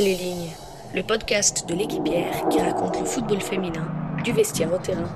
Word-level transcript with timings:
Entre 0.00 0.08
les 0.08 0.16
lignes, 0.16 0.50
le 0.94 1.02
podcast 1.02 1.68
de 1.68 1.74
l'équipière 1.74 2.48
qui 2.48 2.58
raconte 2.58 2.98
le 2.98 3.04
football 3.04 3.42
féminin 3.42 3.86
du 4.24 4.32
vestiaire 4.32 4.72
au 4.72 4.78
terrain. 4.78 5.12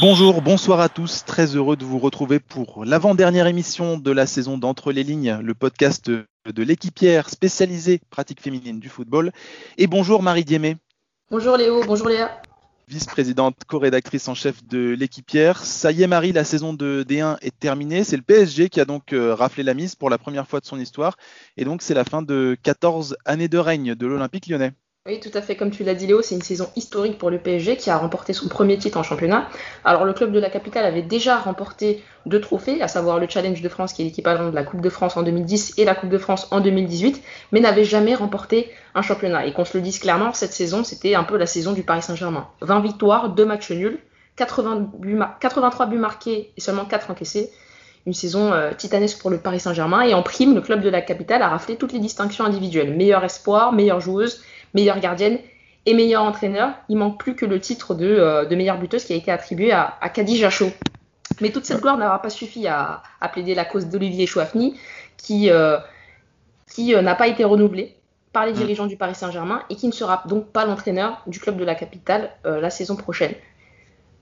Bonjour, 0.00 0.40
bonsoir 0.40 0.80
à 0.80 0.88
tous. 0.88 1.26
Très 1.26 1.56
heureux 1.56 1.76
de 1.76 1.84
vous 1.84 1.98
retrouver 1.98 2.40
pour 2.40 2.86
l'avant-dernière 2.86 3.46
émission 3.46 3.98
de 3.98 4.12
la 4.12 4.26
saison 4.26 4.56
d'Entre 4.56 4.92
les 4.92 5.02
lignes, 5.02 5.38
le 5.42 5.52
podcast 5.52 6.08
de 6.10 6.62
l'équipière 6.62 7.28
spécialisée 7.28 8.00
pratique 8.08 8.40
féminine 8.40 8.80
du 8.80 8.88
football. 8.88 9.30
Et 9.76 9.88
bonjour 9.88 10.22
Marie 10.22 10.46
Diémé. 10.46 10.78
Bonjour 11.30 11.58
Léo, 11.58 11.82
bonjour 11.86 12.08
Léa 12.08 12.30
vice-présidente, 12.90 13.56
co-rédactrice 13.66 14.26
en 14.28 14.34
chef 14.34 14.64
de 14.66 14.90
l'équipière. 14.90 15.64
Ça 15.64 15.92
y 15.92 16.02
est, 16.02 16.06
Marie, 16.06 16.32
la 16.32 16.44
saison 16.44 16.74
de 16.74 17.04
D1 17.08 17.38
est 17.40 17.56
terminée. 17.58 18.02
C'est 18.02 18.16
le 18.16 18.22
PSG 18.22 18.68
qui 18.68 18.80
a 18.80 18.84
donc 18.84 19.12
euh, 19.12 19.34
raflé 19.34 19.62
la 19.62 19.74
mise 19.74 19.94
pour 19.94 20.10
la 20.10 20.18
première 20.18 20.48
fois 20.48 20.60
de 20.60 20.66
son 20.66 20.78
histoire. 20.78 21.16
Et 21.56 21.64
donc, 21.64 21.82
c'est 21.82 21.94
la 21.94 22.04
fin 22.04 22.22
de 22.22 22.56
14 22.62 23.16
années 23.24 23.48
de 23.48 23.58
règne 23.58 23.94
de 23.94 24.06
l'Olympique 24.06 24.48
lyonnais. 24.48 24.72
Oui, 25.10 25.18
tout 25.18 25.36
à 25.36 25.42
fait. 25.42 25.56
Comme 25.56 25.72
tu 25.72 25.82
l'as 25.82 25.94
dit, 25.94 26.06
Léo, 26.06 26.22
c'est 26.22 26.36
une 26.36 26.42
saison 26.42 26.70
historique 26.76 27.18
pour 27.18 27.30
le 27.30 27.38
PSG 27.38 27.76
qui 27.76 27.90
a 27.90 27.98
remporté 27.98 28.32
son 28.32 28.46
premier 28.46 28.78
titre 28.78 28.96
en 28.96 29.02
championnat. 29.02 29.48
Alors, 29.84 30.04
le 30.04 30.12
club 30.12 30.30
de 30.30 30.38
la 30.38 30.50
capitale 30.50 30.84
avait 30.84 31.02
déjà 31.02 31.36
remporté 31.36 32.00
deux 32.26 32.40
trophées, 32.40 32.80
à 32.80 32.86
savoir 32.86 33.18
le 33.18 33.26
Challenge 33.28 33.60
de 33.60 33.68
France, 33.68 33.92
qui 33.92 34.02
est 34.02 34.04
l'équivalent 34.04 34.50
de 34.50 34.54
la 34.54 34.62
Coupe 34.62 34.80
de 34.80 34.88
France 34.88 35.16
en 35.16 35.24
2010 35.24 35.74
et 35.78 35.84
la 35.84 35.96
Coupe 35.96 36.10
de 36.10 36.18
France 36.18 36.46
en 36.52 36.60
2018, 36.60 37.24
mais 37.50 37.58
n'avait 37.58 37.82
jamais 37.82 38.14
remporté 38.14 38.70
un 38.94 39.02
championnat. 39.02 39.46
Et 39.46 39.52
qu'on 39.52 39.64
se 39.64 39.76
le 39.76 39.82
dise 39.82 39.98
clairement, 39.98 40.32
cette 40.32 40.52
saison, 40.52 40.84
c'était 40.84 41.16
un 41.16 41.24
peu 41.24 41.36
la 41.36 41.46
saison 41.46 41.72
du 41.72 41.82
Paris 41.82 42.02
Saint-Germain. 42.02 42.46
20 42.60 42.78
victoires, 42.78 43.30
2 43.30 43.44
matchs 43.44 43.72
nuls, 43.72 43.98
83 44.36 45.86
buts 45.86 45.98
marqués 45.98 46.52
et 46.56 46.60
seulement 46.60 46.84
4 46.84 47.10
encaissés 47.10 47.50
une 48.06 48.14
saison 48.14 48.52
euh, 48.52 48.72
titanesque 48.72 49.20
pour 49.20 49.30
le 49.30 49.38
Paris 49.38 49.60
Saint-Germain. 49.60 50.02
Et 50.02 50.14
en 50.14 50.22
prime, 50.22 50.54
le 50.54 50.60
club 50.60 50.80
de 50.80 50.88
la 50.88 51.02
capitale 51.02 51.42
a 51.42 51.48
raflé 51.48 51.76
toutes 51.76 51.92
les 51.92 51.98
distinctions 51.98 52.44
individuelles. 52.44 52.96
Meilleur 52.96 53.22
espoir, 53.24 53.72
meilleure 53.72 54.00
joueuse, 54.00 54.42
meilleure 54.74 55.00
gardienne 55.00 55.38
et 55.86 55.94
meilleur 55.94 56.22
entraîneur. 56.22 56.74
Il 56.88 56.96
manque 56.96 57.18
plus 57.18 57.34
que 57.34 57.46
le 57.46 57.60
titre 57.60 57.94
de, 57.94 58.06
euh, 58.06 58.48
meilleure 58.56 58.78
buteuse 58.78 59.04
qui 59.04 59.12
a 59.12 59.16
été 59.16 59.30
attribué 59.30 59.72
à, 59.72 59.98
à 60.00 60.10
Jachaud. 60.12 60.70
Mais 61.40 61.50
toute 61.50 61.64
cette 61.64 61.80
gloire 61.80 61.96
n'aura 61.96 62.20
pas 62.20 62.30
suffi 62.30 62.66
à, 62.66 63.02
plaider 63.32 63.54
la 63.54 63.64
cause 63.64 63.86
d'Olivier 63.86 64.26
Chouafny, 64.26 64.78
qui, 65.16 65.50
euh, 65.50 65.78
qui 66.72 66.94
n'a 66.94 67.14
pas 67.14 67.28
été 67.28 67.44
renouvelé 67.44 67.96
par 68.32 68.46
les 68.46 68.52
mm. 68.52 68.56
dirigeants 68.56 68.86
du 68.86 68.96
Paris 68.96 69.14
Saint-Germain 69.14 69.62
et 69.70 69.76
qui 69.76 69.86
ne 69.86 69.92
sera 69.92 70.24
donc 70.26 70.46
pas 70.46 70.64
l'entraîneur 70.64 71.22
du 71.26 71.40
club 71.40 71.56
de 71.56 71.64
la 71.64 71.74
capitale 71.74 72.30
la 72.44 72.70
saison 72.70 72.96
prochaine. 72.96 73.34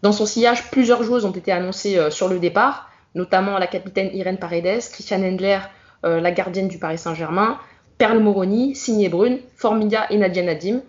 Dans 0.02 0.12
son 0.12 0.26
sillage, 0.26 0.70
plusieurs 0.70 1.02
joueuses 1.02 1.24
ont 1.24 1.32
été 1.32 1.50
annoncées 1.50 2.10
sur 2.10 2.28
le 2.28 2.38
départ 2.38 2.88
notamment 3.14 3.58
la 3.58 3.66
capitaine 3.66 4.10
Irène 4.14 4.38
Paredes, 4.38 4.80
Christiane 4.92 5.24
Endler, 5.24 5.58
euh, 6.04 6.20
la 6.20 6.30
gardienne 6.30 6.68
du 6.68 6.78
Paris 6.78 6.98
Saint-Germain, 6.98 7.58
Perle 7.98 8.20
Moroni, 8.20 8.76
Signé 8.76 9.08
Brune, 9.08 9.40
Formiga 9.56 10.06
et 10.10 10.16
Nadia 10.16 10.44
Nadim. 10.44 10.80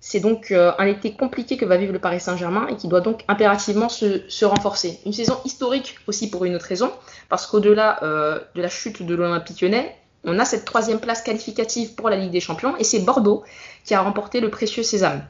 C'est 0.00 0.20
donc 0.20 0.50
euh, 0.50 0.72
un 0.78 0.86
été 0.86 1.12
compliqué 1.14 1.56
que 1.58 1.64
va 1.64 1.76
vivre 1.76 1.92
le 1.92 1.98
Paris 1.98 2.20
Saint-Germain 2.20 2.66
et 2.68 2.76
qui 2.76 2.88
doit 2.88 3.02
donc 3.02 3.22
impérativement 3.28 3.88
se, 3.88 4.44
renforcer. 4.44 4.98
Une 5.06 5.12
saison 5.12 5.38
historique 5.44 5.98
aussi 6.06 6.28
pour 6.30 6.44
une 6.44 6.54
autre 6.54 6.66
raison, 6.66 6.90
parce 7.28 7.46
qu'au-delà 7.46 8.02
euh, 8.02 8.40
de 8.54 8.62
la 8.62 8.68
chute 8.68 9.02
de 9.02 9.14
l'Olympique 9.14 9.60
lyonnais, 9.60 9.94
on 10.24 10.38
a 10.38 10.46
cette 10.46 10.64
troisième 10.64 11.00
place 11.00 11.22
qualificative 11.22 11.94
pour 11.94 12.08
la 12.08 12.16
Ligue 12.16 12.30
des 12.30 12.40
Champions 12.40 12.76
et 12.78 12.84
c'est 12.84 13.00
Bordeaux 13.00 13.44
qui 13.84 13.94
a 13.94 14.00
remporté 14.00 14.40
le 14.40 14.50
précieux 14.50 14.82
sésame. 14.82 15.22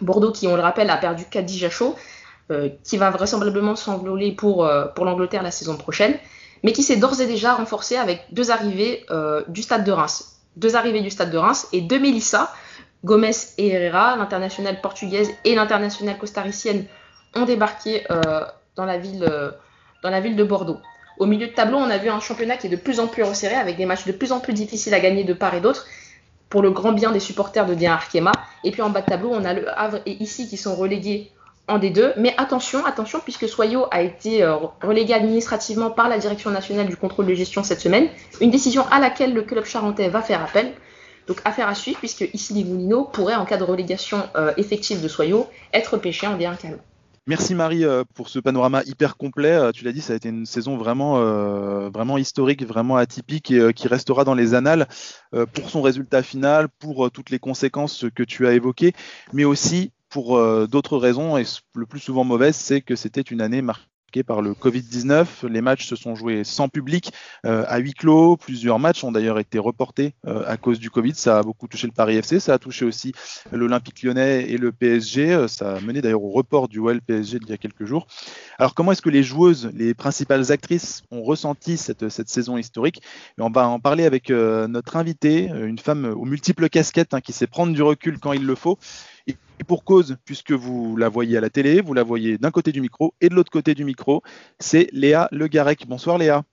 Bordeaux 0.00 0.32
qui, 0.32 0.48
on 0.48 0.56
le 0.56 0.62
rappelle, 0.62 0.90
a 0.90 0.96
perdu 0.96 1.24
Kadi 1.30 1.68
Chaud, 1.70 1.94
euh, 2.50 2.68
qui 2.82 2.96
va 2.96 3.10
vraisemblablement 3.10 3.76
s'envoler 3.76 4.32
pour, 4.32 4.68
pour 4.96 5.04
l'Angleterre 5.04 5.44
la 5.44 5.52
saison 5.52 5.76
prochaine, 5.76 6.16
mais 6.64 6.72
qui 6.72 6.82
s'est 6.82 6.96
d'ores 6.96 7.20
et 7.20 7.26
déjà 7.26 7.54
renforcé 7.54 7.96
avec 7.96 8.24
deux 8.32 8.50
arrivées 8.50 9.04
du 9.48 9.62
stade 9.62 9.84
de 9.84 9.92
Reims. 9.92 10.31
Deux 10.56 10.76
arrivées 10.76 11.00
du 11.00 11.10
stade 11.10 11.30
de 11.30 11.38
Reims 11.38 11.68
et 11.72 11.80
deux 11.80 11.98
Mélissa, 11.98 12.52
Gomez 13.04 13.32
et 13.58 13.68
Herrera, 13.68 14.16
l'internationale 14.16 14.80
portugaise 14.80 15.30
et 15.44 15.54
l'internationale 15.54 16.18
costaricienne, 16.18 16.86
ont 17.34 17.44
débarqué 17.44 18.04
dans, 18.76 18.84
la 18.84 18.98
ville, 18.98 19.26
dans 20.02 20.10
la 20.10 20.20
ville 20.20 20.36
de 20.36 20.44
Bordeaux. 20.44 20.78
Au 21.18 21.26
milieu 21.26 21.46
de 21.46 21.52
tableau, 21.52 21.78
on 21.78 21.90
a 21.90 21.98
vu 21.98 22.08
un 22.08 22.20
championnat 22.20 22.56
qui 22.56 22.66
est 22.66 22.70
de 22.70 22.76
plus 22.76 23.00
en 23.00 23.06
plus 23.06 23.22
resserré, 23.22 23.54
avec 23.54 23.76
des 23.76 23.86
matchs 23.86 24.06
de 24.06 24.12
plus 24.12 24.32
en 24.32 24.40
plus 24.40 24.52
difficiles 24.52 24.94
à 24.94 25.00
gagner 25.00 25.24
de 25.24 25.32
part 25.32 25.54
et 25.54 25.60
d'autre, 25.60 25.86
pour 26.48 26.62
le 26.62 26.70
grand 26.70 26.92
bien 26.92 27.12
des 27.12 27.20
supporters 27.20 27.66
de 27.66 27.74
Bien 27.74 27.94
Arkema. 27.94 28.32
Et 28.64 28.70
puis 28.70 28.82
en 28.82 28.90
bas 28.90 29.00
de 29.00 29.06
tableau, 29.06 29.30
on 29.32 29.44
a 29.44 29.54
le 29.54 29.68
Havre 29.78 30.00
et 30.04 30.22
ici 30.22 30.48
qui 30.48 30.56
sont 30.56 30.74
relégués 30.74 31.30
en 31.72 31.78
des 31.78 31.90
deux. 31.90 32.12
Mais 32.16 32.34
attention, 32.36 32.84
attention, 32.84 33.20
puisque 33.20 33.48
Soyo 33.48 33.86
a 33.90 34.02
été 34.02 34.42
euh, 34.42 34.56
relégué 34.82 35.14
administrativement 35.14 35.90
par 35.90 36.08
la 36.08 36.18
Direction 36.18 36.50
nationale 36.50 36.86
du 36.86 36.96
contrôle 36.96 37.26
de 37.26 37.34
gestion 37.34 37.64
cette 37.64 37.80
semaine, 37.80 38.08
une 38.40 38.50
décision 38.50 38.84
à 38.90 39.00
laquelle 39.00 39.32
le 39.34 39.42
club 39.42 39.64
charentais 39.64 40.08
va 40.08 40.22
faire 40.22 40.42
appel. 40.42 40.72
Donc 41.26 41.40
affaire 41.44 41.68
à 41.68 41.74
suivre, 41.74 41.98
puisque 41.98 42.28
ici 42.32 42.52
les 42.52 42.64
Moulineaux 42.64 43.04
pourraient, 43.04 43.36
en 43.36 43.44
cas 43.44 43.56
de 43.56 43.64
relégation 43.64 44.18
euh, 44.36 44.52
effective 44.56 45.02
de 45.02 45.08
Soyo, 45.08 45.46
être 45.72 45.96
pêchés 45.96 46.26
en 46.26 46.36
D1 46.36 46.56
calme. 46.56 46.78
Merci 47.28 47.54
Marie 47.54 47.84
euh, 47.84 48.02
pour 48.14 48.28
ce 48.28 48.40
panorama 48.40 48.82
hyper 48.84 49.16
complet. 49.16 49.56
Tu 49.72 49.84
l'as 49.84 49.92
dit, 49.92 50.00
ça 50.00 50.12
a 50.12 50.16
été 50.16 50.28
une 50.28 50.44
saison 50.44 50.76
vraiment, 50.76 51.20
vraiment 51.90 52.18
historique, 52.18 52.64
vraiment 52.64 52.96
atypique 52.96 53.52
et 53.52 53.72
qui 53.72 53.86
restera 53.86 54.24
dans 54.24 54.34
les 54.34 54.54
annales 54.54 54.88
pour 55.30 55.70
son 55.70 55.80
résultat 55.80 56.24
final, 56.24 56.68
pour 56.80 57.12
toutes 57.12 57.30
les 57.30 57.38
conséquences 57.38 58.04
que 58.14 58.24
tu 58.24 58.48
as 58.48 58.54
évoquées, 58.54 58.92
mais 59.32 59.44
aussi 59.44 59.92
pour 60.12 60.36
euh, 60.36 60.66
d'autres 60.70 60.98
raisons, 60.98 61.38
et 61.38 61.44
le 61.74 61.86
plus 61.86 61.98
souvent 61.98 62.22
mauvaise, 62.22 62.54
c'est 62.54 62.82
que 62.82 62.96
c'était 62.96 63.22
une 63.22 63.40
année 63.40 63.62
marquée 63.62 63.88
par 64.26 64.42
le 64.42 64.52
Covid-19. 64.52 65.48
Les 65.48 65.62
matchs 65.62 65.86
se 65.86 65.96
sont 65.96 66.14
joués 66.14 66.44
sans 66.44 66.68
public, 66.68 67.14
euh, 67.46 67.64
à 67.66 67.78
huis 67.78 67.94
clos. 67.94 68.36
Plusieurs 68.36 68.78
matchs 68.78 69.04
ont 69.04 69.10
d'ailleurs 69.10 69.38
été 69.38 69.58
reportés 69.58 70.12
euh, 70.26 70.44
à 70.46 70.58
cause 70.58 70.78
du 70.78 70.90
Covid. 70.90 71.14
Ça 71.14 71.38
a 71.38 71.42
beaucoup 71.42 71.66
touché 71.66 71.86
le 71.86 71.94
Paris 71.94 72.16
FC, 72.16 72.40
ça 72.40 72.52
a 72.52 72.58
touché 72.58 72.84
aussi 72.84 73.14
l'Olympique 73.52 74.02
lyonnais 74.02 74.50
et 74.50 74.58
le 74.58 74.70
PSG. 74.70 75.48
Ça 75.48 75.76
a 75.76 75.80
mené 75.80 76.02
d'ailleurs 76.02 76.24
au 76.24 76.30
report 76.30 76.68
du 76.68 76.78
OL 76.78 77.00
PSG 77.00 77.38
d'il 77.38 77.48
y 77.48 77.54
a 77.54 77.56
quelques 77.56 77.86
jours. 77.86 78.06
Alors 78.58 78.74
comment 78.74 78.92
est-ce 78.92 79.00
que 79.00 79.08
les 79.08 79.22
joueuses, 79.22 79.70
les 79.72 79.94
principales 79.94 80.52
actrices 80.52 81.04
ont 81.10 81.22
ressenti 81.22 81.78
cette, 81.78 82.10
cette 82.10 82.28
saison 82.28 82.58
historique? 82.58 83.00
On 83.38 83.48
va 83.48 83.66
en 83.66 83.80
parler 83.80 84.04
avec 84.04 84.28
notre 84.28 84.96
invitée, 84.96 85.46
une 85.46 85.78
femme 85.78 86.04
aux 86.04 86.26
multiples 86.26 86.68
casquettes 86.68 87.14
hein, 87.14 87.22
qui 87.22 87.32
sait 87.32 87.46
prendre 87.46 87.72
du 87.72 87.82
recul 87.82 88.18
quand 88.18 88.34
il 88.34 88.44
le 88.44 88.54
faut 88.54 88.78
et 89.26 89.36
pour 89.66 89.84
cause, 89.84 90.16
puisque 90.24 90.52
vous 90.52 90.96
la 90.96 91.08
voyez 91.08 91.36
à 91.36 91.40
la 91.40 91.50
télé, 91.50 91.80
vous 91.80 91.94
la 91.94 92.02
voyez 92.02 92.38
d'un 92.38 92.50
côté 92.50 92.72
du 92.72 92.80
micro 92.80 93.14
et 93.20 93.28
de 93.28 93.34
l'autre 93.34 93.50
côté 93.50 93.74
du 93.74 93.84
micro, 93.84 94.22
c'est 94.58 94.88
Léa 94.92 95.28
Le 95.32 95.46
Garec. 95.46 95.86
Bonsoir 95.86 96.18
Léa. 96.18 96.44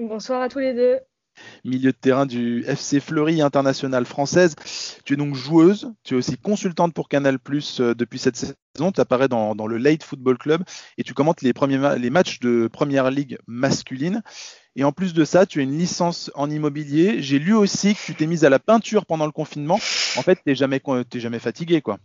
Bonsoir 0.00 0.42
à 0.42 0.48
tous 0.48 0.58
les 0.58 0.74
deux. 0.74 0.98
Milieu 1.64 1.90
de 1.92 1.96
terrain 1.96 2.26
du 2.26 2.64
FC 2.66 3.00
Fleury 3.00 3.40
International 3.40 4.04
française. 4.04 4.54
Tu 5.04 5.14
es 5.14 5.16
donc 5.16 5.34
joueuse, 5.34 5.92
tu 6.04 6.14
es 6.14 6.16
aussi 6.16 6.36
consultante 6.36 6.94
pour 6.94 7.08
Canal 7.08 7.38
Plus 7.38 7.80
euh, 7.80 7.94
depuis 7.94 8.18
cette 8.18 8.36
saison. 8.36 8.92
Tu 8.92 9.00
apparais 9.00 9.28
dans, 9.28 9.54
le 9.54 9.76
Late 9.76 10.02
Football 10.02 10.38
Club 10.38 10.62
et 10.98 11.02
tu 11.02 11.14
commentes 11.14 11.42
les, 11.42 11.52
premiers 11.52 11.98
les 11.98 12.10
matchs 12.10 12.40
de 12.40 12.68
Première 12.72 13.10
Ligue 13.10 13.38
masculine. 13.46 14.22
Et 14.76 14.82
en 14.82 14.92
plus 14.92 15.14
de 15.14 15.24
ça, 15.24 15.46
tu 15.46 15.60
as 15.60 15.62
une 15.62 15.78
licence 15.78 16.32
en 16.34 16.50
immobilier. 16.50 17.22
J'ai 17.22 17.38
lu 17.38 17.54
aussi 17.54 17.94
que 17.94 18.00
tu 18.04 18.14
t'es 18.14 18.26
mise 18.26 18.44
à 18.44 18.50
la 18.50 18.58
peinture 18.58 19.06
pendant 19.06 19.26
le 19.26 19.32
confinement. 19.32 19.76
En 20.16 20.22
fait, 20.22 20.36
tu 20.36 20.42
n'es 20.46 20.54
jamais, 20.56 20.80
jamais 21.14 21.38
fatiguée, 21.38 21.80
quoi. 21.80 21.98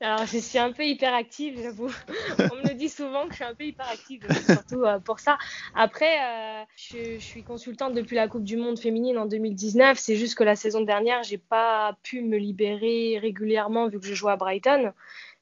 Alors, 0.00 0.26
je 0.26 0.38
suis 0.38 0.58
un 0.58 0.70
peu 0.70 0.84
hyperactive, 0.84 1.58
j'avoue. 1.60 1.90
On 2.38 2.56
me 2.56 2.68
le 2.68 2.74
dit 2.74 2.88
souvent 2.88 3.24
que 3.24 3.30
je 3.30 3.36
suis 3.36 3.44
un 3.44 3.54
peu 3.54 3.64
hyperactive, 3.64 4.24
surtout 4.46 4.84
euh, 4.84 5.00
pour 5.00 5.18
ça. 5.18 5.38
Après, 5.74 6.18
euh, 6.22 6.64
je, 6.76 7.18
suis 7.18 7.42
consultante 7.42 7.94
depuis 7.94 8.14
la 8.14 8.28
Coupe 8.28 8.44
du 8.44 8.56
Monde 8.56 8.78
féminine 8.78 9.18
en 9.18 9.26
2019. 9.26 9.98
C'est 9.98 10.14
juste 10.14 10.36
que 10.36 10.44
la 10.44 10.54
saison 10.54 10.82
dernière, 10.82 11.24
j'ai 11.24 11.38
pas 11.38 11.96
pu 12.04 12.22
me 12.22 12.36
libérer 12.36 13.18
régulièrement 13.20 13.88
vu 13.88 13.98
que 13.98 14.06
je 14.06 14.14
jouais 14.14 14.30
à 14.30 14.36
Brighton. 14.36 14.92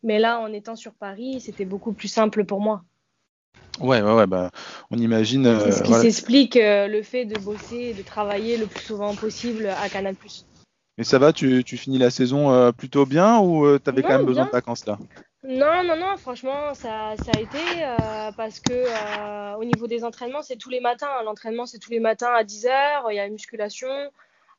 Mais 0.02 0.18
là, 0.18 0.38
en 0.40 0.50
étant 0.50 0.76
sur 0.76 0.94
Paris, 0.94 1.42
c'était 1.42 1.66
beaucoup 1.66 1.92
plus 1.92 2.08
simple 2.08 2.44
pour 2.46 2.60
moi. 2.60 2.82
Ouais, 3.80 4.00
ouais, 4.00 4.14
ouais, 4.14 4.26
bah, 4.26 4.50
on 4.90 4.96
imagine. 4.96 5.44
C'est 5.60 5.72
ce 5.72 5.80
euh, 5.80 5.84
qui 5.84 5.92
s'explique 5.92 6.58
le 6.58 7.02
fait 7.02 7.26
de 7.26 7.38
bosser 7.38 7.76
et 7.90 7.92
de 7.92 8.02
travailler 8.02 8.56
le 8.56 8.66
plus 8.66 8.84
souvent 8.84 9.14
possible 9.14 9.66
à 9.66 9.90
Canal. 9.90 10.16
Mais 10.98 11.04
ça 11.04 11.18
va, 11.18 11.32
tu, 11.32 11.62
finis 11.64 11.98
la 11.98 12.10
saison 12.10 12.50
euh, 12.52 12.72
plutôt 12.72 13.04
bien 13.04 13.38
ou 13.38 13.66
euh, 13.66 13.78
tu 13.82 13.90
avais 13.90 14.02
quand 14.02 14.16
même 14.16 14.24
besoin 14.24 14.46
de 14.46 14.50
vacances 14.50 14.86
là? 14.86 14.98
Non, 15.44 15.84
non, 15.84 15.96
non, 15.96 16.16
franchement, 16.16 16.74
ça, 16.74 17.10
a 17.10 17.40
été 17.40 17.58
euh, 17.82 18.32
parce 18.36 18.58
que 18.58 19.56
au 19.56 19.64
niveau 19.64 19.86
des 19.86 20.02
entraînements, 20.02 20.42
c'est 20.42 20.56
tous 20.56 20.70
les 20.70 20.80
matins. 20.80 21.22
L'entraînement, 21.24 21.66
c'est 21.66 21.78
tous 21.78 21.90
les 21.90 22.00
matins 22.00 22.32
à 22.34 22.42
10h, 22.42 23.02
il 23.10 23.16
y 23.16 23.20
a 23.20 23.26
une 23.26 23.34
musculation. 23.34 23.88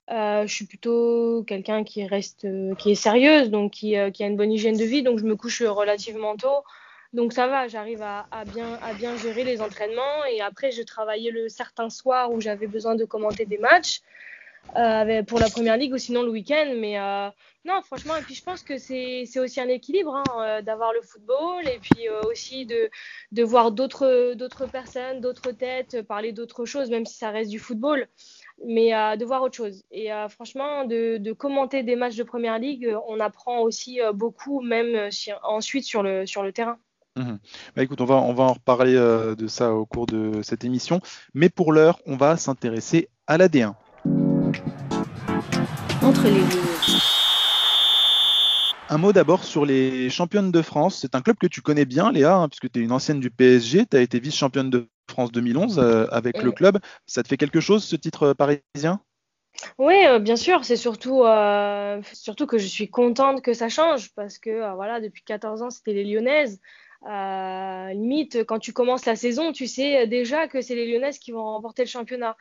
je 0.10 0.46
suis 0.48 0.66
plutôt 0.66 1.44
quelqu'un 1.46 1.84
qui 1.84 2.06
reste, 2.06 2.48
qui 2.78 2.92
est 2.92 2.96
sérieuse, 2.96 3.50
donc 3.50 3.72
qui, 3.72 3.96
qui, 4.14 4.24
a 4.24 4.28
une 4.28 4.38
bonne 4.38 4.52
hygiène 4.52 4.78
de 4.78 4.86
vie, 4.86 5.04
donc 5.04 5.20
je 5.20 5.26
me 5.26 5.36
couche 5.36 5.62
relativement 5.62 6.38
tôt. 6.38 6.64
Donc 7.14 7.34
ça 7.34 7.48
va, 7.48 7.68
j'arrive 7.68 8.02
à, 8.02 8.28
bien, 8.46 8.80
à 8.84 8.94
bien 8.94 9.18
gérer 9.18 9.44
les 9.44 9.62
entraînements. 9.62 10.24
Et 10.32 10.40
après, 10.40 10.72
je 10.72 10.84
travaillais 10.84 11.32
le 11.32 11.50
certain 11.50 11.90
soir 11.90 12.32
où 12.32 12.40
j'avais 12.40 12.68
besoin 12.68 12.96
de 12.96 13.04
commenter 13.04 13.46
des 13.46 13.58
matchs. 13.58 14.02
Pour 15.28 15.40
la 15.40 15.50
première 15.50 15.78
ligue 15.78 15.94
ou 15.94 15.98
sinon 15.98 16.24
le 16.24 16.30
week-end. 16.30 16.74
Mais 16.78 16.98
non, 17.66 17.82
franchement, 17.82 18.16
et 18.16 18.22
puis 18.22 18.36
je 18.36 18.44
pense 18.44 18.64
que 18.64 18.78
c'est 18.78 19.40
aussi 19.40 19.60
un 19.60 19.68
équilibre 19.68 20.16
hein, 20.16 20.62
d'avoir 20.62 20.94
le 20.94 21.02
football 21.02 21.68
et 21.68 21.80
puis 21.80 22.08
aussi 22.30 22.66
de, 22.66 22.90
de 23.32 23.44
voir 23.44 23.72
d'autres 23.72 24.66
personnes, 24.72 25.22
d'autres 25.22 25.52
têtes, 25.52 26.02
parler 26.04 26.32
d'autres 26.32 26.66
choses, 26.66 26.90
même 26.90 27.06
si 27.06 27.18
ça 27.18 27.32
reste 27.32 27.50
du 27.52 27.60
football 27.60 28.08
mais 28.66 28.92
de 29.18 29.26
voir 29.26 29.44
autre 29.44 29.56
chose. 29.56 29.84
Et 29.92 30.10
franchement, 30.30 30.86
de, 30.86 31.34
commenter 31.34 31.84
des 31.84 31.96
matchs 31.96 32.16
de 32.16 32.24
première 32.24 32.60
ligue, 32.60 32.96
on 33.08 33.20
apprend 33.20 33.60
aussi 33.60 34.00
beaucoup, 34.14 34.62
même 34.62 35.10
ensuite 35.44 35.84
sur 35.84 36.04
le, 36.04 36.26
sur 36.26 36.44
le 36.44 36.52
terrain. 36.52 36.78
Mmh 37.16 37.38
bah 37.76 37.82
écoute, 37.82 38.00
on 38.00 38.06
va, 38.06 38.16
on 38.16 38.34
va 38.34 38.44
en 38.44 38.54
reparler 38.54 38.94
de 38.94 39.48
ça 39.48 39.74
au 39.74 39.86
cours 39.86 40.06
de 40.06 40.42
cette 40.44 40.64
émission, 40.64 41.02
mais 41.34 41.50
pour 41.50 41.74
l'heure, 41.74 42.00
on 42.06 42.16
va 42.16 42.38
s'intéresser 42.38 43.10
à 43.26 43.38
la 43.38 43.48
D1. 43.48 43.74
Entre 46.18 46.30
les 46.30 46.40
lignes. 46.40 47.00
Un 48.90 48.98
mot 48.98 49.14
d'abord 49.14 49.44
sur 49.44 49.68
les 49.68 50.10
championnes 50.10 50.52
de 50.52 50.62
France. 50.64 50.98
C'est 51.02 51.14
un 51.14 51.22
club 51.22 51.38
que 51.38 51.46
tu 51.46 51.62
connais 51.62 51.86
bien, 51.86 52.12
Léa, 52.12 52.38
hein, 52.38 52.50
puisque 52.50 52.72
tu 52.72 52.80
es 52.80 52.84
une 52.84 52.92
ancienne 52.92 53.20
du 53.20 53.30
PSG. 53.30 53.86
Tu 53.86 53.98
as 53.98 54.02
été 54.02 54.20
vice-championne 54.20 54.72
de 54.72 54.88
France 55.08 55.32
2011 55.32 55.78
euh, 55.78 56.08
avec 56.10 56.42
le 56.42 56.52
club. 56.52 56.80
Ça 57.06 57.22
te 57.22 57.28
fait 57.28 57.38
quelque 57.38 57.60
chose, 57.60 57.84
ce 57.84 57.96
titre 57.96 58.24
euh, 58.24 58.34
parisien? 58.34 59.00
Oui, 59.78 60.08
euh, 60.08 60.18
bien 60.18 60.38
sûr. 60.38 60.66
C'est 60.66 60.76
surtout, 60.76 61.24
surtout 62.14 62.48
que 62.48 62.58
je 62.58 62.66
suis 62.66 62.90
contente 62.90 63.44
que 63.44 63.54
ça 63.54 63.70
change 63.70 64.12
parce 64.16 64.40
que 64.40 64.74
voilà, 64.74 65.00
depuis 65.00 65.24
14 65.24 65.62
ans, 65.62 65.70
c'était 65.70 65.94
les 65.94 66.04
Lyonnaises. 66.04 66.60
limite, 67.94 68.44
quand 68.46 68.58
tu 68.58 68.74
commences 68.74 69.06
la 69.06 69.16
saison, 69.16 69.52
tu 69.52 69.68
sais 69.68 70.08
déjà 70.08 70.48
que 70.48 70.62
c'est 70.62 70.74
les 70.74 70.92
Lyonnaises 70.92 71.20
qui 71.20 71.32
vont 71.32 71.44
remporter 71.44 71.84
le 71.84 71.90
championnat. 71.90 72.36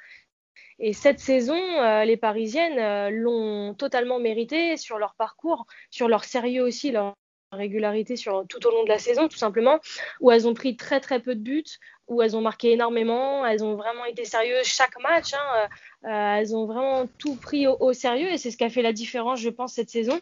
Et 0.78 0.92
cette 0.92 1.20
saison, 1.20 1.58
les 2.04 2.16
Parisiennes 2.16 3.10
l'ont 3.14 3.74
totalement 3.74 4.18
mérité 4.18 4.76
sur 4.76 4.98
leur 4.98 5.14
parcours, 5.14 5.66
sur 5.90 6.08
leur 6.08 6.24
sérieux 6.24 6.62
aussi, 6.62 6.90
leur 6.90 7.14
régularité 7.52 8.16
sur, 8.16 8.44
tout 8.48 8.66
au 8.66 8.70
long 8.70 8.84
de 8.84 8.88
la 8.88 8.98
saison, 8.98 9.28
tout 9.28 9.36
simplement, 9.36 9.78
où 10.20 10.30
elles 10.30 10.46
ont 10.46 10.54
pris 10.54 10.76
très 10.76 11.00
très 11.00 11.20
peu 11.20 11.34
de 11.34 11.40
buts, 11.40 11.64
où 12.08 12.22
elles 12.22 12.36
ont 12.36 12.40
marqué 12.40 12.72
énormément, 12.72 13.44
elles 13.44 13.64
ont 13.64 13.74
vraiment 13.74 14.04
été 14.04 14.24
sérieuses 14.24 14.66
chaque 14.66 15.00
match, 15.00 15.34
hein, 15.34 15.38
euh, 15.56 16.08
euh, 16.08 16.36
elles 16.36 16.54
ont 16.54 16.66
vraiment 16.66 17.06
tout 17.18 17.34
pris 17.36 17.66
au, 17.66 17.92
sérieux 17.92 18.28
et 18.28 18.38
c'est 18.38 18.50
ce 18.50 18.56
qui 18.56 18.64
a 18.64 18.70
fait 18.70 18.82
la 18.82 18.92
différence, 18.92 19.40
je 19.40 19.50
pense, 19.50 19.72
cette 19.72 19.90
saison. 19.90 20.20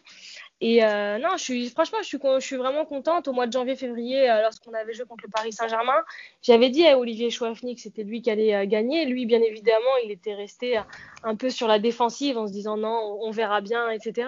Et 0.61 0.83
euh, 0.83 1.19
non, 1.19 1.37
je 1.37 1.43
suis, 1.43 1.69
franchement, 1.69 1.97
je 2.01 2.39
suis, 2.39 2.55
vraiment 2.57 2.85
contente. 2.85 3.27
Au 3.27 3.33
mois 3.33 3.45
de 3.45 3.51
janvier-février, 3.51 4.25
lorsqu'on 4.41 4.73
avait 4.73 4.93
joué 4.93 5.05
contre 5.05 5.25
le 5.25 5.29
Paris 5.29 5.51
Saint-Germain, 5.51 6.01
j'avais 6.41 6.69
dit 6.69 6.87
à 6.87 6.97
Olivier 6.97 7.29
Chouafny 7.29 7.75
que 7.75 7.81
c'était 7.81 8.03
lui 8.03 8.21
qui 8.21 8.31
allait 8.31 8.65
gagner. 8.65 9.05
Lui, 9.05 9.25
bien 9.25 9.41
évidemment, 9.41 9.97
il 10.05 10.11
était 10.11 10.33
resté 10.33 10.79
un 11.23 11.35
peu 11.35 11.49
sur 11.49 11.67
la 11.67 11.77
défensive 11.77 12.37
en 12.37 12.47
se 12.47 12.53
disant 12.53 12.77
non, 12.77 13.19
on 13.21 13.31
verra 13.31 13.59
bien, 13.59 13.89
etc. 13.89 14.27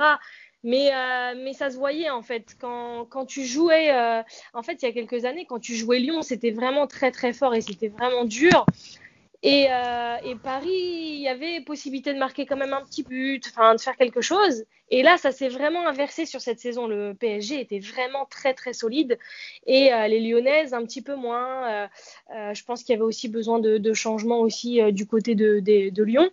Mais, 0.63 0.91
euh, 0.93 1.33
mais 1.43 1.53
ça 1.53 1.69
se 1.69 1.77
voyait 1.77 2.09
en 2.09 2.21
fait. 2.21 2.55
Quand, 2.59 3.05
quand 3.05 3.25
tu 3.25 3.45
jouais, 3.45 3.91
euh, 3.91 4.21
en 4.53 4.63
fait, 4.63 4.81
il 4.81 4.85
y 4.85 4.89
a 4.89 4.91
quelques 4.91 5.25
années, 5.25 5.45
quand 5.47 5.59
tu 5.59 5.75
jouais 5.75 5.99
Lyon, 5.99 6.21
c'était 6.21 6.51
vraiment 6.51 6.87
très 6.87 7.11
très 7.11 7.33
fort 7.33 7.53
et 7.53 7.61
c'était 7.61 7.89
vraiment 7.89 8.25
dur. 8.25 8.65
Et, 9.43 9.67
euh, 9.69 10.15
et, 10.25 10.35
Paris, 10.35 10.67
il 10.67 11.21
y 11.21 11.27
avait 11.27 11.61
possibilité 11.61 12.11
de 12.11 12.17
marquer 12.17 12.47
quand 12.47 12.57
même 12.57 12.73
un 12.73 12.81
petit 12.81 13.03
but, 13.03 13.43
de 13.45 13.79
faire 13.79 13.95
quelque 13.95 14.19
chose. 14.19 14.65
Et 14.89 15.03
là, 15.03 15.17
ça 15.17 15.31
s'est 15.31 15.47
vraiment 15.47 15.87
inversé 15.87 16.25
sur 16.25 16.41
cette 16.41 16.59
saison. 16.59 16.87
Le 16.87 17.13
PSG 17.13 17.61
était 17.61 17.79
vraiment 17.79 18.25
très 18.25 18.55
très 18.55 18.73
solide 18.73 19.19
et 19.67 19.91
les 20.07 20.19
Lyonnaises 20.21 20.73
un 20.73 20.83
petit 20.83 21.03
peu 21.03 21.15
moins. 21.15 21.87
je 22.29 22.63
pense 22.63 22.83
qu'il 22.83 22.93
y 22.93 22.95
avait 22.95 23.05
aussi 23.05 23.29
besoin 23.29 23.59
de, 23.59 23.77
de 23.77 23.93
changements 23.93 24.39
aussi 24.39 24.81
du 24.91 25.05
côté 25.05 25.35
de, 25.35 25.59
de 25.59 26.03
Lyon. 26.03 26.31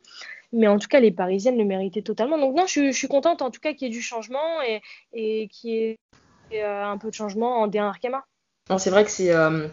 Mais 0.55 0.69
en 0.69 0.79
tout 0.79 0.89
cas, 0.89 1.01
les 1.01 1.11
Parisiennes 1.11 1.59
le 1.59 1.65
méritaient 1.65 2.03
totalement. 2.03 2.39
Donc 2.39 2.55
non, 2.55 2.67
je, 2.67 2.93
suis 2.93 3.09
contente 3.09 3.43
en 3.43 3.51
tout 3.51 3.61
cas 3.61 3.73
qu'il 3.73 3.89
y 3.89 3.91
ait 3.91 3.95
du 3.95 4.03
changement 4.03 4.63
et, 4.63 4.81
et 5.13 5.49
qu'il 5.49 5.71
y 5.71 5.77
ait 5.79 5.99
euh, 6.63 6.85
un 6.85 6.97
peu 6.97 7.11
de 7.11 7.15
changement 7.15 7.61
en 7.61 7.69
D1 7.69 7.83
Arkema. 7.83 8.25
C'est 8.79 8.91
vrai 8.91 9.05
que 9.05 9.11
c'est... 9.11 9.35
Euh, 9.35 9.67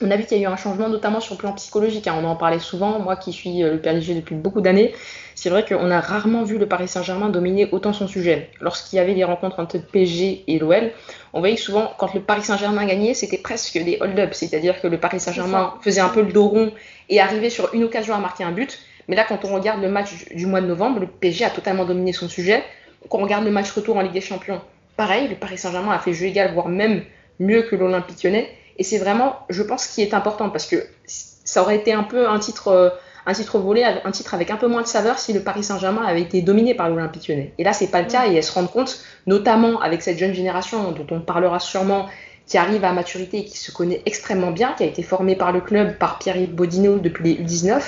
on 0.00 0.10
a 0.10 0.16
vu 0.16 0.24
qu'il 0.24 0.38
y 0.38 0.40
a 0.40 0.48
eu 0.48 0.52
un 0.52 0.56
changement, 0.56 0.88
notamment 0.88 1.20
sur 1.20 1.34
le 1.34 1.38
plan 1.38 1.52
psychologique. 1.52 2.08
Hein. 2.08 2.16
On 2.20 2.24
en 2.24 2.34
parlait 2.34 2.58
souvent. 2.58 2.98
Moi 2.98 3.16
qui 3.16 3.32
suis 3.32 3.62
euh, 3.62 3.72
le 3.72 3.80
PSG 3.80 4.14
depuis 4.14 4.34
beaucoup 4.34 4.60
d'années, 4.60 4.94
c'est 5.34 5.50
vrai 5.50 5.64
qu'on 5.64 5.90
a 5.90 6.00
rarement 6.00 6.44
vu 6.44 6.58
le 6.58 6.66
Paris 6.66 6.88
Saint-Germain 6.88 7.28
dominer 7.28 7.68
autant 7.70 7.92
son 7.92 8.08
sujet. 8.08 8.50
Lorsqu'il 8.60 8.96
y 8.96 9.00
avait 9.00 9.14
des 9.14 9.24
rencontres 9.24 9.60
entre 9.60 9.76
le 9.76 9.82
PSG 9.82 10.44
et 10.48 10.58
l'OL, 10.58 10.92
on 11.34 11.40
voyait 11.40 11.56
souvent, 11.56 11.92
quand 11.98 12.14
le 12.14 12.20
Paris 12.20 12.42
Saint-Germain 12.42 12.86
gagnait, 12.86 13.14
c'était 13.14 13.38
presque 13.38 13.78
des 13.78 13.98
hold-up. 14.00 14.32
C'est-à-dire 14.32 14.80
que 14.80 14.88
le 14.88 14.98
Paris 14.98 15.20
Saint-Germain 15.20 15.74
faisait 15.82 16.00
un 16.00 16.08
peu 16.08 16.22
le 16.22 16.32
dos 16.32 16.48
rond 16.48 16.72
et 17.08 17.20
arrivait 17.20 17.50
sur 17.50 17.72
une 17.74 17.84
occasion 17.84 18.14
à 18.14 18.18
marquer 18.18 18.44
un 18.44 18.52
but. 18.52 18.80
Mais 19.08 19.16
là, 19.16 19.24
quand 19.28 19.44
on 19.44 19.54
regarde 19.54 19.80
le 19.80 19.88
match 19.88 20.26
du 20.34 20.46
mois 20.46 20.60
de 20.60 20.66
novembre, 20.66 21.00
le 21.00 21.06
PSG 21.06 21.44
a 21.44 21.50
totalement 21.50 21.84
dominé 21.84 22.12
son 22.12 22.28
sujet. 22.28 22.62
Quand 23.08 23.18
on 23.18 23.22
regarde 23.22 23.44
le 23.44 23.50
match 23.50 23.70
retour 23.72 23.96
en 23.96 24.02
Ligue 24.02 24.12
des 24.12 24.20
Champions, 24.20 24.60
pareil, 24.96 25.28
le 25.28 25.36
Paris 25.36 25.58
Saint-Germain 25.58 25.92
a 25.92 25.98
fait 25.98 26.12
jeu 26.12 26.26
égal, 26.26 26.52
voire 26.54 26.68
même 26.68 27.02
mieux 27.40 27.62
que 27.62 27.76
l'Olympique 27.76 28.22
lyonnais. 28.22 28.48
Et 28.78 28.84
c'est 28.84 28.98
vraiment, 28.98 29.36
je 29.50 29.62
pense, 29.62 29.84
ce 29.84 29.94
qui 29.94 30.02
est 30.02 30.14
important 30.14 30.50
parce 30.50 30.66
que 30.66 30.76
ça 31.06 31.62
aurait 31.62 31.76
été 31.76 31.92
un 31.92 32.04
peu 32.04 32.28
un 32.28 32.38
titre, 32.38 32.68
euh, 32.68 32.90
un 33.26 33.32
titre 33.32 33.58
volé, 33.58 33.84
un 33.84 34.10
titre 34.10 34.34
avec 34.34 34.50
un 34.50 34.56
peu 34.56 34.66
moins 34.66 34.82
de 34.82 34.86
saveur 34.86 35.18
si 35.18 35.32
le 35.32 35.40
Paris 35.40 35.64
Saint-Germain 35.64 36.04
avait 36.04 36.22
été 36.22 36.42
dominé 36.42 36.74
par 36.74 36.88
l'Olympique 36.88 37.28
lyonnais. 37.28 37.52
Et 37.58 37.64
là, 37.64 37.72
c'est 37.72 37.88
pas 37.88 38.02
le 38.02 38.08
cas 38.08 38.28
et 38.28 38.34
elles 38.34 38.44
se 38.44 38.52
rendent 38.52 38.70
compte, 38.70 39.00
notamment 39.26 39.80
avec 39.80 40.02
cette 40.02 40.18
jeune 40.18 40.34
génération 40.34 40.92
dont 40.92 41.06
on 41.10 41.20
parlera 41.20 41.58
sûrement, 41.58 42.06
qui 42.46 42.58
arrive 42.58 42.84
à 42.84 42.92
maturité 42.92 43.38
et 43.38 43.44
qui 43.44 43.56
se 43.56 43.70
connaît 43.70 44.02
extrêmement 44.06 44.50
bien, 44.50 44.72
qui 44.76 44.82
a 44.82 44.86
été 44.86 45.02
formée 45.02 45.36
par 45.36 45.52
le 45.52 45.60
club, 45.60 45.96
par 45.98 46.18
Pierre-Yves 46.18 46.54
Bodino 46.54 46.98
depuis 46.98 47.34
les 47.34 47.44
U19 47.44 47.82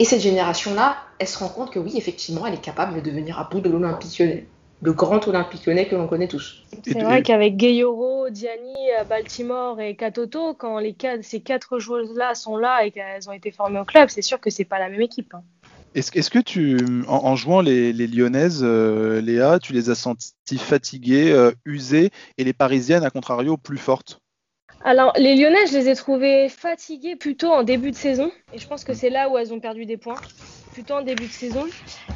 et 0.00 0.04
cette 0.04 0.22
génération-là, 0.22 0.96
elle 1.18 1.28
se 1.28 1.38
rend 1.38 1.50
compte 1.50 1.70
que 1.70 1.78
oui, 1.78 1.92
effectivement, 1.94 2.46
elle 2.46 2.54
est 2.54 2.60
capable 2.60 2.94
de 2.94 3.00
devenir 3.00 3.38
à 3.38 3.44
bout 3.44 3.60
de 3.60 3.68
l'Olympique 3.68 4.18
lyonnais, 4.18 4.46
le 4.80 4.92
grand 4.94 5.28
Olympique 5.28 5.66
lyonnais 5.66 5.86
que 5.86 5.94
l'on 5.94 6.08
connaît 6.08 6.26
tous. 6.26 6.64
C'est 6.84 7.02
vrai 7.02 7.22
qu'avec 7.22 7.58
Gayoro, 7.58 8.30
Diani, 8.30 8.74
Baltimore 9.10 9.78
et 9.78 9.94
Katoto, 9.96 10.54
quand 10.54 10.78
les 10.78 10.96
ces 11.20 11.40
quatre 11.40 11.78
joueuses-là 11.78 12.34
sont 12.34 12.56
là 12.56 12.86
et 12.86 12.90
qu'elles 12.90 13.28
ont 13.28 13.32
été 13.32 13.50
formées 13.50 13.78
au 13.78 13.84
club, 13.84 14.08
c'est 14.08 14.22
sûr 14.22 14.40
que 14.40 14.48
c'est 14.48 14.64
pas 14.64 14.78
la 14.78 14.88
même 14.88 15.02
équipe. 15.02 15.34
Hein. 15.34 15.42
Est-ce 15.94 16.30
que 16.30 16.38
tu, 16.38 16.78
en, 17.06 17.36
jouant 17.36 17.60
les, 17.60 17.92
Lyonnaises, 17.92 18.60
euh, 18.62 19.20
Léa, 19.20 19.58
tu 19.58 19.74
les 19.74 19.90
as 19.90 19.96
senties 19.96 20.32
fatiguées, 20.56 21.30
euh, 21.30 21.50
usées, 21.66 22.10
et 22.38 22.44
les 22.44 22.52
Parisiennes, 22.54 23.04
à 23.04 23.10
contrario, 23.10 23.58
plus 23.58 23.76
fortes? 23.76 24.20
Alors, 24.82 25.12
les 25.16 25.36
Lyonnais, 25.36 25.66
je 25.66 25.76
les 25.76 25.88
ai 25.90 25.94
trouvés 25.94 26.48
fatigués 26.48 27.14
plutôt 27.14 27.52
en 27.52 27.62
début 27.62 27.90
de 27.90 27.96
saison. 27.96 28.30
Et 28.54 28.58
je 28.58 28.66
pense 28.66 28.82
que 28.82 28.94
c'est 28.94 29.10
là 29.10 29.28
où 29.28 29.36
elles 29.36 29.52
ont 29.52 29.60
perdu 29.60 29.84
des 29.84 29.98
points. 29.98 30.20
Plutôt 30.72 30.94
en 30.94 31.02
début 31.02 31.26
de 31.26 31.32
saison. 31.32 31.66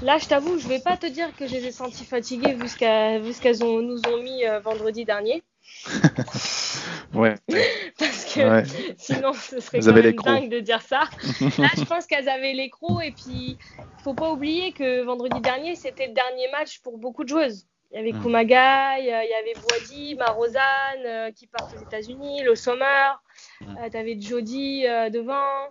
Là, 0.02 0.16
je 0.18 0.26
t'avoue, 0.26 0.58
je 0.58 0.68
vais 0.68 0.78
pas 0.78 0.96
te 0.96 1.06
dire 1.06 1.34
que 1.36 1.46
je 1.46 1.52
les 1.52 1.66
ai 1.66 1.72
senties 1.72 2.04
fatiguées 2.04 2.54
vu 2.54 2.68
ce 2.68 2.78
qu'elles 2.78 3.58
nous 3.58 4.00
ont 4.08 4.22
mis 4.22 4.46
euh, 4.46 4.60
vendredi 4.60 5.04
dernier. 5.04 5.42
ouais. 7.14 7.34
Parce 7.98 8.24
que 8.32 8.62
sinon, 8.96 9.32
ce 9.34 9.60
serait 9.60 9.80
quand 9.80 9.92
même 9.92 10.14
dingue 10.14 10.50
de 10.50 10.60
dire 10.60 10.82
ça. 10.82 11.02
Là, 11.58 11.68
je 11.76 11.84
pense 11.84 12.06
qu'elles 12.06 12.28
avaient 12.28 12.54
l'écrou. 12.54 13.00
Et 13.00 13.10
puis, 13.10 13.58
faut 14.02 14.14
pas 14.14 14.30
oublier 14.32 14.72
que 14.72 15.02
vendredi 15.02 15.40
dernier, 15.40 15.74
c'était 15.74 16.06
le 16.06 16.14
dernier 16.14 16.50
match 16.52 16.80
pour 16.80 16.96
beaucoup 16.96 17.24
de 17.24 17.28
joueuses. 17.28 17.66
Il 17.94 17.98
y 17.98 18.00
avait 18.00 18.12
hmm. 18.12 18.22
Kumaga, 18.22 18.98
il 18.98 19.04
y 19.06 19.12
avait 19.12 19.54
Boadi, 19.54 20.16
Marozane 20.16 21.06
euh, 21.06 21.30
qui 21.30 21.46
partent 21.46 21.76
aux 21.76 21.80
États-Unis, 21.80 22.42
le 22.42 22.56
Sommer, 22.56 23.12
hmm. 23.60 23.76
euh, 23.78 23.88
tu 23.88 23.96
avais 23.96 24.20
Jody 24.20 24.84
euh, 24.84 25.10
devant. 25.10 25.70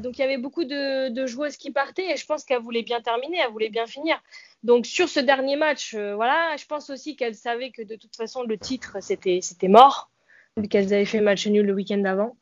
donc 0.00 0.16
il 0.16 0.20
y 0.20 0.24
avait 0.24 0.38
beaucoup 0.38 0.64
de, 0.64 1.26
joueuses 1.26 1.58
qui 1.58 1.70
partaient 1.70 2.12
et 2.12 2.16
je 2.16 2.24
pense 2.24 2.44
qu'elles 2.44 2.62
voulaient 2.62 2.82
bien 2.82 3.02
terminer, 3.02 3.40
elles 3.44 3.52
voulaient 3.52 3.68
bien 3.68 3.86
finir. 3.86 4.22
Donc 4.62 4.86
sur 4.86 5.06
ce 5.10 5.20
dernier 5.20 5.56
match, 5.56 5.94
voilà, 5.94 6.56
je 6.56 6.64
pense 6.64 6.88
aussi 6.88 7.14
qu'elles 7.14 7.34
savaient 7.34 7.70
que 7.70 7.82
de 7.82 7.96
toute 7.96 8.16
façon 8.16 8.42
le 8.42 8.56
titre 8.56 8.96
c'était 9.00 9.68
mort 9.68 10.10
vu 10.56 10.68
qu'elles 10.68 10.94
avaient 10.94 11.04
fait 11.04 11.20
match 11.20 11.46
nul 11.46 11.66
le 11.66 11.74
week-end 11.74 11.98
d'avant. 11.98 12.36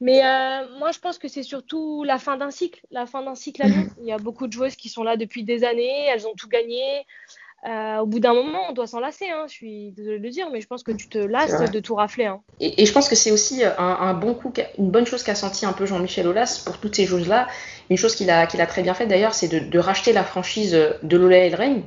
Mais 0.00 0.20
moi, 0.78 0.90
je 0.90 0.98
pense 0.98 1.16
que 1.16 1.28
c'est 1.28 1.44
surtout 1.44 2.02
la 2.04 2.18
fin 2.18 2.36
d'un 2.36 2.50
cycle, 2.50 2.84
la 2.90 3.06
fin 3.06 3.22
d'un 3.22 3.36
cycle 3.36 3.62
à 3.62 3.68
Lyon. 3.68 3.88
Il 4.00 4.04
y 4.04 4.12
a 4.12 4.18
beaucoup 4.18 4.46
de 4.46 4.52
joueuses 4.52 4.76
qui 4.76 4.88
sont 4.90 5.04
là 5.04 5.16
depuis 5.16 5.44
des 5.44 5.64
années, 5.64 6.06
elles 6.06 6.26
ont 6.26 6.34
tout 6.34 6.48
gagné. 6.48 7.06
Euh, 7.64 7.98
au 7.98 8.06
bout 8.06 8.18
d'un 8.18 8.34
moment, 8.34 8.60
on 8.68 8.72
doit 8.72 8.86
s'en 8.86 8.98
lasser. 8.98 9.26
Hein. 9.30 9.44
Je 9.46 9.52
suis 9.52 9.92
désolée 9.92 10.18
de 10.18 10.22
le 10.22 10.30
dire, 10.30 10.48
mais 10.50 10.60
je 10.60 10.66
pense 10.66 10.82
que 10.82 10.90
tu 10.90 11.08
te 11.08 11.18
lasses 11.18 11.70
de 11.70 11.80
tout 11.80 11.94
rafler. 11.94 12.26
Hein. 12.26 12.40
Et, 12.60 12.84
je 12.84 12.92
pense 12.92 13.08
que 13.08 13.14
c'est 13.14 13.30
aussi 13.30 13.62
un, 13.78 14.14
bon 14.14 14.34
coup, 14.34 14.52
une 14.78 14.90
bonne 14.90 15.06
chose 15.06 15.22
qu'a 15.22 15.34
senti 15.34 15.64
un 15.64 15.72
peu 15.72 15.86
Jean-Michel 15.86 16.26
Aulas 16.26 16.62
pour 16.64 16.78
toutes 16.78 16.96
ces 16.96 17.06
choses-là. 17.06 17.46
Une 17.88 17.96
chose 17.96 18.16
qu'il 18.16 18.30
a, 18.30 18.46
qu'il 18.46 18.60
a 18.60 18.66
très 18.66 18.82
bien 18.82 18.94
fait 18.94 19.06
d'ailleurs, 19.06 19.34
c'est 19.34 19.48
de, 19.48 19.78
racheter 19.78 20.12
la 20.12 20.24
franchise 20.24 20.72
de 20.72 21.16
Lola 21.16 21.38
Elrein 21.38 21.82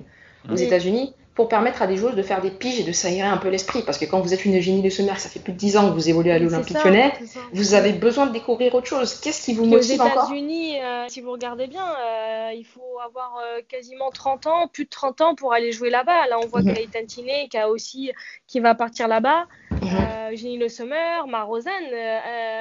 aux 0.50 0.56
États-Unis 0.56 1.14
pour 1.36 1.50
permettre 1.50 1.82
à 1.82 1.88
des 1.88 1.98
joueuses 1.98 2.16
de 2.16 2.22
faire 2.24 2.42
des 2.42 2.50
piges 2.50 2.80
et 2.80 2.84
de 2.84 2.94
s'aérer 2.94 3.28
un 3.28 3.36
peu 3.36 3.50
l'esprit. 3.50 3.82
Parce 3.84 3.98
que 3.98 4.06
quand 4.06 4.22
vous 4.22 4.34
êtes 4.34 4.46
une 4.46 4.60
génie 4.62 4.82
de 4.82 4.90
sommaire, 4.90 5.20
ça 5.20 5.30
fait 5.30 5.42
plus 5.42 5.52
de 5.52 5.58
10 5.58 5.78
ans 5.78 5.90
que 5.90 5.94
vous 5.94 6.10
évoluez 6.10 6.32
à 6.32 6.40
l'Olympique 6.40 6.82
Lyonnais, 6.82 7.14
vous 7.52 7.74
avez 7.74 7.92
besoin 7.92 8.26
de 8.28 8.32
découvrir 8.32 8.74
autre 8.74 8.88
chose. 8.88 9.20
Qu'est-ce 9.20 9.44
qui 9.44 9.54
vous 9.54 9.66
motive 9.66 10.02
encore 10.02 10.24
Aux 10.24 10.28
États-Unis, 10.28 10.82
euh, 10.82 11.06
si 11.10 11.20
vous 11.20 11.32
regardez 11.32 11.68
bien, 11.68 11.86
euh, 11.86 12.52
il 12.56 12.64
faut 12.64 13.00
avoir 13.06 13.38
euh, 13.38 13.60
quasiment 13.68 14.12
30 14.12 14.48
ans, 14.48 14.68
plus 14.72 14.86
de 14.86 14.90
30 14.90 15.22
ans 15.22 15.36
pour 15.36 15.54
aller 15.54 15.74
jouer 15.74 15.90
là-bas. 15.90 16.28
Là, 16.28 16.40
on 16.42 16.48
voit 16.48 16.62
mm 16.62 16.70
-hmm. 16.70 16.90
Tantine 16.90 17.50
qui 17.50 17.58
a 17.58 17.70
aussi, 17.70 18.12
qui 18.48 18.62
va 18.62 18.74
partir 18.74 19.08
là-bas. 19.10 19.46
Mhm. 19.72 20.36
Génie 20.36 20.58
Le 20.58 20.70
Sommer, 20.70 21.28
Marozane, 21.28 21.92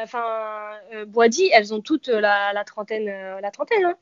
enfin 0.02 0.25
Boadi, 1.07 1.49
elles 1.52 1.73
ont 1.73 1.81
toutes 1.81 2.09
la, 2.09 2.64
trentaine, 2.64 3.07
la 3.40 3.50
trentaine. 3.50 3.85
Hein. 3.85 3.97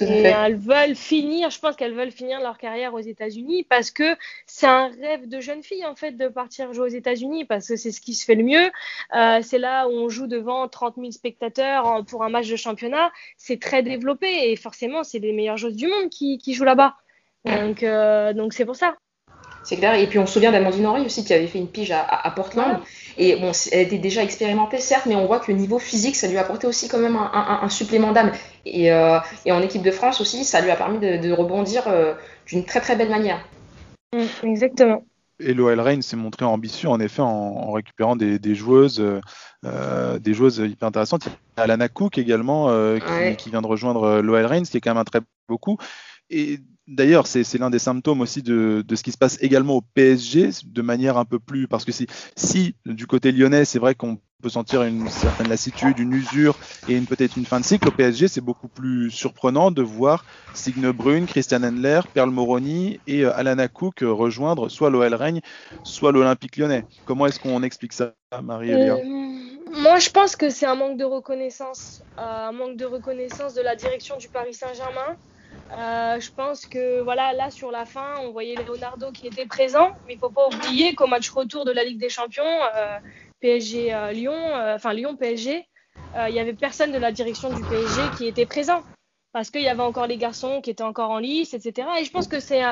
Et 0.00 0.04
elles 0.04 0.56
veulent 0.56 0.94
finir, 0.94 1.50
je 1.50 1.58
pense 1.58 1.76
qu'elles 1.76 1.94
veulent 1.94 2.10
finir 2.10 2.40
leur 2.40 2.58
carrière 2.58 2.92
aux 2.94 3.00
États-Unis 3.00 3.64
parce 3.64 3.90
que 3.90 4.16
c'est 4.46 4.66
un 4.66 4.88
rêve 4.88 5.28
de 5.28 5.40
jeune 5.40 5.62
fille 5.62 5.84
en 5.86 5.94
fait 5.94 6.12
de 6.12 6.28
partir 6.28 6.72
jouer 6.72 6.84
aux 6.84 6.94
États-Unis 6.94 7.46
parce 7.46 7.68
que 7.68 7.76
c'est 7.76 7.90
ce 7.90 8.00
qui 8.00 8.14
se 8.14 8.24
fait 8.24 8.34
le 8.34 8.44
mieux. 8.44 8.70
Euh, 9.14 9.40
c'est 9.42 9.58
là 9.58 9.88
où 9.88 9.92
on 9.92 10.08
joue 10.08 10.26
devant 10.26 10.68
30 10.68 10.96
000 10.96 11.10
spectateurs 11.10 12.04
pour 12.06 12.22
un 12.22 12.28
match 12.28 12.48
de 12.48 12.56
championnat. 12.56 13.10
C'est 13.38 13.60
très 13.60 13.82
développé 13.82 14.50
et 14.50 14.56
forcément 14.56 15.04
c'est 15.04 15.18
les 15.18 15.32
meilleures 15.32 15.56
joueuses 15.56 15.76
du 15.76 15.86
monde 15.86 16.10
qui, 16.10 16.38
qui 16.38 16.52
jouent 16.52 16.64
là-bas. 16.64 16.96
Donc 17.44 17.82
euh, 17.82 18.32
donc 18.34 18.52
c'est 18.52 18.66
pour 18.66 18.76
ça. 18.76 18.96
C'est 19.66 19.76
clair. 19.76 19.94
Et 19.94 20.06
puis 20.06 20.20
on 20.20 20.26
se 20.26 20.34
souvient 20.34 20.52
d'Amandine 20.52 20.86
Henry 20.86 21.04
aussi 21.04 21.24
qui 21.24 21.34
avait 21.34 21.48
fait 21.48 21.58
une 21.58 21.66
pige 21.66 21.90
à, 21.90 22.32
Portland. 22.36 22.78
Et 23.18 23.34
bon, 23.34 23.50
elle 23.72 23.80
était 23.80 23.98
déjà 23.98 24.22
expérimentée, 24.22 24.78
certes, 24.78 25.06
mais 25.06 25.16
on 25.16 25.26
voit 25.26 25.40
que 25.40 25.50
le 25.50 25.58
niveau 25.58 25.80
physique, 25.80 26.14
ça 26.14 26.28
lui 26.28 26.38
a 26.38 26.42
apporté 26.42 26.68
aussi 26.68 26.88
quand 26.88 26.98
même 26.98 27.16
un, 27.16 27.68
supplément 27.68 28.12
d'âme. 28.12 28.30
Euh, 28.66 29.18
et, 29.44 29.52
en 29.52 29.60
équipe 29.62 29.82
de 29.82 29.90
France 29.90 30.20
aussi, 30.20 30.44
ça 30.44 30.60
lui 30.60 30.70
a 30.70 30.76
permis 30.76 31.00
de, 31.00 31.32
rebondir 31.32 31.88
euh, 31.88 32.14
d'une 32.46 32.64
très 32.64 32.80
très 32.80 32.94
belle 32.94 33.10
manière. 33.10 33.40
Mm, 34.14 34.46
exactement. 34.46 35.04
Et 35.40 35.52
l'OL 35.52 35.80
Reign 35.80 36.00
s'est 36.00 36.16
montré 36.16 36.44
ambitieux 36.44 36.88
en 36.88 37.00
effet 37.00 37.22
en, 37.22 37.72
récupérant 37.72 38.14
des, 38.14 38.54
joueuses, 38.54 39.04
euh, 39.64 40.18
des 40.20 40.32
joueuses 40.32 40.58
hyper 40.58 40.86
intéressantes. 40.86 41.26
Il 41.26 41.58
y 41.58 41.60
a 41.60 41.64
Alana 41.64 41.88
Cook 41.88 42.18
également 42.18 42.68
qui, 42.98 43.36
qui, 43.36 43.50
vient 43.50 43.62
de 43.62 43.66
rejoindre 43.66 44.20
l'OL 44.20 44.46
Reign, 44.46 44.64
ce 44.64 44.70
qui 44.70 44.76
est 44.76 44.80
quand 44.80 44.90
même 44.90 45.00
un 45.00 45.04
très 45.04 45.20
beaucoup. 45.48 45.76
Et 46.30 46.60
D'ailleurs, 46.88 47.26
c'est 47.26 47.58
l'un 47.58 47.68
des 47.68 47.80
symptômes 47.80 48.20
aussi 48.20 48.42
de, 48.42 48.84
ce 48.94 49.02
qui 49.02 49.10
se 49.10 49.18
passe 49.18 49.38
également 49.40 49.74
au 49.74 49.80
PSG, 49.80 50.50
de 50.64 50.82
manière 50.82 51.18
un 51.18 51.24
peu 51.24 51.40
plus. 51.40 51.66
Parce 51.66 51.84
que 51.84 51.90
si, 51.90 52.74
du 52.84 53.08
côté 53.08 53.32
lyonnais, 53.32 53.64
c'est 53.64 53.80
vrai 53.80 53.96
qu'on 53.96 54.20
peut 54.40 54.48
sentir 54.48 54.84
une 54.84 55.08
certaine 55.08 55.48
lassitude, 55.48 55.98
une 55.98 56.12
usure 56.12 56.56
et 56.88 57.00
peut-être 57.00 57.36
une 57.36 57.44
fin 57.44 57.58
de 57.58 57.64
cycle, 57.64 57.88
au 57.88 57.90
PSG, 57.90 58.28
c'est 58.28 58.40
beaucoup 58.40 58.68
plus 58.68 59.10
surprenant 59.10 59.72
de 59.72 59.82
voir 59.82 60.24
Signe 60.54 60.92
Brune, 60.92 61.26
Christian 61.26 61.64
Endler, 61.64 62.02
Perle 62.14 62.30
Moroni 62.30 63.00
et 63.08 63.24
euh, 63.24 63.36
Alana 63.36 63.66
Cook 63.66 64.02
rejoindre 64.02 64.68
soit 64.68 64.90
l'OL 64.90 65.14
Règne, 65.14 65.40
soit 65.82 66.12
l'Olympique 66.12 66.56
lyonnais. 66.56 66.84
Comment 67.04 67.26
est-ce 67.26 67.40
qu'on 67.40 67.64
explique 67.64 67.94
ça, 67.94 68.14
Marie-Elia 68.40 68.94
euh, 68.94 69.02
Moi, 69.72 69.98
je 69.98 70.10
pense 70.10 70.36
que 70.36 70.50
c'est 70.50 70.66
un 70.66 70.76
manque 70.76 70.98
de 70.98 71.04
reconnaissance, 71.04 72.04
euh, 72.18 72.48
un 72.48 72.52
manque 72.52 72.76
de 72.76 72.84
reconnaissance 72.84 73.54
de 73.54 73.62
la 73.62 73.74
direction 73.74 74.16
du 74.18 74.28
Paris 74.28 74.54
Saint-Germain. 74.54 75.16
Euh, 75.72 76.20
je 76.20 76.30
pense 76.30 76.66
que 76.66 77.00
voilà, 77.00 77.32
là 77.32 77.50
sur 77.50 77.70
la 77.70 77.84
fin, 77.84 78.14
on 78.20 78.30
voyait 78.30 78.54
Leonardo 78.54 79.10
qui 79.12 79.26
était 79.26 79.46
présent, 79.46 79.90
mais 80.06 80.14
il 80.14 80.18
faut 80.18 80.30
pas 80.30 80.46
oublier 80.46 80.94
qu'au 80.94 81.06
match 81.06 81.28
retour 81.30 81.64
de 81.64 81.72
la 81.72 81.84
Ligue 81.84 81.98
des 81.98 82.08
Champions, 82.08 82.44
euh, 82.76 82.98
PSG 83.40 83.92
euh, 83.92 84.12
Lyon, 84.12 84.36
enfin 84.74 84.92
Lyon 84.92 85.16
PSG, 85.16 85.66
il 86.28 86.34
y 86.34 86.38
avait 86.38 86.54
personne 86.54 86.92
de 86.92 86.98
la 86.98 87.12
direction 87.12 87.50
du 87.50 87.62
PSG 87.62 88.00
qui 88.16 88.26
était 88.26 88.46
présent 88.46 88.82
parce 89.32 89.50
qu'il 89.50 89.60
y 89.60 89.68
avait 89.68 89.82
encore 89.82 90.06
les 90.06 90.16
garçons 90.16 90.62
qui 90.62 90.70
étaient 90.70 90.82
encore 90.82 91.10
en 91.10 91.18
lice, 91.18 91.52
etc. 91.52 91.88
Et 92.00 92.04
je 92.04 92.10
pense 92.10 92.26
que 92.26 92.40
c'est, 92.40 92.62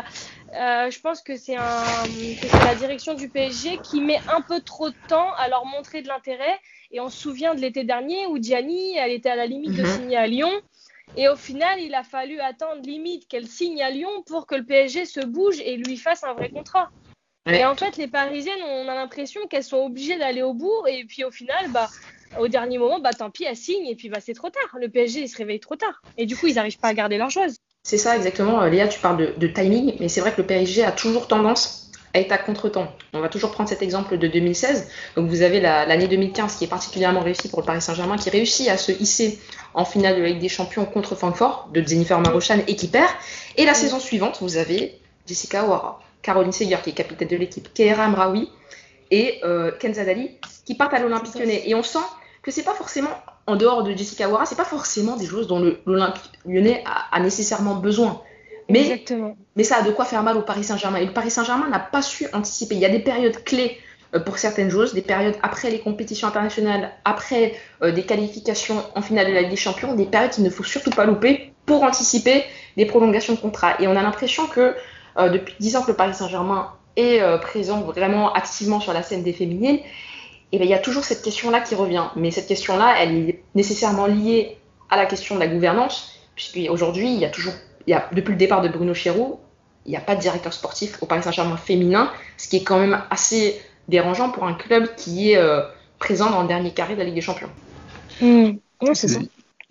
je 0.52 1.00
pense 1.00 1.20
que 1.20 1.36
c'est 1.36 1.56
la 1.56 2.74
direction 2.78 3.12
du 3.12 3.28
PSG 3.28 3.80
qui 3.82 4.00
met 4.00 4.18
un 4.34 4.40
peu 4.40 4.60
trop 4.60 4.88
de 4.88 4.96
temps 5.08 5.30
à 5.36 5.48
leur 5.48 5.66
montrer 5.66 6.00
de 6.00 6.08
l'intérêt. 6.08 6.58
Et 6.90 7.00
on 7.00 7.10
se 7.10 7.18
souvient 7.18 7.54
de 7.54 7.60
l'été 7.60 7.84
dernier 7.84 8.26
où 8.26 8.40
Gianni, 8.40 8.96
elle 8.96 9.10
était 9.12 9.28
à 9.28 9.36
la 9.36 9.46
limite 9.46 9.74
de 9.74 9.82
mhm. 9.82 9.88
signer 9.88 10.16
à 10.16 10.26
Lyon. 10.26 10.50
Et 11.16 11.28
au 11.28 11.36
final, 11.36 11.80
il 11.80 11.94
a 11.94 12.02
fallu 12.02 12.40
attendre 12.40 12.82
limite 12.82 13.28
qu'elle 13.28 13.46
signe 13.46 13.82
à 13.82 13.90
Lyon 13.90 14.22
pour 14.26 14.46
que 14.46 14.54
le 14.54 14.64
PSG 14.64 15.04
se 15.04 15.20
bouge 15.20 15.60
et 15.60 15.76
lui 15.76 15.96
fasse 15.96 16.24
un 16.24 16.34
vrai 16.34 16.50
contrat. 16.50 16.90
Et 17.46 17.64
en 17.64 17.76
fait, 17.76 17.98
les 17.98 18.08
Parisiennes, 18.08 18.62
on 18.62 18.88
a 18.88 18.94
l'impression 18.94 19.46
qu'elles 19.46 19.64
sont 19.64 19.84
obligées 19.84 20.18
d'aller 20.18 20.42
au 20.42 20.54
bout. 20.54 20.86
Et 20.88 21.04
puis 21.04 21.24
au 21.24 21.30
final, 21.30 21.70
bah, 21.72 21.90
au 22.38 22.48
dernier 22.48 22.78
moment, 22.78 23.00
bah, 23.00 23.12
tant 23.12 23.30
pis, 23.30 23.44
elles 23.44 23.56
signent. 23.56 23.86
Et 23.86 23.94
puis 23.94 24.08
bah, 24.08 24.20
c'est 24.20 24.32
trop 24.32 24.48
tard. 24.48 24.78
Le 24.80 24.88
PSG, 24.88 25.20
il 25.20 25.28
se 25.28 25.36
réveille 25.36 25.60
trop 25.60 25.76
tard. 25.76 26.00
Et 26.16 26.26
du 26.26 26.36
coup, 26.36 26.46
ils 26.46 26.54
n'arrivent 26.54 26.78
pas 26.78 26.88
à 26.88 26.94
garder 26.94 27.18
leur 27.18 27.30
joueuse. 27.30 27.56
C'est 27.82 27.98
ça, 27.98 28.16
exactement. 28.16 28.64
Léa, 28.64 28.88
tu 28.88 28.98
parles 28.98 29.36
de, 29.36 29.46
timing. 29.46 29.96
Mais 30.00 30.08
c'est 30.08 30.22
vrai 30.22 30.32
que 30.32 30.40
le 30.40 30.46
PSG 30.46 30.84
a 30.84 30.92
toujours 30.92 31.28
tendance 31.28 31.83
être 32.14 32.32
à 32.32 32.38
contre-temps. 32.38 32.92
On 33.12 33.20
va 33.20 33.28
toujours 33.28 33.50
prendre 33.50 33.68
cet 33.68 33.82
exemple 33.82 34.18
de 34.18 34.26
2016. 34.26 34.88
Donc 35.16 35.28
vous 35.28 35.42
avez 35.42 35.60
l'année 35.60 36.08
2015 36.08 36.56
qui 36.56 36.64
est 36.64 36.68
particulièrement 36.68 37.20
réussie 37.20 37.48
pour 37.48 37.60
le 37.60 37.66
Paris 37.66 37.82
Saint-Germain, 37.82 38.16
qui 38.16 38.30
réussit 38.30 38.68
à 38.68 38.76
se 38.76 38.92
hisser 38.92 39.38
en 39.74 39.84
finale 39.84 40.16
de 40.16 40.22
la 40.22 40.28
Ligue 40.28 40.40
des 40.40 40.48
Champions 40.48 40.84
contre 40.84 41.14
Francfort 41.14 41.68
de 41.72 41.82
Jennifer 41.82 42.18
Marochan 42.20 42.58
et 42.66 42.76
qui 42.76 42.88
perd. 42.88 43.10
Et 43.56 43.64
la 43.64 43.74
saison 43.74 43.98
suivante, 43.98 44.38
vous 44.40 44.56
avez 44.56 44.98
Jessica 45.26 45.64
Ouara, 45.64 46.00
Caroline 46.22 46.52
Seger 46.52 46.78
qui 46.82 46.90
est 46.90 46.94
capitaine 46.94 47.28
de 47.28 47.36
l'équipe, 47.36 47.72
Keira 47.74 48.08
Mraoui 48.08 48.50
et 49.10 49.40
euh, 49.44 49.72
Kenza 49.78 50.04
Dali 50.04 50.30
qui 50.64 50.74
partent 50.74 50.94
à 50.94 51.00
l'Olympique 51.00 51.34
Lyonnais. 51.34 51.62
Et 51.66 51.74
on 51.74 51.82
sent 51.82 51.98
que 52.42 52.50
c'est 52.50 52.62
pas 52.62 52.74
forcément, 52.74 53.10
en 53.46 53.56
dehors 53.56 53.82
de 53.82 53.92
Jessica 53.92 54.28
Ouara, 54.28 54.46
c'est 54.46 54.56
pas 54.56 54.64
forcément 54.64 55.16
des 55.16 55.26
joueuses 55.26 55.46
dont 55.46 55.74
l'Olympique 55.86 56.32
Lyonnais 56.44 56.84
a, 56.84 57.18
nécessairement 57.20 57.74
besoin. 57.74 58.20
Mais, 58.68 58.80
Exactement. 58.80 59.36
mais 59.56 59.64
ça 59.64 59.76
a 59.76 59.82
de 59.82 59.90
quoi 59.90 60.04
faire 60.04 60.22
mal 60.22 60.36
au 60.36 60.42
Paris 60.42 60.64
Saint-Germain. 60.64 60.98
Et 60.98 61.06
le 61.06 61.12
Paris 61.12 61.30
Saint-Germain 61.30 61.68
n'a 61.68 61.78
pas 61.78 62.02
su 62.02 62.26
anticiper. 62.32 62.74
Il 62.74 62.80
y 62.80 62.86
a 62.86 62.90
des 62.90 63.00
périodes 63.00 63.44
clés 63.44 63.78
euh, 64.14 64.20
pour 64.20 64.38
certaines 64.38 64.70
choses, 64.70 64.94
des 64.94 65.02
périodes 65.02 65.36
après 65.42 65.70
les 65.70 65.80
compétitions 65.80 66.28
internationales, 66.28 66.92
après 67.04 67.54
euh, 67.82 67.92
des 67.92 68.04
qualifications 68.04 68.82
en 68.94 69.02
finale 69.02 69.26
de 69.26 69.32
la 69.32 69.42
Ligue 69.42 69.50
des 69.50 69.56
Champions, 69.56 69.94
des 69.94 70.06
périodes 70.06 70.30
qu'il 70.30 70.44
ne 70.44 70.50
faut 70.50 70.64
surtout 70.64 70.90
pas 70.90 71.04
louper 71.04 71.52
pour 71.66 71.82
anticiper 71.82 72.44
des 72.76 72.86
prolongations 72.86 73.34
de 73.34 73.38
contrat. 73.38 73.80
Et 73.80 73.86
on 73.86 73.96
a 73.96 74.02
l'impression 74.02 74.46
que 74.46 74.74
euh, 75.18 75.28
depuis 75.28 75.54
10 75.60 75.76
ans 75.76 75.82
que 75.82 75.88
le 75.88 75.96
Paris 75.96 76.14
Saint-Germain 76.14 76.72
est 76.96 77.20
présent 77.40 77.80
vraiment 77.80 78.32
activement 78.34 78.78
sur 78.78 78.92
la 78.92 79.02
scène 79.02 79.24
des 79.24 79.32
féminines, 79.32 79.80
et 80.54 80.56
eh 80.56 80.58
bien, 80.58 80.66
il 80.66 80.70
y 80.70 80.74
a 80.74 80.78
toujours 80.78 81.02
cette 81.02 81.22
question-là 81.22 81.58
qui 81.58 81.74
revient. 81.74 82.04
Mais 82.14 82.30
cette 82.30 82.46
question-là, 82.46 82.94
elle 83.00 83.28
est 83.28 83.42
nécessairement 83.56 84.06
liée 84.06 84.56
à 84.88 84.96
la 84.96 85.04
question 85.04 85.34
de 85.34 85.40
la 85.40 85.48
gouvernance, 85.48 86.20
puisqu'aujourd'hui, 86.36 87.12
il 87.12 87.18
y 87.18 87.24
a 87.24 87.28
toujours, 87.28 87.54
y 87.90 87.94
a, 87.94 88.08
depuis 88.12 88.32
le 88.32 88.38
départ 88.38 88.62
de 88.62 88.68
Bruno 88.68 88.94
Chéroux, 88.94 89.38
il 89.86 89.90
n'y 89.90 89.96
a 89.96 90.00
pas 90.00 90.16
de 90.16 90.20
directeur 90.20 90.52
sportif 90.52 91.02
au 91.02 91.06
Paris 91.06 91.22
Saint-Germain 91.22 91.56
féminin, 91.56 92.10
ce 92.36 92.48
qui 92.48 92.56
est 92.56 92.64
quand 92.64 92.78
même 92.78 93.02
assez 93.10 93.60
dérangeant 93.88 94.30
pour 94.30 94.44
un 94.44 94.54
club 94.54 94.94
qui 94.96 95.32
est 95.32 95.36
euh, 95.36 95.60
présent 95.98 96.30
dans 96.30 96.42
le 96.42 96.48
dernier 96.48 96.70
carré 96.70 96.94
de 96.94 97.00
la 97.00 97.04
Ligue 97.04 97.14
des 97.14 97.20
Champions. 97.20 97.50
Mmh. 98.20 98.52
c'est 98.94 99.08
ça 99.08 99.20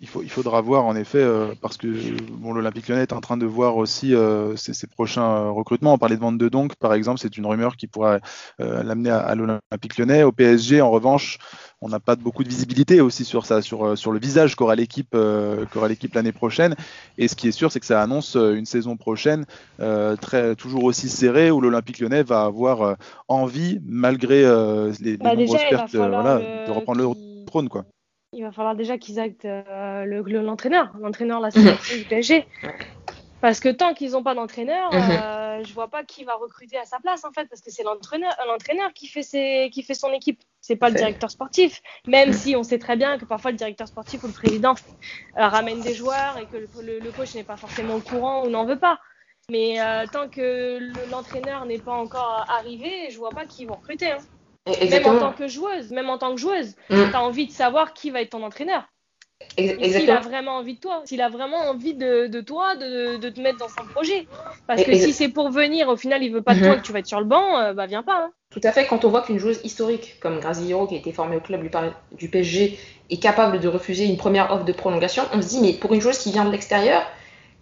il, 0.04 0.06
faut, 0.06 0.22
il 0.22 0.28
faudra 0.28 0.60
voir 0.60 0.84
en 0.84 0.94
effet, 0.96 1.18
euh, 1.18 1.54
parce 1.62 1.78
que 1.78 1.86
bon, 2.30 2.52
l'Olympique 2.52 2.88
lyonnais 2.88 3.02
est 3.02 3.14
en 3.14 3.22
train 3.22 3.38
de 3.38 3.46
voir 3.46 3.78
aussi 3.78 4.14
euh, 4.14 4.54
ses, 4.54 4.86
prochains 4.86 5.22
euh, 5.22 5.50
recrutements. 5.50 5.94
On 5.94 5.98
parlait 5.98 6.16
de 6.16 6.20
vente 6.20 6.36
de 6.36 6.48
Donk, 6.50 6.74
par 6.76 6.92
exemple, 6.92 7.20
c'est 7.20 7.38
une 7.38 7.46
rumeur 7.46 7.76
qui 7.76 7.86
pourrait 7.86 8.20
l'amener 8.58 9.08
à, 9.10 9.34
l'Olympique 9.34 9.96
lyonnais. 9.96 10.22
Au 10.22 10.30
PSG, 10.30 10.82
en 10.82 10.90
revanche, 10.90 11.38
on 11.80 11.88
n'a 11.88 12.00
pas 12.00 12.16
beaucoup 12.16 12.44
de 12.44 12.50
visibilité 12.50 13.00
aussi 13.00 13.24
sur 13.24 13.46
ça, 13.46 13.62
sur, 13.62 13.96
sur 13.96 14.12
le 14.12 14.18
visage 14.18 14.56
qu'aura 14.56 14.74
l'équipe 14.74 15.16
qu'aura 15.72 15.88
l'équipe 15.88 16.14
l'année 16.14 16.32
prochaine. 16.32 16.74
Et 17.16 17.26
ce 17.26 17.34
qui 17.34 17.48
est 17.48 17.52
sûr, 17.52 17.72
c'est 17.72 17.80
que 17.80 17.86
ça 17.86 18.02
annonce 18.02 18.36
une 18.36 18.66
saison 18.66 18.96
prochaine 18.98 19.46
très, 20.20 20.54
toujours 20.54 20.84
aussi 20.84 21.08
serrée 21.08 21.50
où 21.50 21.62
l'Olympique 21.62 21.98
lyonnais 21.98 22.22
va 22.22 22.42
avoir 22.42 22.96
envie, 23.28 23.80
malgré 23.86 24.42
les, 25.00 25.16
bah, 25.16 25.34
nombreuses 25.34 25.60
pertes, 25.70 25.92
de 25.94 26.70
reprendre 26.70 27.00
le 27.00 27.46
trône. 27.46 27.70
Quoi 27.70 27.86
il 28.34 28.42
va 28.42 28.52
falloir 28.52 28.74
déjà 28.74 28.98
qu'ils 28.98 29.20
actent 29.20 29.44
euh, 29.44 30.04
l'entraîneur. 30.04 30.90
L'entraîneur, 31.00 31.40
là, 31.40 31.50
c'est 31.50 31.60
mhm. 31.60 31.98
du 31.98 32.04
PSG. 32.04 32.46
Parce 33.40 33.60
que 33.60 33.68
tant 33.68 33.92
qu'ils 33.94 34.12
n'ont 34.12 34.22
pas 34.22 34.34
d'entraîneur, 34.34 34.90
je 34.92 34.98
mhm. 34.98 35.10
euh, 35.10 35.64
je 35.64 35.72
vois 35.74 35.88
pas 35.88 36.02
qui 36.02 36.24
va 36.24 36.34
recruter 36.34 36.76
à 36.78 36.84
sa 36.84 36.98
place, 36.98 37.24
en 37.24 37.30
fait, 37.30 37.46
parce 37.46 37.60
que 37.60 37.70
c'est 37.70 37.84
l'entraîneur 37.84 38.92
qui, 38.94 39.06
fait 39.06 39.70
qui 39.70 39.82
fait 39.82 39.94
son 39.94 40.10
équipe. 40.12 40.40
C'est 40.60 40.76
pas 40.76 40.88
le 40.88 40.96
directeur 40.96 41.30
sportif. 41.30 41.80
Même 42.06 42.30
mhm. 42.30 42.34
si 42.34 42.56
on 42.56 42.62
sait 42.62 42.78
très 42.78 42.96
bien 42.96 43.18
que 43.18 43.24
parfois 43.24 43.50
le 43.50 43.56
directeur 43.56 43.86
sportif 43.86 44.24
ou 44.24 44.26
le 44.26 44.32
président 44.32 44.74
euh, 45.38 45.46
ramène 45.46 45.80
des 45.80 45.94
joueurs 45.94 46.38
et 46.38 46.46
que 46.46 46.56
le, 46.56 47.12
coach 47.12 47.34
n'est 47.34 47.44
pas 47.44 47.56
forcément 47.56 47.96
au 47.96 48.00
courant 48.00 48.44
ou 48.44 48.50
n'en 48.50 48.64
veut 48.64 48.78
pas. 48.78 48.98
Mais 49.50 49.76
tant 50.10 50.30
que 50.30 50.78
l'entraîneur 51.10 51.66
n'est 51.66 51.78
pas 51.78 51.92
encore 51.92 52.46
arrivé, 52.48 53.10
je 53.10 53.18
vois 53.18 53.28
pas 53.28 53.44
qui 53.44 53.66
vont 53.66 53.74
recruter. 53.74 54.10
Hein. 54.10 54.18
Même 54.66 55.06
en 55.06 55.18
tant 55.18 55.32
que 55.32 55.46
joueuse, 55.46 55.90
même 55.90 56.08
en 56.08 56.18
tant 56.18 56.34
que 56.34 56.40
joueuse, 56.40 56.74
mm. 56.90 57.10
tu 57.10 57.16
as 57.16 57.22
envie 57.22 57.46
de 57.46 57.52
savoir 57.52 57.92
qui 57.92 58.10
va 58.10 58.22
être 58.22 58.30
ton 58.30 58.42
entraîneur. 58.42 58.84
S'il 59.58 60.10
a 60.10 60.20
vraiment 60.20 60.56
envie 60.56 60.74
de 60.74 60.80
toi, 60.80 61.02
s'il 61.04 61.20
a 61.20 61.28
vraiment 61.28 61.68
envie 61.68 61.94
de, 61.94 62.40
toi, 62.40 62.76
de, 62.76 63.28
te 63.28 63.40
mettre 63.40 63.58
dans 63.58 63.68
son 63.68 63.84
projet. 63.86 64.26
Parce 64.66 64.82
que 64.82 64.94
si 64.94 65.12
c'est 65.12 65.28
pour 65.28 65.50
venir, 65.50 65.88
au 65.88 65.96
final, 65.96 66.22
il 66.22 66.32
veut 66.32 66.42
pas 66.42 66.54
de 66.54 66.60
toi 66.60 66.68
mm-hmm. 66.68 66.74
et 66.74 66.80
que 66.80 66.86
tu 66.86 66.92
vas 66.92 67.00
être 67.00 67.06
sur 67.06 67.20
le 67.20 67.26
banc, 67.26 67.58
euh, 67.58 67.74
bah 67.74 67.86
viens 67.86 68.02
pas. 68.02 68.24
Hein. 68.24 68.30
Tout 68.50 68.60
à 68.62 68.72
fait, 68.72 68.86
quand 68.86 69.04
on 69.04 69.10
voit 69.10 69.22
qu'une 69.22 69.38
joueuse 69.38 69.60
historique 69.64 70.18
comme 70.20 70.40
Grazi 70.40 70.68
Hiro, 70.68 70.86
qui 70.86 70.94
a 70.94 70.98
été 70.98 71.12
formée 71.12 71.36
au 71.36 71.40
club 71.40 71.68
du, 72.12 72.28
PSG, 72.28 72.78
est 73.10 73.16
capable 73.20 73.60
de 73.60 73.68
refuser 73.68 74.04
une 74.04 74.16
première 74.16 74.50
offre 74.52 74.64
de 74.64 74.72
prolongation, 74.72 75.24
on 75.32 75.42
se 75.42 75.48
dit, 75.48 75.60
mais 75.60 75.72
pour 75.72 75.92
une 75.92 76.00
joueuse 76.00 76.18
qui 76.18 76.32
vient 76.32 76.44
de 76.44 76.50
l'extérieur, 76.50 77.02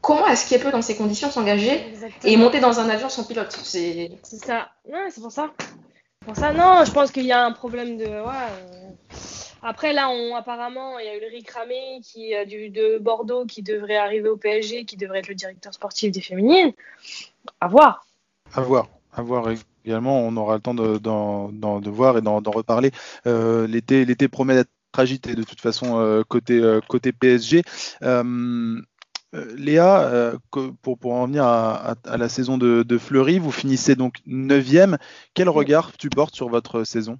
comment 0.01 0.27
est-ce 0.29 0.49
qu'elle 0.49 0.61
peut, 0.61 0.71
dans 0.71 0.83
ces 0.83 0.97
conditions, 0.97 1.31
s'engager 1.31 1.81
et 2.25 2.37
monter 2.37 2.61
dans 2.61 2.79
un 2.79 2.89
avion 2.89 3.09
sans 3.09 3.25
pilote? 3.25 3.59
C'est 3.63 4.11
ça, 4.23 4.69
c'est 5.11 5.21
pour 5.21 5.33
ça. 5.33 5.51
Pour 6.25 6.37
ça, 6.37 6.53
non, 6.53 6.85
je 6.85 6.93
pense 6.93 7.11
qu'il 7.11 7.27
y 7.27 7.33
a 7.33 7.45
un 7.45 7.53
problème 7.53 7.97
de. 7.97 8.05
Euh. 8.05 8.91
Après, 9.63 9.93
là, 9.93 10.09
on, 10.09 10.35
apparemment, 10.35 10.99
il 10.99 11.07
y 11.07 11.09
a 11.09 11.17
eu 11.17 11.45
Ramé 11.53 12.01
qui, 12.03 12.35
euh, 12.35 12.45
de 12.45 12.99
Bordeaux 12.99 13.45
qui 13.45 13.63
devrait 13.63 13.97
arriver 13.97 14.29
au 14.29 14.37
PSG, 14.37 14.85
qui 14.85 14.97
devrait 14.97 15.21
être 15.21 15.29
le 15.29 15.35
directeur 15.35 15.75
sportif 15.75 16.13
des 16.13 16.21
féminines. 16.21 16.73
À 17.61 17.69
voir. 17.69 18.07
À 18.55 18.61
voir. 18.61 18.89
À 19.13 19.23
voir 19.23 19.47
également. 19.85 20.21
On 20.21 20.37
aura 20.37 20.55
le 20.55 20.61
temps 20.61 20.75
de, 20.75 21.91
voir 21.91 22.19
et 22.19 22.23
d'en 22.23 22.41
reparler. 22.41 22.93
Euh, 23.27 23.67
L'été 23.67 24.29
promet 24.29 24.55
d'être 24.55 24.71
agité 24.97 25.35
de 25.35 25.43
toute 25.43 25.61
façon 25.61 26.23
côté, 26.29 26.79
côté 26.89 27.13
PSG. 27.13 27.63
Léa, 29.57 30.33
pour, 30.83 30.99
pour 30.99 31.13
en 31.15 31.27
venir 31.27 31.45
à, 31.45 31.95
la 32.17 32.29
saison 32.29 32.59
de, 32.59 32.83
de, 32.83 32.99
Fleury, 32.99 33.39
vous 33.39 33.53
finissez 33.53 33.95
donc 33.95 34.17
9e. 34.27 34.99
Quel 35.35 35.49
regard 35.49 35.93
tu 35.97 36.11
portes 36.11 36.35
sur 36.35 36.49
votre 36.49 36.85
saison? 36.85 37.19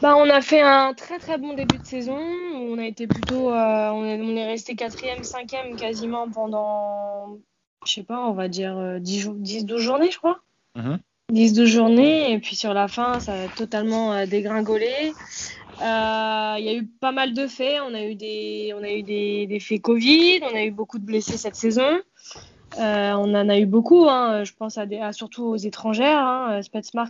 Bah, 0.00 0.16
on 0.16 0.30
a 0.30 0.40
fait 0.40 0.62
un 0.62 0.94
très 0.94 1.18
très 1.18 1.38
bon 1.38 1.54
début 1.54 1.78
de 1.78 1.86
saison. 1.86 2.18
On 2.18 2.78
a 2.78 2.86
été 2.86 3.06
plutôt, 3.06 3.50
on, 3.50 4.04
est, 4.04 4.46
resté 4.46 4.76
quatrième, 4.76 5.24
cinquième 5.24 5.76
quasiment 5.76 6.30
pendant, 6.30 7.38
je 7.84 7.92
sais 7.92 8.02
pas, 8.02 8.20
on 8.20 8.32
va 8.32 8.48
dire 8.48 9.00
10, 9.00 9.30
10 9.34 9.66
12 9.66 9.80
journées, 9.80 10.10
je 10.10 10.18
crois. 10.18 10.40
Mmh. 10.74 10.96
10-12 11.32 11.64
journées, 11.64 12.32
et 12.32 12.38
puis 12.38 12.56
sur 12.56 12.74
la 12.74 12.88
fin, 12.88 13.18
ça 13.20 13.32
a 13.32 13.48
totalement 13.48 14.12
euh, 14.12 14.26
Euh, 15.82 16.56
il 16.58 16.64
y 16.64 16.68
a 16.68 16.74
eu 16.74 16.86
pas 16.86 17.12
mal 17.12 17.34
de 17.34 17.46
faits. 17.46 17.80
On 17.86 17.94
a 17.94 18.02
eu 18.04 18.14
des, 18.14 18.72
on 18.78 18.82
a 18.82 18.90
eu 18.90 19.02
des, 19.02 19.58
faits 19.60 19.82
Covid, 19.82 20.40
on 20.42 20.54
a 20.54 20.64
eu 20.64 20.70
beaucoup 20.70 20.98
de 20.98 21.04
blessés 21.04 21.36
cette 21.36 21.56
saison. 21.56 22.00
Euh, 22.78 23.12
on 23.12 23.34
en 23.34 23.48
a 23.48 23.58
eu 23.58 23.66
beaucoup, 23.66 24.08
hein. 24.08 24.44
je 24.44 24.52
pense 24.54 24.78
à, 24.78 24.86
surtout 25.12 25.44
aux 25.44 25.56
étrangères. 25.56 26.18
Hein. 26.18 26.60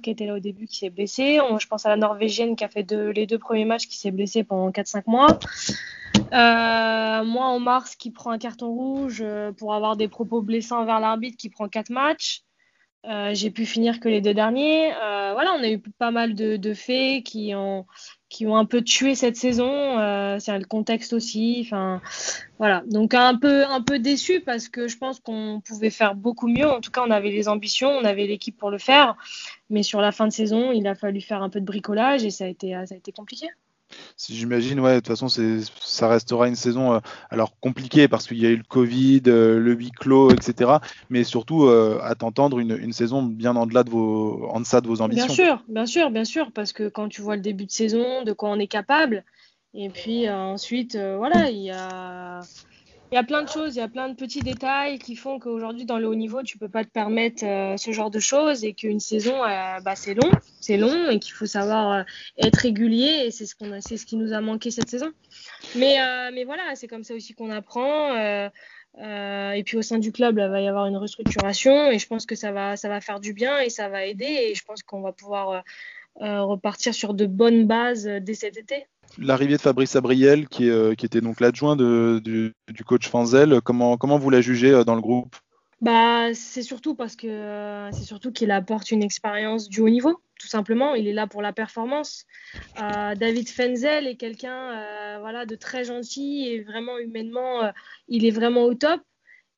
qui 0.03 0.11
était 0.11 0.27
là 0.27 0.35
au 0.35 0.41
début 0.41 0.67
qui 0.67 0.79
s'est 0.79 0.91
blessé. 0.91 1.39
je 1.59 1.67
pense 1.69 1.87
à 1.87 1.91
la 1.91 1.97
Norvégienne 1.97 2.57
qui 2.57 2.65
a 2.65 2.69
fait 2.69 2.91
les 2.91 3.27
deux 3.27 3.39
premiers 3.39 3.65
matchs 3.65 3.87
qui 3.87 3.99
s'est 3.99 4.11
blessée 4.11 4.43
pendant 4.43 4.71
4-5 4.71 5.05
mois. 5.07 5.39
moi 6.31 7.45
en 7.45 7.61
mars 7.61 7.95
qui 7.95 8.11
prend 8.11 8.31
un 8.31 8.39
carton 8.39 8.69
rouge 8.69 9.23
pour 9.59 9.75
avoir 9.75 9.97
des 9.97 10.09
propos 10.09 10.41
blessants 10.41 10.85
vers 10.85 10.99
l'arbitre 10.99 11.37
qui 11.37 11.51
prend 11.51 11.69
4 11.69 11.91
matchs. 11.91 12.43
Euh, 13.05 13.35
j'ai 13.35 13.51
pu 13.51 13.67
finir 13.67 13.99
que 13.99 14.09
les 14.09 14.21
deux 14.21 14.35
derniers. 14.35 14.93
Euh, 14.95 15.33
voilà, 15.33 15.53
on 15.55 15.63
a 15.63 15.69
eu 15.69 15.81
pas 15.81 16.13
mal 16.13 16.35
de, 16.35 16.75
faits 16.75 17.25
qui 17.25 17.53
ont, 17.55 17.85
qui 18.33 18.47
ont 18.47 18.57
un 18.57 18.65
peu 18.65 18.83
tué 18.83 19.15
cette 19.15 19.37
saison. 19.37 19.71
Euh, 19.99 20.39
c'est 20.39 20.59
le 20.59 20.65
contexte 20.65 21.13
aussi. 21.13 21.61
Enfin, 21.65 22.01
voilà. 22.59 22.83
Donc 22.87 23.13
un 23.13 23.37
peu, 23.37 23.67
un 23.67 23.83
peu 23.83 23.99
déçu 23.99 24.41
parce 24.41 24.69
que 24.69 24.89
je 24.89 24.97
pense 24.97 25.21
qu'on 25.21 25.61
pouvait 25.65 25.91
faire 25.91 26.15
beaucoup 26.15 26.49
mieux. 26.49 26.67
En 26.67 26.81
tout 26.81 26.91
cas, 26.91 27.03
on 27.07 27.11
avait 27.11 27.31
les 27.31 27.49
ambitions, 27.49 27.91
on 27.91 28.05
avait 28.05 28.27
l'équipe 28.27 28.57
pour 28.57 28.71
le 28.71 28.79
faire. 28.79 29.17
Mais 29.69 29.83
sur 29.83 30.01
la 30.01 30.13
fin 30.13 30.27
de 30.27 30.33
saison, 30.33 30.73
il 30.73 30.87
a 30.87 30.95
fallu 30.95 31.21
faire 31.21 31.43
un 31.43 31.51
peu 31.51 31.61
de 31.61 31.67
bricolage 31.67 32.25
et 32.25 32.31
ça 32.31 32.45
a 32.45 32.49
été, 32.49 32.73
ça 32.87 32.95
a 32.95 32.99
été 32.99 33.13
compliqué. 33.13 33.49
J'imagine, 34.29 34.81
ouais, 34.81 34.95
de 34.95 35.01
toute 35.01 35.09
façon, 35.09 35.29
ça 35.29 36.09
restera 36.09 36.49
une 36.49 36.55
saison 36.55 36.95
euh, 36.95 37.01
alors 37.31 37.59
compliquée 37.61 38.09
parce 38.09 38.27
qu'il 38.27 38.39
y 38.39 38.47
a 38.47 38.51
eu 38.51 38.57
le 38.57 38.65
Covid, 38.65 39.23
euh, 39.27 39.59
le 39.59 39.73
huis 39.73 39.91
clos, 39.91 40.33
etc. 40.33 40.79
Mais 41.11 41.25
surtout 41.25 41.65
euh, 41.65 41.99
à 42.03 42.15
t'entendre 42.15 42.59
une, 42.59 42.93
saison 42.93 43.23
bien 43.23 43.57
en 43.57 43.67
delà 43.67 43.85
de 43.85 43.91
vos, 43.91 44.47
en 44.51 44.61
deçà 44.61 44.81
de 44.81 44.87
vos 44.87 45.01
ambitions. 45.01 45.27
Bien 45.27 45.35
sûr, 45.35 45.65
bien 45.69 45.87
sûr, 45.87 46.11
bien 46.11 46.25
sûr, 46.25 46.53
parce 46.53 46.73
que 46.73 46.89
quand 46.89 47.09
tu 47.09 47.23
vois 47.23 47.37
le 47.37 47.43
début 47.43 47.67
de 47.67 47.71
saison, 47.71 48.23
de 48.23 48.33
quoi 48.33 48.51
on 48.51 48.59
est 48.59 48.67
capable, 48.67 49.25
et 49.75 49.89
puis 49.89 50.29
ensuite, 50.29 50.97
voilà, 50.97 51.51
il 51.51 51.63
y 51.63 51.71
a 51.71 52.41
il 53.13 53.17
y 53.17 53.19
a 53.19 53.25
plein 53.25 53.43
de 53.43 53.49
choses, 53.49 53.77
il 53.77 53.79
y 53.79 53.83
a 53.83 53.89
plein 53.89 54.09
de 54.09 54.15
petits 54.15 54.41
détails 54.41 54.99
qui 54.99 55.17
font 55.17 55.39
qu'aujourd'hui, 55.39 55.85
dans 55.85 55.99
le 55.99 56.09
haut 56.09 56.15
niveau, 56.15 56.43
tu 56.43 56.57
peux 56.57 56.71
pas 56.71 56.83
te 56.83 56.89
permettre 56.89 57.45
euh, 57.45 57.77
ce 57.77 57.93
genre 57.93 58.11
de 58.11 58.19
choses 58.19 58.65
et 58.65 58.73
qu'une 58.73 59.01
saison, 59.01 59.45
euh, 59.45 59.81
bah, 59.81 59.95
c'est 59.97 60.15
long, 60.15 60.31
c'est 60.61 60.79
long 60.79 61.11
et 61.11 61.19
qu'il 61.19 61.35
faut 61.35 61.45
savoir 61.45 61.93
euh, 61.93 62.03
être 62.39 62.57
régulier 62.57 63.25
et 63.27 63.31
c'est 63.31 63.45
ce, 63.45 63.55
qu'on 63.55 63.83
c'est 63.83 63.99
ce 63.99 64.07
qui 64.07 64.17
nous 64.17 64.33
a 64.33 64.41
manqué 64.41 64.71
cette 64.71 64.89
saison. 64.89 65.13
Mais, 65.77 65.99
mais 66.33 66.45
voilà, 66.45 66.75
c'est 66.75 66.89
comme 66.89 67.05
ça 67.05 67.15
aussi 67.15 67.35
qu'on 67.35 67.51
apprend. 67.51 68.17
et 68.17 69.63
puis 69.63 69.77
au 69.77 69.83
sein 69.83 69.99
du 69.99 70.11
club, 70.11 70.39
il 70.39 70.49
va 70.49 70.61
y 70.63 70.69
avoir 70.69 70.87
une 70.87 70.97
restructuration 70.97 71.91
et 71.91 71.99
je 71.99 72.07
pense 72.07 72.25
que 72.25 72.35
ça 72.35 72.51
va, 72.51 72.77
ça 72.77 72.89
va 72.89 73.03
faire 73.03 73.21
du 73.21 73.35
bien 73.35 73.59
et 73.59 73.69
ça 73.69 73.91
va 73.91 74.07
aider 74.07 74.25
et 74.25 74.55
je 74.55 74.65
pense 74.65 74.83
qu'on 74.83 75.03
va 75.03 75.13
pouvoir 75.13 75.63
repartir 76.17 76.95
sur 76.95 77.13
de 77.13 77.27
bonnes 77.27 77.67
bases 77.67 78.07
dès 78.07 78.35
cet 78.35 78.57
été 78.57 78.87
l'arrivée 79.19 79.57
de 79.57 79.61
Fabrice 79.61 79.97
Abriel, 79.97 80.49
qui, 80.49 80.69
euh, 80.71 80.93
était 80.93 81.21
donc 81.21 81.41
l'adjoint 81.41 81.77
du, 81.77 82.55
coach 82.87 83.11
comment, 83.65 83.97
comment 83.97 84.19
vous 84.19 84.31
la 84.31 84.41
jugez 84.41 84.71
euh, 84.71 84.85
dans 84.85 84.95
le 84.95 85.01
groupe? 85.01 85.37
Bah, 85.81 86.33
c'est 86.35 86.63
surtout 86.63 86.95
parce 86.95 87.17
que 87.17 87.27
euh, 87.27 87.91
c'est 87.91 88.05
surtout 88.05 88.31
qu'il 88.31 88.53
apporte 88.53 88.93
une 88.93 89.03
expérience 89.03 89.69
du 89.69 89.81
haut 89.81 89.89
niveau, 89.89 90.23
tout 90.39 90.47
simplement. 90.47 90.95
Il 90.95 91.09
est 91.09 91.13
là 91.13 91.27
pour 91.27 91.43
la 91.43 91.53
performance. 91.53 92.25
David 92.77 93.49
Fenzel 93.49 94.07
est 94.07 94.17
quelqu'un 94.17 95.19
voilà, 95.21 95.45
de 95.45 95.57
très 95.57 95.85
gentil 95.85 96.47
et 96.49 96.63
vraiment 96.63 96.99
humainement, 96.99 97.73
il 98.07 98.25
est 98.25 98.31
vraiment 98.31 98.63
au 98.63 98.75
top. 98.75 99.01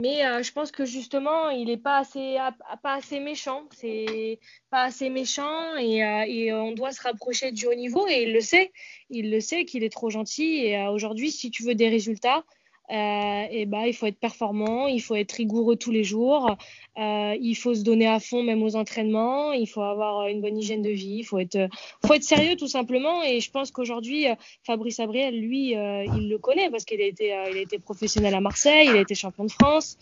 Mais 0.02 0.26
euh, 0.26 0.42
je 0.42 0.50
pense 0.52 0.72
que 0.72 0.84
justement, 0.84 1.50
il 1.50 1.66
n'est 1.66 1.76
pas 1.76 1.98
assez, 1.98 2.36
pas 2.82 2.94
assez 2.94 3.20
méchant. 3.20 3.68
C'est 3.70 4.40
pas 4.70 4.82
assez 4.82 5.08
méchant 5.08 5.76
et, 5.76 6.04
euh, 6.04 6.24
et, 6.26 6.52
on 6.52 6.72
doit 6.72 6.90
se 6.90 7.00
rapprocher 7.00 7.52
du 7.52 7.66
haut 7.66 7.74
niveau 7.74 8.06
et 8.08 8.24
il 8.24 8.32
le 8.32 8.40
sait. 8.40 8.72
Il 9.08 9.30
le 9.30 9.40
sait 9.40 9.64
qu'il 9.64 9.84
est 9.84 9.92
trop 9.92 10.10
gentil. 10.10 10.64
Et 10.64 10.76
euh, 10.76 10.90
aujourd'hui, 10.90 11.30
si 11.30 11.50
tu 11.50 11.62
veux 11.62 11.76
des 11.76 11.88
résultats, 11.88 12.44
euh, 12.90 13.46
et 13.50 13.64
bah, 13.64 13.86
il 13.86 13.94
faut 13.94 14.06
être 14.06 14.18
performant, 14.18 14.88
il 14.88 15.00
faut 15.00 15.14
être 15.14 15.32
rigoureux 15.32 15.76
tous 15.76 15.90
les 15.90 16.04
jours, 16.04 16.54
euh, 16.98 17.34
il 17.40 17.54
faut 17.54 17.74
se 17.74 17.82
donner 17.82 18.06
à 18.06 18.20
fond 18.20 18.42
même 18.42 18.62
aux 18.62 18.76
entraînements, 18.76 19.52
il 19.52 19.66
faut 19.66 19.80
avoir 19.80 20.28
une 20.28 20.42
bonne 20.42 20.58
hygiène 20.58 20.82
de 20.82 20.90
vie, 20.90 21.16
il 21.20 21.24
faut 21.24 21.38
être, 21.38 21.68
faut 22.06 22.12
être 22.12 22.24
sérieux 22.24 22.56
tout 22.56 22.68
simplement. 22.68 23.22
Et 23.22 23.40
je 23.40 23.50
pense 23.50 23.70
qu'aujourd'hui, 23.70 24.28
euh, 24.28 24.34
Fabrice 24.64 25.00
Abriel, 25.00 25.38
lui, 25.40 25.70
il 25.70 26.28
le 26.28 26.38
connaît 26.38 26.70
parce 26.70 26.84
qu'il 26.84 27.00
a, 27.00 27.06
été, 27.06 27.32
a 27.32 27.48
été 27.48 27.78
professionnel 27.78 28.34
à 28.34 28.40
Marseille, 28.40 28.88
il 28.90 28.96
a 28.96 29.00
été 29.00 29.14
champion 29.14 29.44
de 29.44 29.52
France, 29.52 29.96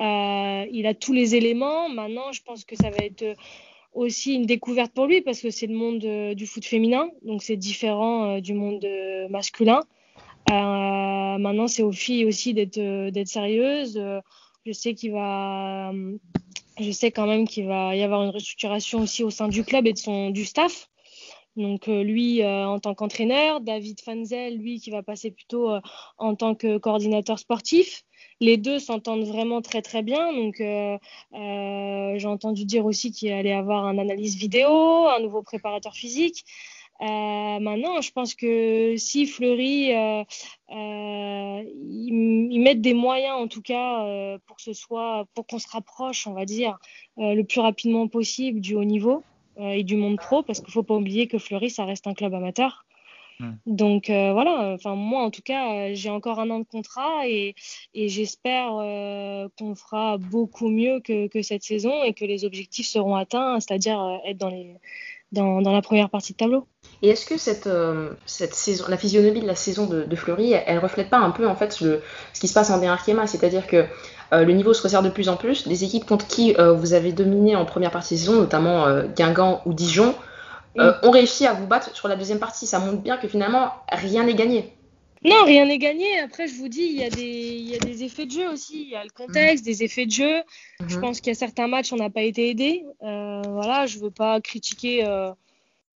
il 0.00 0.86
a 0.86 0.94
tous 0.94 1.12
les 1.12 1.34
éléments. 1.34 1.90
Maintenant, 1.90 2.32
je 2.32 2.42
pense 2.42 2.64
que 2.64 2.74
ça 2.76 2.88
va 2.88 3.04
être 3.04 3.24
aussi 3.92 4.34
une 4.34 4.46
découverte 4.46 4.92
pour 4.92 5.06
lui 5.06 5.20
parce 5.20 5.40
que 5.40 5.50
c'est 5.50 5.66
le 5.66 5.74
monde 5.74 6.34
du 6.34 6.46
foot 6.46 6.64
féminin, 6.64 7.10
donc 7.22 7.42
c'est 7.42 7.56
différent 7.56 8.40
du 8.40 8.54
monde 8.54 8.86
masculin. 9.28 9.82
Euh, 10.50 11.38
maintenant, 11.38 11.68
c'est 11.68 11.82
aux 11.82 11.92
filles 11.92 12.26
aussi 12.26 12.54
d'être 12.54 12.78
euh, 12.78 13.24
sérieuses. 13.24 13.96
Euh, 13.96 14.20
je 14.66 14.72
sais 14.72 14.94
qu'il 14.94 15.12
va, 15.12 15.92
je 16.80 16.90
sais 16.90 17.10
quand 17.10 17.26
même 17.26 17.46
qu'il 17.46 17.66
va 17.66 17.94
y 17.94 18.02
avoir 18.02 18.22
une 18.22 18.30
restructuration 18.30 19.00
aussi 19.00 19.22
au 19.22 19.30
sein 19.30 19.48
du 19.48 19.62
club 19.62 19.86
et 19.86 19.92
de 19.92 19.98
son 19.98 20.30
du 20.30 20.44
staff. 20.44 20.88
Donc 21.56 21.86
lui 21.86 22.42
en 22.42 22.80
tant 22.80 22.94
qu'entraîneur, 22.94 23.60
David 23.60 24.00
Fanzel, 24.00 24.56
lui 24.56 24.80
qui 24.80 24.90
va 24.90 25.02
passer 25.02 25.30
plutôt 25.30 25.70
en 26.16 26.34
tant 26.34 26.54
que 26.54 26.78
coordinateur 26.78 27.38
sportif. 27.38 28.04
Les 28.40 28.56
deux 28.56 28.78
s'entendent 28.78 29.26
vraiment 29.26 29.60
très 29.60 29.82
très 29.82 30.02
bien. 30.02 30.32
Donc 30.32 30.54
j'ai 30.58 32.26
entendu 32.26 32.64
dire 32.64 32.86
aussi 32.86 33.12
qu'il 33.12 33.32
allait 33.32 33.52
avoir 33.52 33.84
un 33.84 33.98
analyse 33.98 34.36
vidéo, 34.36 35.06
un 35.08 35.20
nouveau 35.20 35.42
préparateur 35.42 35.92
physique. 35.92 36.46
Euh, 37.00 37.58
maintenant, 37.58 38.00
je 38.00 38.12
pense 38.12 38.34
que 38.34 38.94
si 38.96 39.26
Fleury, 39.26 39.92
euh, 39.92 40.22
euh, 40.70 41.62
ils, 41.90 42.60
mettent 42.60 42.80
des 42.80 42.94
moyens 42.94 43.36
en 43.36 43.48
tout 43.48 43.62
cas 43.62 44.38
pour 44.46 44.56
pour 45.34 45.46
qu'on 45.46 45.58
se 45.58 45.68
rapproche, 45.68 46.26
on 46.26 46.32
va 46.32 46.44
dire, 46.44 46.78
le 47.16 47.42
plus 47.42 47.60
rapidement 47.60 48.08
possible 48.08 48.60
du 48.60 48.74
haut 48.74 48.84
niveau 48.84 49.22
et 49.58 49.84
du 49.84 49.96
monde 49.96 50.16
pro, 50.16 50.42
parce 50.42 50.60
qu'il 50.60 50.72
faut 50.72 50.82
pas 50.82 50.94
oublier 50.94 51.26
que 51.26 51.38
Fleury, 51.38 51.70
ça 51.70 51.84
reste 51.84 52.06
un 52.06 52.14
club 52.14 52.34
amateur. 52.34 52.84
Hmm. 53.40 53.52
Donc 53.66 54.06
voilà, 54.08 54.72
enfin 54.74 54.94
moi 54.94 55.22
en 55.22 55.30
tout 55.30 55.42
cas, 55.42 55.92
j'ai 55.94 56.10
encore 56.10 56.38
un 56.38 56.50
an 56.50 56.60
de 56.60 56.64
contrat 56.64 57.26
et, 57.26 57.54
et 57.92 58.08
j'espère 58.08 58.70
qu'on 59.58 59.74
fera 59.74 60.18
beaucoup 60.18 60.68
mieux 60.68 61.00
que, 61.00 61.26
que, 61.26 61.42
cette 61.42 61.64
saison 61.64 62.04
et 62.04 62.14
que 62.14 62.24
les 62.24 62.44
objectifs 62.44 62.86
seront 62.86 63.16
atteints, 63.16 63.58
c'est-à-dire 63.60 64.20
être 64.24 64.38
dans 64.38 64.50
les 64.50 64.76
dans, 65.34 65.60
dans, 65.60 65.72
la 65.72 65.82
première 65.82 66.08
partie 66.08 66.32
de 66.32 66.38
tableau. 66.38 66.66
Et 67.02 67.10
est-ce 67.10 67.26
que 67.26 67.36
cette, 67.36 67.66
euh, 67.66 68.10
cette 68.24 68.54
saison, 68.54 68.84
la 68.88 68.96
physionomie 68.96 69.40
de 69.40 69.46
la 69.46 69.56
saison 69.56 69.86
de, 69.86 70.04
de 70.04 70.16
Fleury, 70.16 70.52
elle, 70.52 70.76
ne 70.76 70.80
reflète 70.80 71.10
pas 71.10 71.18
un 71.18 71.30
peu 71.30 71.46
en 71.46 71.56
fait 71.56 71.80
le, 71.80 72.00
ce 72.32 72.40
qui 72.40 72.48
se 72.48 72.54
passe 72.54 72.70
en 72.70 72.82
Arkema 72.82 73.26
C'est-à-dire 73.26 73.66
que 73.66 73.84
euh, 74.32 74.44
le 74.44 74.52
niveau 74.52 74.72
se 74.72 74.82
resserre 74.82 75.02
de 75.02 75.10
plus 75.10 75.28
en 75.28 75.36
plus. 75.36 75.68
Des 75.68 75.84
équipes 75.84 76.06
contre 76.06 76.26
qui 76.26 76.54
euh, 76.58 76.72
vous 76.72 76.94
avez 76.94 77.12
dominé 77.12 77.56
en 77.56 77.66
première 77.66 77.90
partie 77.90 78.14
de 78.14 78.20
saison, 78.20 78.34
notamment 78.34 78.86
Guingamp 79.16 79.60
ou 79.66 79.74
Dijon, 79.74 80.14
ont 80.76 81.10
réussi 81.10 81.46
à 81.46 81.52
vous 81.52 81.66
battre 81.66 81.94
sur 81.94 82.08
la 82.08 82.16
deuxième 82.16 82.38
partie. 82.38 82.66
Ça 82.66 82.78
montre 82.78 83.02
bien 83.02 83.16
que 83.16 83.28
finalement, 83.28 83.72
rien 83.90 84.24
n'est 84.24 84.34
gagné. 84.34 84.74
Non, 85.24 85.44
rien 85.44 85.64
n'est 85.64 85.78
gagné. 85.78 86.18
Après, 86.18 86.46
je 86.46 86.54
vous 86.54 86.68
dis, 86.68 86.82
il 86.82 86.96
y, 87.00 87.02
a 87.02 87.08
des, 87.08 87.22
il 87.22 87.68
y 87.70 87.74
a 87.74 87.78
des 87.78 88.04
effets 88.04 88.26
de 88.26 88.30
jeu 88.30 88.48
aussi. 88.50 88.82
Il 88.82 88.88
y 88.90 88.96
a 88.96 89.02
le 89.02 89.10
contexte, 89.10 89.64
des 89.64 89.82
effets 89.82 90.04
de 90.04 90.10
jeu. 90.10 90.42
Je 90.86 90.96
mhm. 90.96 91.00
pense 91.00 91.20
qu'il 91.20 91.28
y 91.28 91.36
a 91.36 91.38
certains 91.38 91.66
matchs, 91.66 91.94
on 91.94 91.96
n'a 91.96 92.10
pas 92.10 92.22
été 92.22 92.50
aidé. 92.50 92.84
Euh, 93.02 93.40
voilà, 93.46 93.86
je 93.86 93.98
veux 93.98 94.10
pas 94.10 94.42
critiquer 94.42 95.06
euh, 95.06 95.30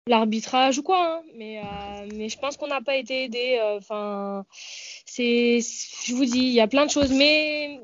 l'arbitrage 0.08 0.78
ou 0.78 0.84
quoi, 0.84 1.18
hein, 1.18 1.22
mais, 1.36 1.58
euh, 1.58 2.08
mais 2.16 2.30
je 2.30 2.38
pense 2.38 2.58
qu'on 2.58 2.68
n'a 2.68 2.82
pas 2.82 2.96
été 2.96 3.24
aidé. 3.24 3.58
Euh, 3.60 3.78
enfin, 3.78 4.46
je 5.18 6.14
vous 6.14 6.26
dis, 6.26 6.42
il 6.42 6.54
y 6.54 6.60
a 6.60 6.68
plein 6.68 6.86
de 6.86 6.92
choses, 6.92 7.12
mais, 7.12 7.80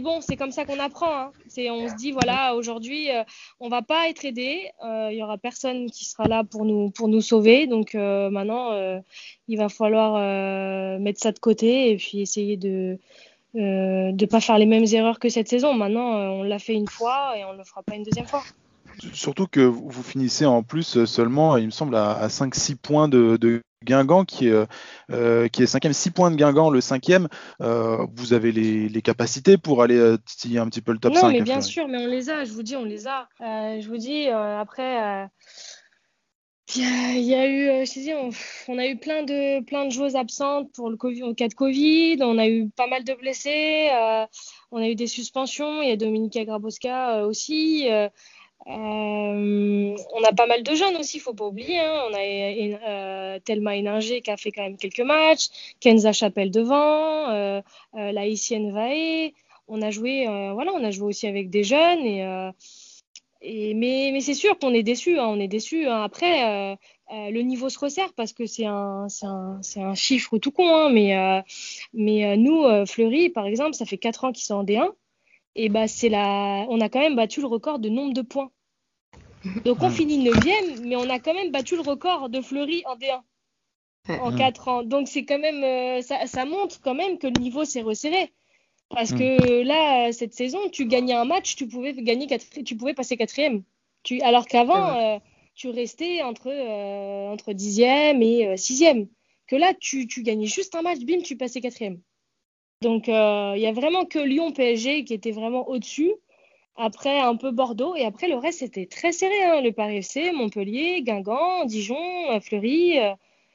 bon, 0.00 0.22
c'est 0.22 0.36
comme 0.36 0.50
ça 0.50 0.64
qu'on 0.64 0.78
apprend. 0.78 1.14
Hein. 1.14 1.32
C'est, 1.46 1.70
on 1.70 1.86
se 1.90 1.94
dit, 1.96 2.12
voilà, 2.12 2.54
aujourd'hui, 2.54 3.10
euh, 3.10 3.22
on 3.60 3.68
va 3.68 3.82
pas 3.82 4.08
être 4.08 4.24
aidé. 4.24 4.70
Il 4.82 5.16
y 5.16 5.22
aura 5.22 5.36
personne 5.36 5.90
qui 5.90 6.06
sera 6.06 6.26
là 6.26 6.42
pour 6.42 6.64
nous, 6.64 6.88
pour 6.90 7.06
nous 7.08 7.20
sauver. 7.20 7.66
Donc 7.66 7.92
maintenant, 7.94 9.00
il 9.48 9.58
va 9.58 9.68
falloir 9.68 10.98
mettre 11.00 11.20
ça 11.20 11.32
de 11.32 11.38
côté 11.38 11.90
et 11.90 11.96
puis 11.96 12.20
essayer 12.20 12.56
de 12.56 12.98
de 13.54 14.12
ne 14.12 14.26
pas 14.26 14.40
faire 14.40 14.58
les 14.58 14.66
mêmes 14.66 14.86
erreurs 14.92 15.18
que 15.18 15.28
cette 15.28 15.48
saison. 15.48 15.74
Maintenant, 15.74 16.12
on 16.32 16.42
l'a 16.42 16.58
fait 16.58 16.74
une 16.74 16.88
fois 16.88 17.36
et 17.36 17.44
on 17.44 17.52
ne 17.52 17.58
le 17.58 17.64
fera 17.64 17.82
pas 17.82 17.94
une 17.94 18.04
deuxième 18.04 18.26
fois. 18.26 18.42
Surtout 19.12 19.46
que 19.46 19.60
vous 19.60 20.02
finissez 20.02 20.44
en 20.46 20.62
plus 20.62 21.04
seulement, 21.04 21.56
il 21.56 21.66
me 21.66 21.70
semble, 21.70 21.94
à, 21.94 22.28
5-6 22.28 22.76
points 22.76 23.08
de, 23.08 23.62
Guingamp 23.84 24.24
qui 24.24 24.48
est, 24.48 24.66
euh, 25.12 25.48
qui 25.48 25.62
est 25.62 25.66
cinquième, 25.66 25.92
6 25.92 26.10
points 26.10 26.30
de 26.30 26.36
Guingamp, 26.36 26.70
le 26.70 26.80
cinquième. 26.80 27.28
Euh, 27.60 28.04
vous 28.16 28.32
avez 28.32 28.50
les, 28.50 28.88
les, 28.88 29.02
capacités 29.02 29.56
pour 29.56 29.82
aller 29.82 29.98
euh, 29.98 30.16
titiller 30.18 30.58
un 30.58 30.68
petit 30.68 30.80
peu 30.80 30.92
le 30.92 30.98
top 30.98 31.14
non, 31.14 31.20
5 31.20 31.26
Non, 31.26 31.32
mais 31.32 31.42
bien 31.42 31.60
sûr, 31.60 31.86
mais 31.86 31.98
on 31.98 32.06
les 32.06 32.28
a, 32.30 32.44
je 32.44 32.52
vous 32.52 32.62
dis, 32.62 32.76
on 32.76 32.84
les 32.84 33.06
a. 33.06 33.28
Euh, 33.40 33.80
je 33.80 33.88
vous 33.88 33.96
dis, 33.96 34.28
euh, 34.28 34.58
après, 34.58 35.28
il 36.74 36.82
y, 37.22 37.34
a 37.34 37.46
eu, 37.48 37.86
je 37.86 38.00
dis, 38.00 38.12
on, 38.14 38.30
on, 38.66 38.78
a 38.78 38.86
eu 38.86 38.96
plein 38.98 39.22
de, 39.22 39.62
plein 39.64 39.84
de 39.84 39.90
joueuses 39.90 40.16
absentes 40.16 40.72
pour 40.74 40.90
le 40.90 40.96
COVID, 40.96 41.34
cas 41.36 41.48
de 41.48 41.54
Covid, 41.54 42.18
on 42.22 42.36
a 42.36 42.48
eu 42.48 42.68
pas 42.70 42.88
mal 42.88 43.04
de 43.04 43.14
blessés, 43.14 43.90
on 44.72 44.78
a 44.78 44.88
eu 44.88 44.96
des 44.96 45.06
suspensions, 45.06 45.82
il 45.82 45.88
y 45.88 45.92
a 45.92 45.96
Dominika 45.96 46.44
Grabowska 46.44 47.26
aussi. 47.26 47.86
Euh, 48.68 49.96
on 50.12 50.22
a 50.24 50.32
pas 50.34 50.46
mal 50.46 50.62
de 50.62 50.74
jeunes 50.74 50.96
aussi, 50.96 51.16
il 51.16 51.20
faut 51.20 51.32
pas 51.32 51.46
oublier. 51.46 51.78
Hein. 51.78 52.02
On 52.10 52.14
a 52.14 52.18
euh, 52.20 53.38
Thelma 53.44 53.76
Eninger 53.76 54.20
qui 54.20 54.30
a 54.30 54.36
fait 54.36 54.52
quand 54.52 54.62
même 54.62 54.76
quelques 54.76 55.00
matchs, 55.00 55.48
Kenza 55.80 56.12
Chapelle 56.12 56.50
devant, 56.50 57.30
euh, 57.30 57.62
euh 57.96 58.12
la 58.12 58.22
Haïtienne. 58.22 58.70
On 59.68 59.82
a 59.82 59.90
joué, 59.90 60.26
euh, 60.28 60.52
voilà, 60.52 60.72
on 60.74 60.84
a 60.84 60.90
joué 60.90 61.06
aussi 61.08 61.26
avec 61.26 61.50
des 61.50 61.64
jeunes 61.64 62.52
et, 63.40 63.74
mais, 63.74 64.20
c'est 64.20 64.34
sûr 64.34 64.58
qu'on 64.58 64.74
est 64.74 64.82
déçu. 64.82 65.18
Hein, 65.18 65.26
on 65.28 65.40
est 65.40 65.48
déçu. 65.48 65.86
Hein. 65.86 66.02
Après, 66.02 66.76
le 67.10 67.40
niveau 67.42 67.68
se 67.68 67.78
resserre 67.78 68.12
parce 68.14 68.32
que 68.32 68.46
c'est 68.46 68.66
un, 68.66 69.06
chiffre 69.94 70.38
tout 70.38 70.52
con. 70.52 70.90
Mais 70.90 71.42
mais 71.94 72.36
nous, 72.36 72.64
Fleury, 72.86 73.30
par 73.30 73.46
exemple, 73.46 73.74
ça 73.74 73.86
fait 73.86 73.98
4 73.98 74.24
ans 74.24 74.32
qu'ils 74.32 74.44
sont 74.44 74.56
en 74.56 74.64
D1 74.64 74.90
et 75.54 75.68
bah 75.68 75.86
la, 76.04 76.66
on 76.68 76.80
a 76.80 76.88
quand 76.88 77.00
même 77.00 77.16
battu 77.16 77.40
le 77.40 77.46
record 77.46 77.78
de 77.78 77.88
nombre 77.88 78.12
de 78.14 78.22
points. 78.22 78.50
Donc 79.64 79.82
on 79.82 79.90
finit 79.90 80.18
9 80.18 80.80
mais 80.82 80.96
on 80.96 81.08
a 81.08 81.18
quand 81.18 81.34
même 81.34 81.52
battu 81.52 81.76
le 81.76 81.82
record 81.82 82.28
de 82.28 82.40
Fleury 82.40 82.82
en 82.86 82.96
D1 82.96 83.20
en 84.20 84.34
4 84.34 84.68
ans. 84.68 84.82
Donc 84.82 85.08
c'est 85.08 85.24
quand 85.24 85.38
même, 85.38 85.62
euh, 85.62 86.02
ça, 86.02 86.26
ça, 86.26 86.44
montre 86.44 86.80
quand 86.80 86.94
même 86.94 87.18
que 87.18 87.26
le 87.26 87.40
niveau 87.40 87.64
s'est 87.64 87.82
resserré. 87.82 88.32
Parce 88.90 89.12
que 89.12 89.62
là, 89.64 90.12
cette 90.12 90.32
saison, 90.32 90.70
tu 90.72 90.86
gagnais 90.86 91.12
un 91.12 91.26
match, 91.26 91.56
tu 91.56 91.68
pouvais 91.68 91.92
gagner 91.92 92.26
tu 92.64 92.74
pouvais 92.74 92.94
passer 92.94 93.18
quatrième. 93.18 93.62
Tu, 94.02 94.22
alors 94.22 94.46
qu'avant, 94.46 94.96
euh, 94.96 95.18
tu 95.54 95.68
restais 95.68 96.22
entre, 96.22 96.48
euh, 96.48 97.30
entre 97.30 97.52
dixième 97.52 98.22
et 98.22 98.56
sixième. 98.56 99.08
Que 99.46 99.56
là, 99.56 99.74
tu, 99.78 100.06
tu 100.06 100.22
gagnais 100.22 100.46
juste 100.46 100.74
un 100.74 100.80
match, 100.80 101.00
bim, 101.00 101.20
tu 101.22 101.36
passais 101.36 101.60
quatrième. 101.60 102.00
Donc 102.80 103.08
il 103.08 103.60
y 103.60 103.66
a 103.66 103.72
vraiment 103.72 104.06
que 104.06 104.20
Lyon 104.20 104.52
PSG 104.52 105.04
qui 105.04 105.12
était 105.12 105.32
vraiment 105.32 105.68
au-dessus. 105.68 106.14
Après, 106.80 107.18
un 107.18 107.34
peu 107.34 107.50
Bordeaux. 107.50 107.96
Et 107.96 108.04
après, 108.04 108.28
le 108.28 108.36
reste, 108.36 108.60
c'était 108.60 108.86
très 108.86 109.10
serré. 109.10 109.44
Hein. 109.44 109.60
Le 109.60 109.72
Paris 109.72 109.96
FC, 109.96 110.30
Montpellier, 110.30 111.02
Guingamp, 111.02 111.64
Dijon, 111.64 111.96
euh, 112.30 112.40
Fleury, 112.40 113.00
euh, 113.00 113.14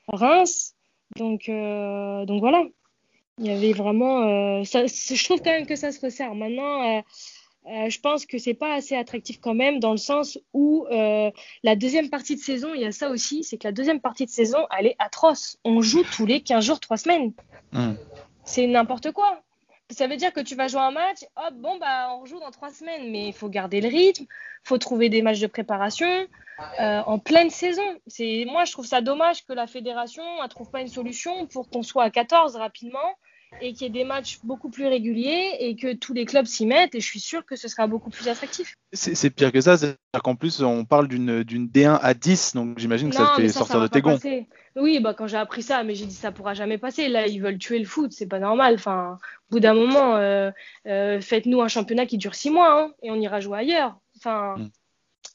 Reims. 0.10 0.76
Donc, 1.16 1.48
euh, 1.48 2.26
donc 2.26 2.42
voilà. 2.42 2.66
Il 3.40 3.46
y 3.46 3.50
avait 3.50 3.72
vraiment. 3.72 4.64
Ça, 4.66 4.86
je 4.86 5.24
trouve 5.24 5.42
quand 5.42 5.52
même 5.52 5.66
que 5.66 5.76
ça 5.76 5.92
se 5.92 6.00
resserre. 6.02 6.36
Maintenant, 6.36 7.02
je 7.66 8.00
pense 8.00 8.28
que 8.28 8.38
c'est 8.38 8.54
pas 8.54 8.76
assez 8.76 8.96
attractif 8.96 9.40
quand 9.40 9.56
même, 9.56 9.80
dans 9.80 9.92
le 9.92 9.98
sens 9.98 10.38
où 10.54 10.86
la 10.92 11.76
deuxième 11.76 12.12
partie 12.12 12.36
de 12.36 12.42
saison, 12.42 12.76
il 12.76 12.82
y 12.82 12.86
a 12.86 12.92
ça 12.92 13.10
aussi, 13.10 13.44
c'est 13.44 13.58
que 13.58 13.68
la 13.68 13.72
deuxième 13.72 14.02
partie 14.02 14.26
de 14.26 14.30
saison, 14.30 14.60
elle 14.78 14.86
est 14.86 14.96
atroce. 15.00 15.58
On 15.64 15.82
joue 15.82 16.04
tous 16.16 16.28
les 16.28 16.42
15 16.42 16.64
jours, 16.64 16.80
3 16.80 16.98
semaines. 16.98 17.34
Mmh. 17.72 17.94
C'est 18.46 18.68
n'importe 18.68 19.12
quoi 19.12 19.42
ça 19.94 20.08
veut 20.08 20.18
dire 20.18 20.34
que 20.34 20.40
tu 20.40 20.56
vas 20.56 20.68
jouer 20.68 20.82
un 20.82 20.92
match, 20.92 21.20
hop, 21.36 21.54
bon, 21.56 21.78
bah, 21.78 22.10
on 22.12 22.22
rejoue 22.22 22.40
dans 22.40 22.52
trois 22.52 22.72
semaines, 22.72 23.12
mais 23.12 23.28
il 23.28 23.34
faut 23.34 23.50
garder 23.50 23.82
le 23.82 23.90
rythme, 23.90 24.24
il 24.24 24.68
faut 24.68 24.78
trouver 24.78 25.10
des 25.10 25.22
matchs 25.22 25.40
de 25.40 25.48
préparation 25.48 26.08
euh, 26.80 27.02
en 27.06 27.20
pleine 27.20 27.50
saison. 27.50 27.84
Moi, 28.20 28.66
je 28.66 28.72
trouve 28.72 28.86
ça 28.86 29.02
dommage 29.02 29.46
que 29.46 29.54
la 29.54 29.68
fédération 29.68 30.24
ne 30.42 30.48
trouve 30.48 30.70
pas 30.70 30.82
une 30.82 30.88
solution 30.88 31.48
pour 31.48 31.70
qu'on 31.70 31.84
soit 31.84 32.04
à 32.04 32.10
14 32.10 32.56
rapidement 32.56 33.00
et 33.62 33.74
qu'il 33.74 33.84
y 33.84 33.86
ait 33.86 33.90
des 33.90 34.04
matchs 34.04 34.40
beaucoup 34.44 34.70
plus 34.70 34.88
réguliers 34.88 35.56
et 35.60 35.76
que 35.76 35.94
tous 35.94 36.14
les 36.14 36.26
clubs 36.26 36.46
s'y 36.46 36.66
mettent 36.66 36.96
et 36.96 37.00
je 37.00 37.06
suis 37.06 37.20
sûr 37.20 37.46
que 37.46 37.56
ce 37.56 37.68
sera 37.68 37.88
beaucoup 37.88 38.10
plus 38.10 38.28
attractif. 38.28 38.76
C'est 38.92 39.30
pire 39.30 39.52
que 39.52 39.62
ça, 39.62 39.78
c'est-à-dire 39.78 40.24
qu'en 40.24 40.36
plus 40.36 40.62
on 40.62 40.86
parle 40.86 41.08
d'une 41.08 41.44
D1 41.44 42.00
à 42.02 42.14
10, 42.14 42.56
donc 42.56 42.80
j'imagine 42.80 43.10
que 43.10 43.16
ça 43.16 43.34
te 43.36 43.42
fait 43.42 43.50
sortir 43.50 43.82
de 43.82 43.88
tes 43.88 44.02
gonds. 44.02 44.20
Oui, 44.76 45.00
bah 45.00 45.14
quand 45.14 45.28
j'ai 45.28 45.38
appris 45.38 45.62
ça, 45.62 45.84
mais 45.84 45.94
j'ai 45.94 46.06
dit 46.06 46.16
ça 46.16 46.32
pourra 46.32 46.56
jamais 46.56 46.80
passer. 46.80 47.08
Là, 47.08 47.28
ils 47.28 47.40
veulent 47.40 47.60
tuer 47.60 47.78
le 47.78 47.86
foot, 47.86 48.12
c'est 48.12 48.26
pas 48.26 48.40
normal. 48.40 48.74
Enfin, 48.76 49.18
au 49.50 49.56
bout 49.56 49.60
d'un 49.60 49.76
moment, 49.76 50.16
euh, 50.16 50.50
euh, 50.88 51.22
faites-nous 51.22 51.62
un 51.62 51.68
championnat 51.68 52.08
qui 52.08 52.18
dure 52.18 52.34
six 52.34 52.50
mois 52.50 52.82
hein, 52.82 52.92
et 53.04 53.12
on 53.12 53.16
ira 53.16 53.40
jouer 53.40 53.60
ailleurs. 53.60 54.00
Enfin, 54.18 54.56
mm. 54.58 54.70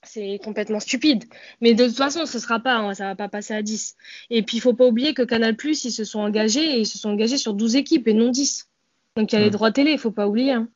C'est 0.03 0.41
complètement 0.43 0.81
stupide. 0.81 1.25
Mais 1.61 1.75
de 1.75 1.87
toute 1.87 1.97
façon, 1.97 2.27
ce 2.27 2.39
sera 2.39 2.61
pas, 2.61 2.77
hein, 2.77 2.95
ça 2.95 3.07
va 3.07 3.15
pas 3.15 3.29
passer 3.29 3.55
à 3.55 3.63
10. 3.63 3.97
Et 4.31 4.43
puis, 4.43 4.59
il 4.59 4.61
faut 4.61 4.75
pas 4.75 4.87
oublier 4.87 5.15
que 5.15 5.23
Canal+, 5.23 5.57
ils 5.63 5.77
se 5.77 6.05
sont 6.05 6.21
engagés 6.21 6.77
et 6.77 6.81
ils 6.81 6.87
se 6.87 6.99
sont 6.99 7.11
engagés 7.11 7.39
sur 7.39 7.55
12 7.55 7.77
équipes 7.77 8.09
et 8.09 8.15
non 8.15 8.31
10. 8.31 8.69
Donc, 9.17 9.33
il 9.33 9.37
y 9.37 9.39
a 9.39 9.43
les 9.43 9.49
mm. 9.49 9.53
droits 9.53 9.73
télé, 9.73 9.93
il 9.93 9.99
faut 9.99 10.11
pas 10.11 10.29
oublier. 10.29 10.53
Hein. 10.53 10.69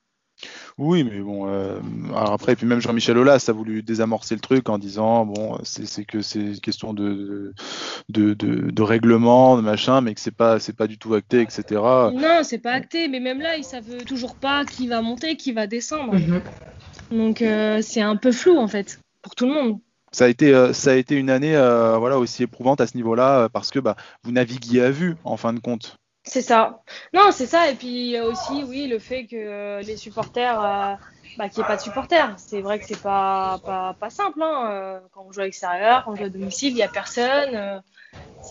Oui, 0.79 1.05
mais 1.05 1.21
bon, 1.21 1.49
euh, 1.49 1.79
alors 2.11 2.33
après, 2.33 2.57
puis 2.57 2.67
même 2.67 2.81
Jean-Michel 2.81 3.19
Aulas 3.19 3.45
a 3.49 3.53
voulu 3.53 3.83
désamorcer 3.83 4.35
le 4.35 4.41
truc 4.41 4.69
en 4.69 4.79
disant, 4.79 5.27
bon, 5.27 5.59
c'est 5.65 6.05
que 6.05 6.23
c'est 6.23 6.41
une 6.41 6.61
question 6.61 6.95
de 6.95 7.53
de, 8.09 8.35
de, 8.35 8.71
de, 8.71 8.83
règlement, 8.83 9.57
de 9.57 9.63
machin, 9.63 10.01
mais 10.01 10.15
que 10.15 10.21
c'est 10.21 10.35
pas, 10.35 10.59
c'est 10.59 10.73
pas 10.73 10.87
du 10.87 10.99
tout 10.99 11.15
acté, 11.15 11.41
etc. 11.41 11.81
Non, 12.15 12.41
c'est 12.43 12.59
pas 12.59 12.73
acté, 12.73 13.09
mais 13.09 13.21
même 13.21 13.41
là, 13.41 13.57
ils 13.57 13.65
savent 13.65 14.05
toujours 14.05 14.35
pas 14.35 14.65
qui 14.65 14.89
va 14.89 15.03
monter, 15.03 15.37
qui 15.37 15.53
va 15.53 15.67
descendre. 15.67 16.15
Mhm. 16.15 16.41
Donc, 17.13 17.43
euh, 17.43 17.81
c'est 17.83 18.01
un 18.01 18.17
peu 18.17 18.33
flou, 18.33 18.57
en 18.57 18.69
fait, 18.69 18.99
pour 19.23 19.35
tout 19.35 19.47
le 19.47 19.55
monde 19.55 19.79
ça 20.11 20.27
a 20.27 20.29
été 20.29 20.53
euh, 20.55 20.73
ça 20.73 20.91
a 20.91 20.95
été 20.95 21.15
une 21.15 21.31
année 21.31 21.53
voilà 21.53 22.19
aussi 22.19 22.43
éprouvante 22.43 22.81
à 22.81 22.87
ce 22.87 22.97
niveau-là 22.97 23.49
parce 23.49 23.71
que 23.71 23.79
bah, 23.79 23.97
vous 24.25 24.33
naviguiez 24.33 24.83
à 24.83 24.91
vue 24.91 25.17
en 25.25 25.37
fin 25.37 25.53
de 25.53 25.61
compte 25.61 25.97
c'est 26.25 26.43
ça. 26.43 26.83
Non, 27.13 27.31
c'est 27.33 27.47
ça. 27.47 27.71
Et 27.71 27.75
puis 27.75 28.19
aussi, 28.21 28.63
oui, 28.65 28.87
le 28.87 28.99
fait 28.99 29.27
que 29.27 29.37
euh, 29.37 29.83
les 29.83 29.97
supporters, 29.97 30.61
euh, 30.61 30.95
bah, 31.37 31.49
qu'il 31.49 31.59
n'y 31.59 31.65
ait 31.65 31.69
pas 31.69 31.77
de 31.77 31.83
supporters. 31.83 32.35
C'est 32.39 32.61
vrai 32.61 32.79
que 32.79 32.87
c'est 32.87 33.01
pas, 33.01 33.59
pas, 33.65 33.95
pas 33.99 34.11
simple. 34.11 34.41
Hein. 34.43 34.71
Euh, 34.71 35.01
quand 35.13 35.25
on 35.27 35.33
joue 35.33 35.41
à 35.41 35.45
l'extérieur, 35.45 36.05
quand 36.05 36.13
on 36.13 36.17
joue 36.17 36.25
à 36.25 36.29
domicile, 36.29 36.71
il 36.71 36.77
n'y 36.77 36.83
a 36.83 36.89
personne. 36.89 37.83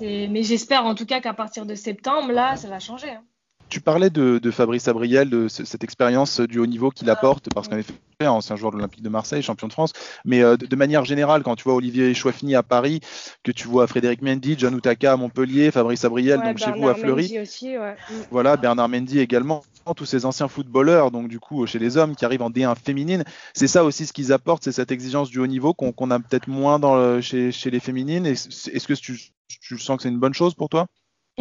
mais 0.01 0.43
j'espère 0.43 0.86
en 0.86 0.95
tout 0.95 1.05
cas 1.05 1.21
qu'à 1.21 1.34
partir 1.34 1.65
de 1.65 1.75
septembre, 1.75 2.31
là, 2.31 2.57
ça 2.57 2.67
va 2.67 2.79
changer. 2.79 3.12
Hein. 3.12 3.23
Tu 3.71 3.79
parlais 3.79 4.10
de, 4.10 4.51
Fabrice 4.51 4.89
Abriel, 4.89 5.29
de 5.29 5.47
cette 5.47 5.86
expérience 5.86 6.41
du 6.41 6.60
haut 6.60 6.65
niveau 6.65 6.91
qu'il 6.91 7.10
ah, 7.10 7.13
apporte, 7.13 7.47
parce 7.53 7.69
qu'en 7.69 7.77
effet, 7.77 7.93
ancien 8.27 8.57
joueur 8.57 8.73
de 8.73 8.75
l'Olympique 8.75 9.01
de 9.01 9.07
Marseille, 9.07 9.41
champion 9.41 9.69
de 9.69 9.71
France, 9.71 9.93
mais 10.25 10.43
euh, 10.43 10.57
de, 10.57 10.75
manière 10.75 11.05
générale, 11.05 11.41
quand 11.41 11.55
tu 11.55 11.63
vois 11.63 11.75
Olivier 11.75 12.13
Chouafny 12.13 12.53
à 12.53 12.63
Paris, 12.63 12.99
que 13.43 13.51
tu 13.53 13.69
vois 13.69 13.88
Frédéric 13.88 14.21
Mendy, 14.21 14.55
John 14.57 14.75
Outaka 14.75 15.13
à 15.13 15.15
Montpellier, 15.15 15.71
Fabrice 15.71 16.03
Abriel, 16.03 16.41
donc 16.41 16.57
chez 16.57 16.71
vous 16.73 16.89
à 16.89 16.95
Fleury, 16.95 17.39
aussi, 17.39 17.77
ouais. 17.77 17.93
Mm. 17.93 18.13
voilà, 18.29 18.57
Bernard 18.57 18.89
Mendy 18.89 19.19
également, 19.19 19.63
tous 19.95 20.05
ces 20.05 20.25
anciens 20.25 20.49
footballeurs, 20.49 21.10
donc 21.10 21.29
du 21.29 21.39
coup 21.39 21.65
chez 21.65 21.79
les 21.79 21.95
hommes 21.95 22.13
qui 22.13 22.25
arrivent 22.25 22.43
en 22.43 22.49
D1 22.49 22.75
féminine, 22.75 23.23
c'est 23.53 23.67
ça 23.67 23.86
aussi 23.86 24.05
ce 24.05 24.12
qu'ils 24.12 24.34
apportent, 24.34 24.65
c'est 24.65 24.73
cette 24.73 24.91
exigence 24.91 25.29
du 25.29 25.39
haut 25.39 25.47
niveau 25.47 25.73
qu'on 25.73 26.12
a 26.12 26.19
peut-être 26.19 26.49
moins 26.49 26.77
dans 26.77 27.21
chez, 27.21 27.51
les 27.65 27.79
féminines. 27.79 28.25
Est-ce 28.25 28.86
que 28.86 28.93
tu, 28.93 29.31
tu 29.47 29.79
sens 29.79 29.95
que 29.95 30.03
c'est 30.03 30.10
une 30.10 30.19
bonne 30.19 30.34
chose 30.34 30.55
pour 30.55 30.67
toi? 30.67 30.88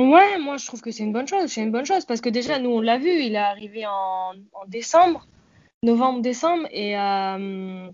Ouais, 0.00 0.38
moi 0.38 0.56
je 0.56 0.66
trouve 0.66 0.80
que 0.80 0.90
c'est 0.90 1.02
une 1.02 1.12
bonne 1.12 1.28
chose. 1.28 1.50
C'est 1.50 1.62
une 1.62 1.70
bonne 1.70 1.84
chose 1.84 2.06
parce 2.06 2.20
que 2.20 2.30
déjà, 2.30 2.58
nous 2.58 2.70
on 2.70 2.80
l'a 2.80 2.96
vu, 2.96 3.10
il 3.10 3.34
est 3.34 3.36
arrivé 3.36 3.84
en, 3.86 4.32
décembre, 4.66 5.26
novembre-décembre, 5.82 6.66
et, 6.70 6.96
euh, 6.98 7.86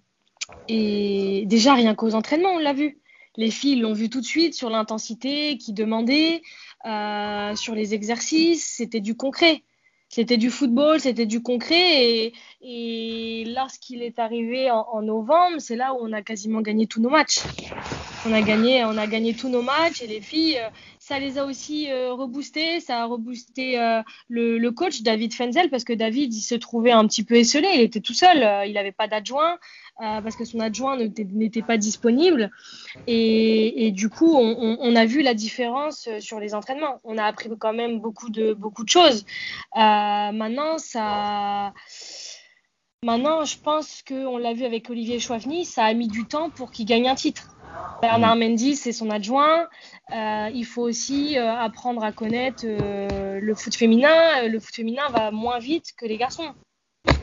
et 0.69 1.45
déjà 1.47 1.75
rien 1.75 1.95
qu'aux 1.97 2.15
entraînements, 2.15 2.53
on 2.53 2.59
l'a 2.59 2.73
vu. 2.73 3.01
Les 3.37 3.51
filles 3.51 3.81
l'ont 3.81 3.93
vu 3.93 4.09
tout 4.09 4.21
de 4.21 4.27
suite 4.27 4.55
sur 4.55 4.71
l'intensité 4.71 5.59
qui 5.59 5.73
demandait, 5.73 6.43
euh, 6.87 7.57
sur 7.57 7.75
les 7.75 7.95
exercices, 7.95 8.65
c'était 8.77 9.01
du 9.01 9.17
concret. 9.17 9.63
C'était 10.09 10.37
du 10.37 10.51
football, 10.51 11.01
c'était 11.01 11.27
du 11.27 11.43
concret. 11.43 12.33
Et, 12.63 13.45
lorsqu'il 13.49 14.03
est 14.03 14.21
arrivé 14.21 14.71
en, 14.71 15.03
novembre, 15.03 15.57
c'est 15.59 15.75
là 15.75 15.95
où 15.95 15.99
on 16.01 16.13
a 16.13 16.23
quasiment 16.23 16.61
gagné 16.61 16.87
tous 16.87 17.01
nos 17.01 17.11
matchs. 17.11 17.41
On 18.25 18.33
a 18.33 18.41
gagné, 18.41 18.85
on 18.85 18.97
a 18.97 19.07
gagné 19.07 19.35
tous 19.35 19.49
nos 19.49 19.63
matchs 19.63 20.03
et 20.03 20.07
les 20.07 20.21
filles, 20.21 20.61
ça 21.07 21.21
les 21.21 21.39
a 21.39 21.45
aussi 21.45 21.89
euh, 21.89 22.13
reboostés. 22.15 22.81
Ça 22.81 23.03
a 23.03 23.05
reboosté 23.05 23.79
euh, 23.79 24.03
le, 24.29 24.69
coach 24.71 25.03
David 25.03 25.33
Fenzel 25.35 25.71
parce 25.71 25.85
que 25.85 25.93
David, 25.93 26.35
il 26.35 26.41
se 26.41 26.57
trouvait 26.57 26.91
un 26.91 27.07
petit 27.07 27.23
peu 27.23 27.37
esselé. 27.37 27.69
Il 27.75 27.81
était 27.81 28.01
tout 28.01 28.13
seul. 28.13 28.39
il 28.67 28.73
n'avait 28.73 28.91
pas 28.91 29.07
d'adjoint. 29.07 29.57
parce 29.99 30.35
que 30.35 30.45
son 30.45 30.59
adjoint 30.59 30.97
n'était 30.97 31.63
pas 31.63 31.77
disponible. 31.77 32.51
Et, 33.07 33.93
du 33.93 34.09
coup, 34.09 34.37
on, 34.37 34.97
a 34.97 35.07
vu 35.07 35.23
la 35.23 35.35
différence 35.35 36.09
sur 36.19 36.41
les 36.41 36.55
entraînements. 36.55 37.01
On 37.05 37.19
a 37.19 37.25
appris 37.25 37.51
quand 37.57 37.73
même 37.73 38.01
beaucoup 38.01 38.29
de, 38.29 38.53
beaucoup 38.53 38.83
de 38.83 38.89
choses. 38.89 39.25
maintenant, 39.75 40.79
ça. 40.79 41.73
Maintenant, 43.07 43.45
je 43.45 43.57
pense 43.63 44.03
qu'on 44.03 44.37
l'a 44.37 44.53
vu 44.53 44.65
avec 44.65 44.91
Olivier 44.91 45.21
Chouavny, 45.21 45.65
ça 45.65 45.85
a 45.85 45.95
mis 45.95 46.09
du 46.09 46.27
temps 46.27 46.51
pour 46.51 46.73
qu'il 46.73 46.87
gagne 46.87 47.09
un 47.09 47.15
titre. 47.15 47.47
Bernard 48.03 48.35
Mendy, 48.35 48.75
c'est 48.75 48.91
son 48.91 49.11
adjoint. 49.11 49.69
Euh, 50.11 50.51
il 50.53 50.65
faut 50.65 50.83
aussi 50.83 51.39
euh, 51.39 51.55
apprendre 51.55 52.03
à 52.03 52.11
connaître 52.11 52.65
euh, 52.67 53.39
le 53.41 53.55
foot 53.55 53.77
féminin. 53.77 54.49
Le 54.49 54.59
foot 54.59 54.75
féminin 54.75 55.09
va 55.11 55.31
moins 55.31 55.61
vite 55.61 55.93
que 55.97 56.05
les 56.05 56.17
garçons. 56.17 56.53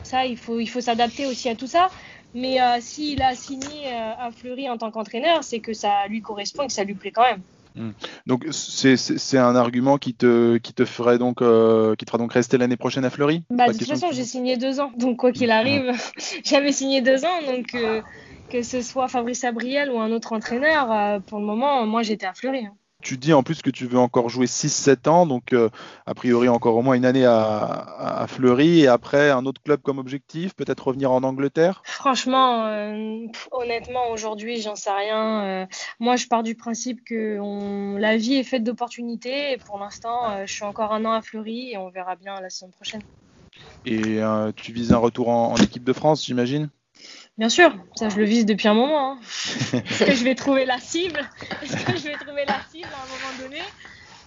Ça, 0.02 0.24
il 0.24 0.38
faut, 0.38 0.58
il 0.58 0.68
faut 0.68 0.80
s'adapter 0.80 1.26
aussi 1.26 1.50
à 1.50 1.54
tout 1.54 1.66
ça. 1.66 1.90
Mais 2.32 2.58
s'il 2.80 3.20
a 3.20 3.34
signé 3.36 3.92
à 3.92 4.30
Fleury 4.32 4.70
en 4.70 4.78
tant 4.78 4.90
qu'entraîneur, 4.90 5.44
c'est 5.44 5.60
que 5.60 5.74
ça 5.74 6.06
lui 6.08 6.22
correspond 6.22 6.62
et 6.62 6.68
que 6.68 6.72
ça 6.72 6.84
lui 6.84 6.94
plaît 6.94 7.12
quand 7.12 7.24
même. 7.24 7.42
Hmm. 7.76 7.90
Donc 8.26 8.46
c'est 8.52 9.38
un 9.38 9.56
argument 9.56 9.98
qui 9.98 10.14
te, 10.14 10.58
qui 10.58 10.72
te 10.72 10.84
ferait 10.84 11.18
donc 11.18 11.42
euh, 11.42 11.96
qui 11.96 12.04
te 12.04 12.10
fera 12.10 12.18
donc 12.18 12.32
rester 12.32 12.56
l'année 12.56 12.76
prochaine 12.76 13.04
à 13.04 13.10
Fleury? 13.10 13.42
Bah, 13.50 13.68
De 13.68 13.76
toute 13.76 13.88
façon, 13.88 14.12
j'ai 14.12 14.24
signé 14.24 14.56
deux 14.56 14.78
ans, 14.78 14.92
donc 14.96 15.18
quoi 15.18 15.32
qu'il 15.32 15.50
arrive, 15.50 15.90
j'avais 16.44 16.70
signé 16.70 17.02
deux 17.02 17.24
ans, 17.24 17.42
donc 17.46 17.74
euh, 17.74 18.00
que 18.50 18.62
ce 18.62 18.80
soit 18.80 19.08
Fabrice 19.08 19.42
Abriel 19.42 19.90
ou 19.90 19.98
un 19.98 20.12
autre 20.12 20.32
entraîneur, 20.32 20.92
euh, 20.92 21.18
pour 21.20 21.40
le 21.40 21.46
moment, 21.46 21.84
moi 21.86 22.02
j'étais 22.02 22.26
à 22.26 22.34
Fleury. 22.34 22.66
Hein 22.66 22.76
tu 23.04 23.18
dis 23.18 23.34
en 23.34 23.42
plus 23.42 23.62
que 23.62 23.70
tu 23.70 23.86
veux 23.86 23.98
encore 23.98 24.30
jouer 24.30 24.46
6-7 24.46 25.06
ans, 25.08 25.26
donc 25.26 25.52
euh, 25.52 25.68
a 26.06 26.14
priori 26.14 26.48
encore 26.48 26.74
au 26.74 26.82
moins 26.82 26.94
une 26.94 27.04
année 27.04 27.26
à, 27.26 28.24
Fleury 28.26 28.80
et 28.80 28.88
après 28.88 29.30
un 29.30 29.44
autre 29.44 29.62
club 29.62 29.82
comme 29.82 29.98
objectif, 29.98 30.54
peut-être 30.56 30.88
revenir 30.88 31.12
en 31.12 31.22
Angleterre? 31.22 31.82
Franchement, 31.84 32.66
euh, 32.66 33.26
honnêtement, 33.52 34.10
aujourd'hui, 34.10 34.62
j'en 34.62 34.74
sais 34.74 34.90
rien. 34.90 35.44
Euh, 35.44 35.66
moi, 36.00 36.16
je 36.16 36.26
pars 36.26 36.42
du 36.42 36.54
principe 36.54 37.04
que 37.04 37.38
la 37.98 38.16
vie 38.16 38.36
est 38.36 38.44
faite 38.44 38.64
d'opportunités 38.64 39.52
et 39.52 39.58
pour 39.58 39.78
l'instant, 39.78 40.46
je 40.46 40.52
suis 40.52 40.64
encore 40.64 40.92
un 40.92 41.04
an 41.04 41.12
à 41.12 41.20
Fleury 41.20 41.72
et 41.72 41.76
on 41.76 41.90
verra 41.90 42.16
bien 42.16 42.40
la 42.40 42.48
saison 42.48 42.70
prochaine. 42.70 43.02
Et 43.84 44.20
tu 44.56 44.72
vises 44.72 44.92
un 44.92 44.98
retour 44.98 45.28
en 45.28 45.56
équipe 45.56 45.84
de 45.84 45.92
France, 45.92 46.24
j'imagine? 46.24 46.70
Bien 47.36 47.48
sûr, 47.48 47.74
ça 47.96 48.08
je 48.08 48.16
le 48.16 48.24
vise 48.24 48.46
depuis 48.46 48.68
un 48.68 48.74
moment. 48.74 49.12
Hein. 49.12 49.18
Est-ce 49.72 50.04
que 50.04 50.14
je 50.14 50.24
vais 50.24 50.34
trouver 50.34 50.64
la 50.64 50.78
cible? 50.78 51.20
Est-ce 51.62 51.84
que 51.84 51.96
je 51.96 52.04
vais 52.04 52.14
trouver 52.14 52.44
la 52.46 52.60
cible 52.70 52.88
à 52.92 53.02
un 53.02 53.06
moment 53.06 53.42
donné? 53.42 53.60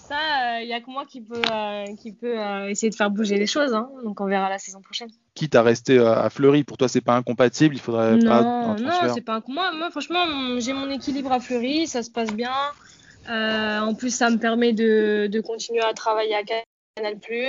Ça, 0.08 0.62
il 0.62 0.63
euh, 0.63 0.65
n'y 0.67 0.74
a 0.74 0.80
que 0.80 0.89
moi 0.89 1.06
qui 1.06 1.20
peut, 1.20 1.41
euh, 1.52 1.86
qui 2.02 2.13
peut 2.13 2.39
euh, 2.39 2.70
essayer 2.70 2.89
de 2.89 2.96
faire 2.96 3.12
bouger 3.12 3.38
les 3.38 3.48
choses. 3.48 3.74
Hein. 3.74 3.89
Donc 4.06 4.22
on 4.22 4.26
verra 4.26 4.50
la 4.50 4.58
saison 4.58 4.82
prochaine. 4.82 5.10
Quitte 5.36 5.56
à 5.56 5.63
rester 5.63 6.00
à 6.00 6.30
Fleury, 6.30 6.63
pour 6.63 6.78
toi 6.78 6.88
c'est 6.88 7.02
pas 7.02 7.15
incompatible 7.15 7.76
Il 7.76 7.82
faudrait 7.82 8.15
non, 8.15 8.30
pas. 8.30 8.41
Non, 8.41 9.13
c'est 9.13 9.22
pas 9.22 9.41
moi, 9.48 9.74
moi 9.74 9.91
franchement 9.91 10.26
j'ai 10.60 10.72
mon 10.72 10.89
équilibre 10.89 11.32
à 11.32 11.41
Fleury, 11.41 11.88
ça 11.88 12.04
se 12.04 12.10
passe 12.10 12.34
bien. 12.34 12.54
en 13.28 13.93
plus 13.96 14.15
ça 14.15 14.30
me 14.30 14.38
permet 14.38 14.72
de, 14.72 15.28
de 15.30 15.41
continuer 15.41 15.82
à 15.82 15.93
travailler 15.93 16.36
à 16.36 16.43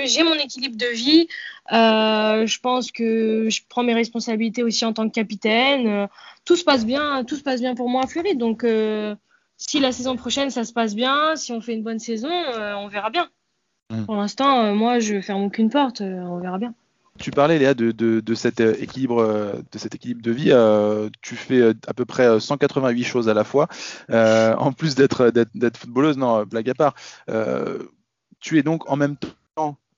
j'ai 0.05 0.23
mon 0.23 0.35
équilibre 0.35 0.77
de 0.77 0.87
vie. 0.87 1.27
Euh, 1.71 2.45
je 2.45 2.59
pense 2.59 2.91
que 2.91 3.47
je 3.49 3.61
prends 3.67 3.83
mes 3.83 3.93
responsabilités 3.93 4.63
aussi 4.63 4.85
en 4.85 4.93
tant 4.93 5.07
que 5.07 5.13
capitaine. 5.13 5.87
Euh, 5.87 6.07
tout 6.45 6.55
se 6.55 6.63
passe 6.63 6.85
bien, 6.85 7.23
tout 7.23 7.35
se 7.35 7.43
passe 7.43 7.61
bien 7.61 7.75
pour 7.75 7.89
moi 7.89 8.03
à 8.03 8.07
Fleury. 8.07 8.35
Donc, 8.35 8.63
euh, 8.63 9.15
si 9.57 9.79
la 9.79 9.91
saison 9.91 10.15
prochaine 10.15 10.49
ça 10.49 10.63
se 10.63 10.73
passe 10.73 10.95
bien, 10.95 11.35
si 11.35 11.51
on 11.51 11.61
fait 11.61 11.73
une 11.73 11.83
bonne 11.83 11.99
saison, 11.99 12.31
on 12.31 12.87
verra 12.87 13.09
bien. 13.09 13.29
Mm. 13.91 14.05
Pour 14.05 14.15
l'instant, 14.15 14.73
moi, 14.75 14.99
je 14.99 15.21
ferme 15.21 15.43
aucune 15.43 15.69
porte. 15.69 16.01
on 16.01 16.39
verra 16.39 16.57
bien. 16.57 16.73
Tu 17.19 17.31
parlais, 17.31 17.59
Léa, 17.59 17.73
de, 17.73 17.91
de, 17.91 18.33
cet 18.33 18.61
équilibre, 18.61 19.61
de 19.71 19.77
cet 19.77 19.93
équilibre 19.93 20.21
de 20.21 20.31
vie. 20.31 21.11
tu 21.21 21.35
fais 21.35 21.73
à 21.85 21.93
peu 21.93 22.05
près 22.05 22.39
188 22.39 23.03
choses 23.03 23.27
à 23.27 23.33
la 23.33 23.43
fois. 23.43 23.67
en 24.09 24.71
plus 24.71 24.95
d'être 24.95 25.31
footballeuse, 25.77 26.17
non, 26.17 26.45
blague 26.45 26.69
à 26.69 26.73
part. 26.73 26.95
tu 28.39 28.57
es 28.57 28.63
donc 28.63 28.89
en 28.89 28.95
même 28.95 29.17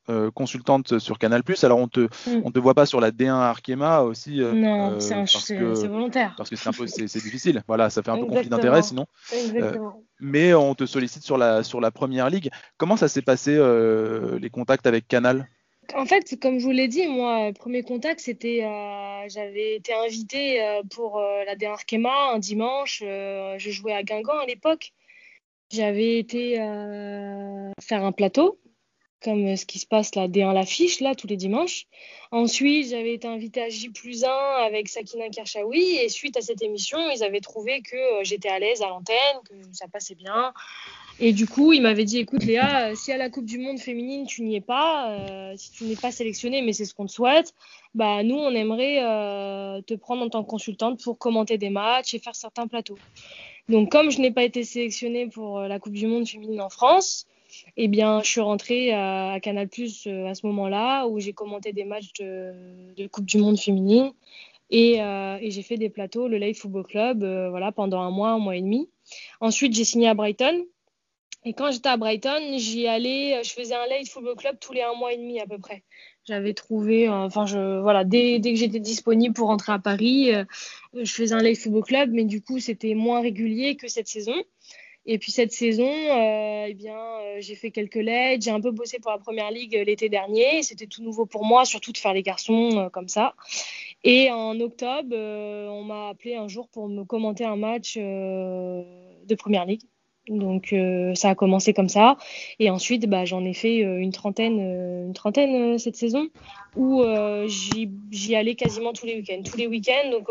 euh, 0.10 0.32
consultante 0.32 0.97
sur 0.97 1.19
Canal+. 1.19 1.43
Alors 1.62 1.78
on 1.78 1.88
te 1.88 2.02
mm. 2.02 2.41
on 2.43 2.52
te 2.52 2.58
voit 2.58 2.74
pas 2.74 2.88
sur 2.88 3.00
la 3.00 3.12
D1 3.12 3.30
Arkema 3.30 4.02
aussi. 4.02 4.41
Euh, 4.41 4.52
non, 4.52 4.93
euh, 4.93 5.00
c'est 5.00 5.88
volontaire. 5.88 6.34
Parce 6.36 6.50
que 6.50 6.56
c'est 6.56 7.24
difficile. 7.24 7.63
Voilà, 7.67 7.91
ça 7.91 8.02
fait 8.02 8.10
un 8.10 8.17
peu 8.17 8.26
conflit 8.26 8.50
d'intérêt 8.50 8.82
sinon. 8.82 9.06
mais 10.19 10.56
on 10.56 10.74
te 10.74 10.88
sollicite 10.88 11.24
sur 11.24 11.38
la 11.38 11.63
sur 11.63 11.80
la 11.80 11.91
première 11.91 12.32
ligue. 12.32 12.50
Comment 12.78 12.97
ça 12.97 13.08
s'est 13.08 13.21
passé 13.21 13.60
les 14.39 14.50
contacts 14.50 14.88
avec 14.88 15.08
Canal? 15.08 15.47
En 15.95 16.06
fait, 16.06 16.39
comme 16.41 16.60
je 16.60 16.65
vous 16.65 16.71
l'ai 16.71 16.88
dit, 16.88 17.06
moi, 17.08 17.52
premier 17.54 17.84
contact, 17.84 18.21
c'était, 18.21 18.62
j'avais 19.28 19.76
été 19.76 19.93
invité 19.93 20.82
pour 20.89 21.19
la 21.19 21.56
D1 21.56 21.74
Arkema 21.74 22.32
un 22.34 22.39
dimanche. 22.39 23.02
je 23.02 23.69
jouais 23.69 23.93
à 23.93 24.02
Guingamp 24.02 24.39
à 24.39 24.45
l'époque. 24.47 24.93
J'avais 25.71 26.17
été 26.17 26.56
faire 26.56 28.04
un 28.04 28.12
plateau 28.12 28.58
comme 29.21 29.45
euh, 29.45 29.55
ce 29.55 29.65
qui 29.65 29.79
se 29.79 29.86
passe 29.86 30.15
là, 30.15 30.27
D1 30.27 30.53
l'affiche, 30.53 30.99
là, 30.99 31.15
tous 31.15 31.27
les 31.27 31.38
dimanches. 31.38 31.86
Ensuite, 32.31 32.89
j'avais 32.89 33.13
été 33.13 33.27
invitée 33.27 33.62
à 33.62 33.69
J 33.69 33.89
plus 33.89 34.23
1 34.23 34.29
avec 34.65 34.88
Sakina 34.89 35.29
Kershawi, 35.29 35.97
et 35.97 36.10
suite 36.10 36.38
à 36.38 36.41
cette 36.41 36.62
émission, 36.62 36.97
ils 37.13 37.23
avaient 37.23 37.39
trouvé 37.39 37.81
que 37.81 37.95
euh, 37.95 38.23
j'étais 38.23 38.49
à 38.49 38.60
l'aise 38.60 38.81
à 38.81 38.88
l'antenne, 38.88 39.15
que 39.47 39.53
ça 39.73 39.88
passait 39.88 40.15
bien. 40.15 40.53
Et 41.19 41.34
du 41.34 41.47
coup, 41.47 41.71
ils 41.71 41.81
m'avaient 41.81 42.05
dit, 42.05 42.17
écoute 42.17 42.43
Léa, 42.43 42.88
euh, 42.89 42.95
si 42.95 43.12
à 43.12 43.17
la 43.17 43.29
Coupe 43.29 43.45
du 43.45 43.60
Monde 43.60 43.79
féminine, 43.79 44.25
tu 44.25 44.41
n'y 44.41 44.55
es 44.55 44.62
pas, 44.62 45.53
si 45.55 45.71
tu 45.71 45.84
n'es 45.84 45.95
pas 45.95 46.12
sélectionnée, 46.12 46.62
mais 46.63 46.73
c'est 46.73 46.86
ce 46.86 46.95
qu'on 46.95 47.05
te 47.05 47.12
souhaite, 47.12 47.53
bah, 47.93 48.23
nous, 48.23 48.38
on 48.38 48.51
aimerait 48.51 49.01
te 49.86 49.93
prendre 49.93 50.23
en 50.23 50.29
tant 50.29 50.43
que 50.43 50.49
consultante 50.49 51.03
pour 51.03 51.19
commenter 51.19 51.60
des 51.60 51.69
matchs 51.69 52.15
et 52.15 52.19
faire 52.19 52.36
certains 52.36 52.67
plateaux. 52.67 52.97
Donc, 53.69 53.91
comme 53.91 54.10
je 54.10 54.19
n'ai 54.19 54.31
pas 54.31 54.43
été 54.43 54.63
sélectionnée 54.63 55.27
pour 55.27 55.60
la 55.60 55.79
Coupe 55.79 55.93
du 55.93 56.07
Monde 56.07 56.27
féminine 56.27 56.62
en 56.62 56.69
France, 56.69 57.27
eh 57.78 57.88
bien, 57.88 58.22
je 58.22 58.30
suis 58.30 58.42
rentrée 58.42 58.92
à, 58.94 59.40
Canal 59.42 59.68
Plus 59.68 60.08
euh, 60.08 60.28
à 60.28 60.36
ce 60.36 60.46
moment-là 60.48 61.08
où 61.08 61.20
j'ai 61.20 61.34
commenté 61.34 61.74
des 61.74 61.84
matchs 61.84 62.14
de, 62.20 63.08
Coupe 63.08 63.26
du 63.26 63.38
Monde 63.38 63.60
féminine 63.60 64.12
euh, 64.74 65.38
et, 65.42 65.52
j'ai 65.52 65.64
fait 65.64 65.78
des 65.78 65.90
plateaux, 65.90 66.28
le 66.28 66.38
Live 66.38 66.58
Football 66.58 66.86
Club, 66.86 67.24
euh, 67.24 67.50
voilà, 67.50 67.72
pendant 67.72 68.02
un 68.02 68.12
mois, 68.12 68.30
un 68.30 68.40
mois 68.40 68.56
et 68.56 68.62
demi. 68.62 68.90
Ensuite, 69.40 69.74
j'ai 69.74 69.84
signé 69.84 70.08
à 70.08 70.14
Brighton. 70.14 70.66
Et 71.44 71.54
quand 71.54 71.72
j'étais 71.72 71.90
à 71.90 71.98
Brighton, 71.98 72.58
j'y 72.58 72.86
allais, 72.88 73.44
je 73.44 73.52
faisais 73.52 73.74
un 73.74 73.88
Live 73.88 74.08
Football 74.08 74.36
Club 74.36 74.58
tous 74.62 74.74
les 74.74 74.82
un 74.84 74.94
mois 74.94 75.12
et 75.12 75.18
demi 75.18 75.40
à 75.40 75.48
peu 75.48 75.58
près. 75.58 75.84
J'avais 76.24 76.54
trouvé, 76.54 77.10
enfin, 77.10 77.46
voilà, 77.82 78.04
dès, 78.04 78.38
dès 78.38 78.54
que 78.54 78.60
j'étais 78.60 78.80
disponible 78.80 79.34
pour 79.34 79.48
rentrer 79.48 79.72
à 79.72 79.80
Paris, 79.80 80.32
je 80.94 81.12
faisais 81.12 81.34
un 81.34 81.42
Live 81.42 81.58
Football 81.60 81.84
Club, 81.84 82.12
mais 82.12 82.26
du 82.26 82.44
coup, 82.44 82.60
c'était 82.60 82.94
moins 82.94 83.22
régulier 83.22 83.76
que 83.76 83.88
cette 83.88 84.08
saison. 84.08 84.36
Et 85.06 85.18
puis 85.18 85.32
cette 85.32 85.52
saison, 85.52 85.88
euh, 85.88 86.66
eh 86.68 86.74
bien, 86.76 86.98
euh, 86.98 87.38
j'ai 87.40 87.56
fait 87.56 87.72
quelques 87.72 87.96
LED, 87.96 88.44
j'ai 88.44 88.52
un 88.52 88.62
peu 88.62 88.72
bossé 88.72 89.00
pour 89.00 89.10
la 89.12 89.18
première 89.18 89.50
ligue 89.50 89.76
euh, 89.76 89.84
l'été 89.84 90.10
dernier. 90.10 90.62
C'était 90.62 90.86
tout 90.86 91.02
nouveau 91.02 91.26
pour 91.26 91.44
moi, 91.44 91.66
surtout 91.66 91.92
de 91.92 91.98
faire 91.98 92.14
les 92.14 92.22
garçons 92.22 92.90
comme 92.94 93.08
ça. 93.08 93.34
Et 94.04 94.32
en 94.32 94.60
octobre, 94.60 95.16
on 95.16 95.84
m'a 95.84 96.10
appelé 96.10 96.36
un 96.36 96.48
jour 96.48 96.68
pour 96.70 96.88
me 96.88 97.04
commenter 97.04 97.46
un 97.46 97.56
match 97.56 97.98
de 97.98 99.36
première 99.36 99.66
ligue. 99.66 99.82
Donc 100.32 100.72
euh, 100.72 101.13
ça 101.13 101.30
a 101.30 101.36
commencé 101.36 101.74
comme 101.74 101.89
ça. 101.89 102.17
Et 102.60 102.70
ensuite 102.70 103.08
bah, 103.08 103.26
j'en 103.26 103.44
ai 103.44 103.54
fait 103.54 103.84
euh, 103.84 103.98
une 103.98 104.12
trentaine, 104.12 104.60
euh, 104.60 105.06
une 105.06 105.13
trentaine 105.13 105.78
cette 105.78 105.96
saison 105.96 106.30
où 106.76 107.04
j'y 107.48 108.36
allais 108.36 108.56
quasiment 108.56 108.94
tous 108.94 109.06
les 109.06 109.15
week-ends. 109.15 109.41
Tous 109.44 109.58
les 109.58 109.67
week-ends, 109.67 110.10
donc 110.10 110.30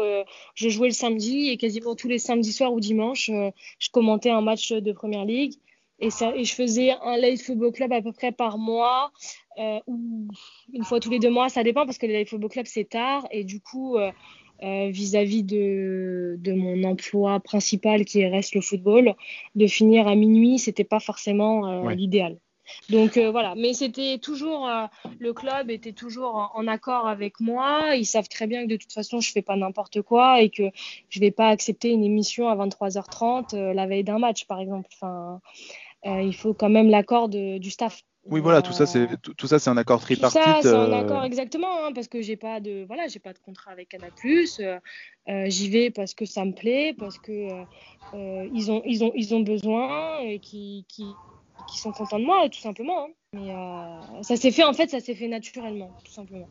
je 0.54 0.68
jouais 0.70 0.88
le 0.88 0.94
samedi 0.94 1.50
et 1.50 1.58
quasiment 1.58 1.94
tous 1.94 2.08
les 2.08 2.18
samedis 2.18 2.54
soirs 2.54 2.72
ou 2.72 2.80
dimanches, 2.80 3.30
je 3.78 3.90
commentais 3.90 4.30
un 4.30 4.40
match 4.40 4.72
de 4.72 4.92
première 4.92 5.26
ligue. 5.26 5.52
Et, 5.98 6.08
ça, 6.08 6.34
et 6.34 6.44
je 6.44 6.54
faisais 6.54 6.92
un 7.02 7.18
live 7.18 7.42
football 7.44 7.72
club 7.72 7.92
à 7.92 8.00
peu 8.00 8.12
près 8.12 8.32
par 8.32 8.56
mois 8.56 9.12
ou 9.86 10.28
une 10.72 10.84
fois 10.84 10.98
tous 10.98 11.10
les 11.10 11.18
deux 11.18 11.28
mois, 11.28 11.50
ça 11.50 11.62
dépend 11.62 11.84
parce 11.84 11.98
que 11.98 12.06
les 12.06 12.14
live 12.20 12.28
football 12.28 12.48
club 12.48 12.66
c'est 12.66 12.88
tard. 12.88 13.28
Et 13.32 13.44
du 13.44 13.60
coup 13.60 13.98
euh, 14.62 14.90
vis-à-vis 14.90 15.42
de, 15.42 16.36
de, 16.38 16.52
mon 16.52 16.84
emploi 16.84 17.40
principal 17.40 18.04
qui 18.04 18.26
reste 18.26 18.54
le 18.54 18.60
football, 18.60 19.14
de 19.54 19.66
finir 19.66 20.06
à 20.06 20.14
minuit, 20.14 20.58
c'était 20.58 20.84
pas 20.84 21.00
forcément 21.00 21.66
euh, 21.66 21.90
l'idéal. 21.92 22.36
Donc 22.90 23.16
euh, 23.16 23.30
voilà, 23.30 23.54
mais 23.56 23.72
c'était 23.72 24.18
toujours 24.18 24.68
le 25.18 25.32
club 25.32 25.70
était 25.70 25.92
toujours 25.92 26.52
en, 26.54 26.66
accord 26.68 27.08
avec 27.08 27.40
moi. 27.40 27.96
Ils 27.96 28.04
savent 28.04 28.28
très 28.28 28.46
bien 28.46 28.64
que 28.64 28.68
de 28.68 28.76
toute 28.76 28.92
façon 28.92 29.20
je 29.20 29.32
fais 29.32 29.42
pas 29.42 29.56
n'importe 29.56 30.02
quoi 30.02 30.42
et 30.42 30.50
que 30.50 30.64
je 31.08 31.20
vais 31.20 31.32
pas 31.32 31.48
accepter 31.48 31.90
une 31.90 32.04
émission 32.04 32.48
à 32.48 32.54
23h30 32.54 33.72
la 33.72 33.86
veille 33.86 34.04
d'un 34.04 34.18
match 34.18 34.44
par 34.44 34.60
exemple. 34.60 34.88
Enfin, 34.92 35.40
il 36.04 36.34
faut 36.34 36.54
quand 36.54 36.68
même 36.68 36.90
l'accord 36.90 37.28
du 37.28 37.70
staff. 37.70 38.02
Oui, 38.26 38.40
voilà, 38.40 38.60
tout 38.60 38.72
ça, 38.72 38.86
c'est 38.86 39.08
tout, 39.22 39.46
ça, 39.46 39.58
c'est 39.58 39.70
un 39.70 39.76
accord 39.76 40.00
tripartite. 40.00 40.42
Tout 40.42 40.48
ça, 40.48 40.58
c'est 40.62 40.68
un 40.68 40.92
euh, 40.92 41.00
accord 41.00 41.24
exactement, 41.24 41.84
hein, 41.84 41.92
parce 41.94 42.06
que 42.06 42.20
j'ai 42.20 42.36
pas 42.36 42.60
de 42.60 42.84
voilà, 42.86 43.08
j'ai 43.08 43.18
pas 43.18 43.32
de 43.32 43.38
contrat 43.38 43.70
avec 43.70 43.88
Canal+. 43.88 44.12
Euh, 44.24 44.78
euh, 45.28 45.44
j'y 45.48 45.70
vais 45.70 45.90
parce 45.90 46.12
que 46.12 46.26
ça 46.26 46.44
me 46.44 46.52
plaît, 46.52 46.94
parce 46.98 47.18
que 47.18 47.48
ils 48.12 48.70
ont 48.70 48.82
ils 48.84 49.04
ont 49.04 49.12
ils 49.14 49.34
ont 49.34 49.40
besoin 49.40 50.18
et 50.20 50.38
qui, 50.38 50.84
qui 50.88 51.06
qui 51.66 51.78
sont 51.78 51.92
contents 51.92 52.18
de 52.18 52.24
moi, 52.24 52.48
tout 52.50 52.60
simplement. 52.60 53.06
Hein. 53.06 53.12
Mais 53.32 53.52
euh, 53.52 54.22
ça 54.22 54.34
s'est 54.34 54.50
fait, 54.50 54.64
en 54.64 54.72
fait, 54.72 54.90
ça 54.90 54.98
s'est 54.98 55.14
fait 55.14 55.28
naturellement, 55.28 55.96
tout 56.04 56.10
simplement. 56.10 56.48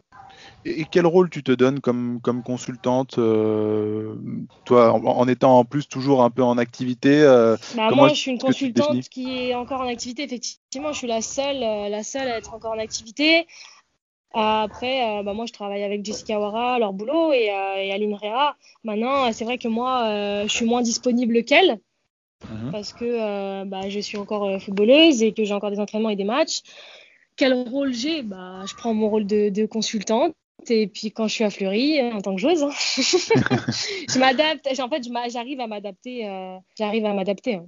Et, 0.63 0.85
quel 0.89 1.05
rôle 1.05 1.29
tu 1.29 1.43
te 1.43 1.51
donnes 1.51 1.81
comme, 1.81 2.21
comme 2.21 2.41
consultante, 2.41 3.17
euh, 3.17 4.15
toi, 4.63 4.93
en, 4.93 5.27
étant 5.27 5.59
en 5.59 5.65
plus 5.65 5.89
toujours 5.89 6.23
un 6.23 6.29
peu 6.29 6.41
en 6.41 6.57
activité 6.57 7.21
euh, 7.21 7.57
bah, 7.75 7.89
Moi, 7.91 8.07
je 8.09 8.13
suis 8.13 8.31
une 8.31 8.39
consultante 8.39 9.09
qui 9.09 9.49
est 9.49 9.55
encore 9.55 9.81
en 9.81 9.87
activité, 9.87 10.23
effectivement. 10.23 10.93
Je 10.93 10.99
suis 10.99 11.07
la 11.07 11.21
seule, 11.21 11.59
la 11.59 12.03
seule 12.03 12.29
à 12.29 12.37
être 12.37 12.53
encore 12.53 12.71
en 12.71 12.79
activité. 12.79 13.45
Après, 14.33 15.21
bah, 15.23 15.33
moi, 15.33 15.47
je 15.47 15.51
travaille 15.51 15.83
avec 15.83 16.05
Jessica 16.05 16.39
Wara, 16.39 16.79
leur 16.79 16.93
boulot, 16.93 17.33
et, 17.33 17.47
et 17.47 17.91
Aline 17.91 18.15
Rea. 18.15 18.55
Maintenant, 18.85 19.33
c'est 19.33 19.43
vrai 19.43 19.57
que 19.57 19.67
moi, 19.67 20.43
je 20.43 20.53
suis 20.53 20.65
moins 20.65 20.81
disponible 20.81 21.43
qu'elle. 21.43 21.81
Mhm. 22.47 22.71
parce 22.71 22.93
que 22.93 23.05
euh, 23.05 23.65
bah, 23.65 23.89
je 23.89 23.99
suis 23.99 24.17
encore 24.17 24.45
euh, 24.45 24.59
footballeuse 24.59 25.21
et 25.21 25.33
que 25.33 25.43
j'ai 25.43 25.53
encore 25.53 25.71
des 25.71 25.79
entraînements 25.79 26.09
et 26.09 26.15
des 26.15 26.23
matchs. 26.23 26.61
Quel 27.35 27.53
rôle 27.53 27.93
j'ai? 27.93 28.23
Bah, 28.23 28.63
Je 28.65 28.75
prends 28.75 28.93
mon 28.93 29.09
rôle 29.09 29.25
de, 29.25 29.65
consultante. 29.65 30.33
Et 30.69 30.87
puis 30.87 31.11
quand 31.11 31.27
je 31.27 31.33
suis 31.33 31.43
à 31.43 31.49
Fleury, 31.49 31.99
euh, 31.99 32.11
en 32.11 32.21
tant 32.21 32.35
que 32.35 32.41
joueuse, 32.41 32.63
hein, 32.63 32.71
je 32.97 34.19
m'adapte. 34.19 34.67
En 34.79 34.89
fait, 34.89 35.03
j'arrive 35.29 35.59
à 35.59 35.67
m'adapter. 35.67 36.59
j'arrive 36.77 37.05
à 37.05 37.13
m'adapter. 37.13 37.55
Hein. 37.55 37.67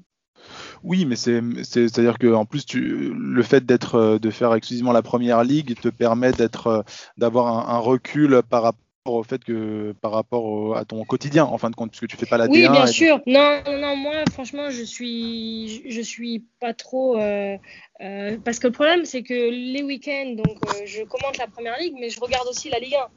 Oui, 0.84 1.05
mais 1.05 1.15
c'est, 1.15 1.41
c'est-à-dire 1.63 2.17
que 2.17 2.34
en 2.34 2.45
plus, 2.45 2.65
tu, 2.65 3.13
le 3.13 3.43
fait 3.43 3.65
d'être, 3.65 4.17
de 4.19 4.29
faire 4.31 4.53
exclusivement 4.55 4.91
la 4.91 5.03
première 5.03 5.43
ligue 5.43 5.79
te 5.79 5.89
permet 5.89 6.31
d'être, 6.31 6.84
d'avoir 7.17 7.69
un, 7.69 7.77
recul 7.77 8.41
par 8.49 8.63
rapport 8.63 8.81
au 9.06 9.24
fait 9.24 9.44
que 9.44 9.94
par 10.02 10.12
rapport 10.12 10.78
à 10.78 10.86
ton 10.86 11.04
quotidien 11.06 11.46
en 11.46 11.58
fin 11.58 11.70
de 11.70 11.76
compte 11.76 11.90
puisque 11.90 12.08
tu 12.08 12.18
fais 12.18 12.28
pas 12.28 12.38
la 12.38 12.46
oui 12.46 12.68
bien 12.70 12.86
sûr. 12.86 13.20
Non 13.26 13.62
non 13.68 13.96
moi 13.96 14.24
franchement 14.32 14.70
je 14.70 14.84
suis 14.84 15.82
je 15.90 16.02
suis 16.02 16.46
pas 16.60 16.74
trop 16.74 17.18
euh, 17.18 17.58
euh, 18.02 18.38
parce 18.44 18.60
que 18.60 18.68
le 18.68 18.74
problème 18.74 19.06
c'est 19.06 19.24
que 19.24 19.34
les 19.34 19.82
week-ends 19.82 20.36
donc 20.36 20.58
euh, 20.68 20.86
je 20.86 21.04
commente 21.04 21.38
la 21.40 21.48
première 21.48 21.78
ligue 21.80 21.96
mais 22.00 22.10
je 22.10 22.20
regarde 22.20 22.48
aussi 22.48 22.70
la 22.70 22.80
Ligue 22.80 22.96
1 22.96 23.08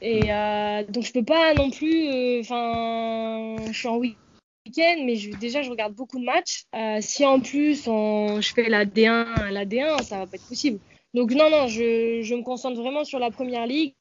et 0.00 0.84
donc 0.88 1.04
je 1.04 1.12
peux 1.12 1.24
pas 1.24 1.54
non 1.54 1.70
plus 1.70 2.40
enfin 2.40 3.56
je 3.70 3.78
suis 3.78 3.88
en 3.88 3.96
week-end 3.96 4.96
mais 5.04 5.14
je, 5.14 5.30
déjà 5.36 5.62
je 5.62 5.70
regarde 5.70 5.94
beaucoup 5.94 6.18
de 6.18 6.24
matchs. 6.24 6.64
Si 7.00 7.24
en 7.24 7.38
plus 7.38 7.86
on, 7.86 8.40
je 8.40 8.52
fais 8.52 8.68
la 8.68 8.84
D1 8.84 9.50
la 9.50 9.64
D1 9.64 10.02
ça 10.02 10.18
va 10.18 10.26
pas 10.26 10.36
être 10.36 10.48
possible. 10.48 10.80
Donc 11.14 11.30
non 11.30 11.48
non 11.50 11.68
je, 11.68 12.20
je 12.22 12.34
me 12.34 12.42
concentre 12.42 12.80
vraiment 12.80 13.04
sur 13.04 13.20
la 13.20 13.30
première 13.30 13.66
ligue 13.66 13.94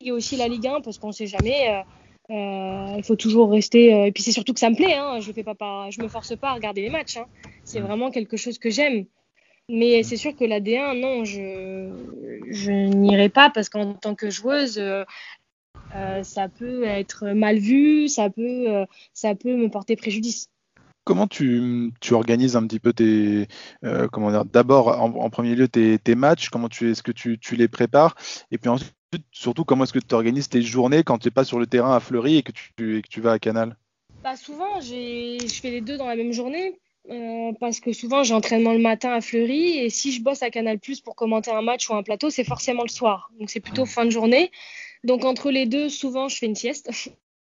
et 0.00 0.12
aussi 0.12 0.36
la 0.36 0.48
Ligue 0.48 0.66
1 0.66 0.80
parce 0.80 0.98
qu'on 0.98 1.08
ne 1.08 1.12
sait 1.12 1.26
jamais. 1.26 1.70
Euh, 1.70 1.82
euh, 2.30 2.94
il 2.96 3.02
faut 3.04 3.16
toujours 3.16 3.50
rester. 3.50 3.94
Euh, 3.94 4.06
et 4.06 4.12
puis 4.12 4.22
c'est 4.22 4.32
surtout 4.32 4.52
que 4.52 4.60
ça 4.60 4.70
me 4.70 4.76
plaît. 4.76 4.94
Hein, 4.94 5.20
je 5.20 5.32
fais 5.32 5.42
pas, 5.42 5.90
je 5.90 6.00
me 6.02 6.08
force 6.08 6.36
pas 6.36 6.50
à 6.50 6.54
regarder 6.54 6.82
les 6.82 6.90
matchs. 6.90 7.16
Hein. 7.16 7.26
C'est 7.64 7.80
vraiment 7.80 8.10
quelque 8.10 8.36
chose 8.36 8.58
que 8.58 8.70
j'aime. 8.70 9.06
Mais 9.70 10.02
c'est 10.02 10.16
sûr 10.16 10.34
que 10.34 10.44
la 10.44 10.60
D1, 10.60 10.98
non, 10.98 11.24
je, 11.24 11.90
je 12.50 12.70
n'irai 12.70 13.28
pas 13.28 13.50
parce 13.50 13.68
qu'en 13.68 13.92
tant 13.94 14.14
que 14.14 14.30
joueuse, 14.30 14.82
ça 16.22 16.48
peut 16.48 16.84
être 16.84 17.26
mal 17.34 17.58
vu, 17.58 18.08
ça 18.08 18.30
peut, 18.30 18.86
ça 19.12 19.34
peut 19.34 19.54
me 19.54 19.68
porter 19.68 19.96
préjudice 19.96 20.48
comment 21.04 21.26
tu, 21.26 21.90
tu, 22.00 22.12
organises 22.12 22.54
un 22.54 22.66
petit 22.66 22.80
peu 22.80 22.92
tes 22.92 23.48
comment 24.12 24.30
dire 24.30 24.44
d'abord 24.44 24.88
en, 24.88 25.30
premier 25.30 25.54
lieu 25.54 25.66
tes, 25.66 25.98
tes 25.98 26.14
matchs 26.14 26.50
comment 26.50 26.68
tu 26.68 26.90
est-ce 26.90 27.02
que 27.02 27.12
tu, 27.12 27.38
tu, 27.38 27.56
les 27.56 27.66
prépares 27.66 28.14
et 28.50 28.58
puis 28.58 28.68
ensuite 28.68 28.97
surtout, 29.32 29.64
comment 29.64 29.84
est-ce 29.84 29.92
que 29.92 29.98
tu 29.98 30.14
organises 30.14 30.48
tes 30.48 30.62
journées 30.62 31.02
quand 31.02 31.18
tu 31.18 31.28
n'es 31.28 31.30
pas 31.32 31.44
sur 31.44 31.58
le 31.58 31.66
terrain 31.66 31.94
à 31.94 32.00
Fleury 32.00 32.36
et 32.36 32.42
que 32.42 32.52
tu, 32.52 33.02
que 33.02 33.08
tu 33.08 33.20
vas 33.20 33.32
à 33.32 33.38
Canal? 33.38 33.76
Bah 34.22 34.36
Souvent, 34.36 34.80
je 34.80 35.58
fais 35.60 35.70
les 35.70 35.80
deux 35.80 35.96
dans 35.96 36.06
la 36.06 36.16
même 36.16 36.32
journée. 36.32 36.78
Euh, 37.10 37.52
parce 37.58 37.80
que 37.80 37.94
souvent 37.94 38.22
j'ai 38.22 38.34
entraînement 38.34 38.74
le 38.74 38.80
matin 38.80 39.12
à 39.12 39.22
Fleury 39.22 39.78
et 39.78 39.88
si 39.88 40.12
je 40.12 40.22
bosse 40.22 40.42
à 40.42 40.50
Canal 40.50 40.78
Plus 40.78 41.00
pour 41.00 41.16
commenter 41.16 41.50
un 41.50 41.62
match 41.62 41.88
ou 41.88 41.94
un 41.94 42.02
plateau, 42.02 42.28
c'est 42.28 42.44
forcément 42.44 42.82
le 42.82 42.90
soir. 42.90 43.30
Donc 43.38 43.48
c'est 43.48 43.60
plutôt 43.60 43.86
fin 43.86 44.04
de 44.04 44.10
journée. 44.10 44.50
Donc 45.04 45.24
entre 45.24 45.50
les 45.50 45.64
deux, 45.64 45.88
souvent 45.88 46.28
je 46.28 46.36
fais 46.36 46.44
une 46.44 46.54
sieste. 46.54 46.90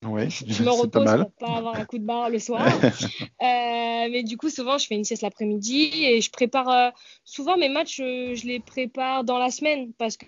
Ouais, 0.03 0.29
je 0.47 0.63
me 0.63 0.71
repose 0.71 1.05
pour 1.05 1.31
pas 1.33 1.57
avoir 1.57 1.75
un 1.75 1.85
coup 1.85 1.99
de 1.99 2.05
barre 2.05 2.29
le 2.29 2.39
soir. 2.39 2.67
euh, 2.73 3.29
mais 3.39 4.23
du 4.23 4.35
coup, 4.35 4.49
souvent, 4.49 4.77
je 4.77 4.87
fais 4.87 4.95
une 4.95 5.03
sieste 5.03 5.21
l'après-midi 5.21 5.91
et 5.93 6.21
je 6.21 6.31
prépare. 6.31 6.69
Euh, 6.69 6.89
souvent, 7.23 7.55
mes 7.55 7.69
matchs, 7.69 7.97
je, 7.97 8.47
les 8.47 8.59
prépare 8.59 9.23
dans 9.23 9.37
la 9.37 9.51
semaine 9.51 9.93
parce 9.99 10.17
que 10.17 10.25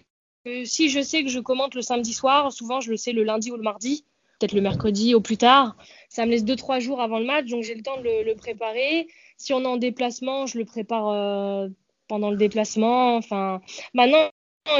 si 0.66 0.90
je 0.90 1.02
sais 1.02 1.24
que 1.24 1.30
je 1.30 1.40
commente 1.40 1.76
le 1.76 1.82
samedi 1.82 2.14
soir, 2.14 2.52
souvent 2.52 2.82
je 2.82 2.92
le 2.92 2.98
sais 2.98 3.14
le 3.14 3.24
lundi 3.24 3.52
ou 3.52 3.56
le 3.56 3.64
mardi, 3.64 4.06
peut-être 4.40 4.54
le 4.54 4.62
mercredi 4.62 5.16
au 5.16 5.22
plus 5.22 5.38
tard. 5.38 5.78
Ça 6.10 6.26
me 6.26 6.32
laisse 6.32 6.44
2-3 6.44 6.80
jours 6.80 7.02
avant 7.02 7.20
le 7.20 7.26
match, 7.26 7.48
donc 7.48 7.64
j'ai 7.64 7.76
le 7.76 7.84
temps 7.84 7.98
de 7.98 8.24
le, 8.24 8.36
préparer. 8.36 9.08
Si 9.38 9.54
on 9.54 9.62
est 9.62 9.68
en 9.68 9.78
déplacement, 9.78 10.46
je 10.46 10.58
le 10.58 10.66
prépare 10.66 11.08
euh, 11.10 11.70
pendant 12.08 12.30
le 12.30 12.38
déplacement. 12.38 13.16
Enfin, 13.16 13.62
maintenant, 13.94 14.30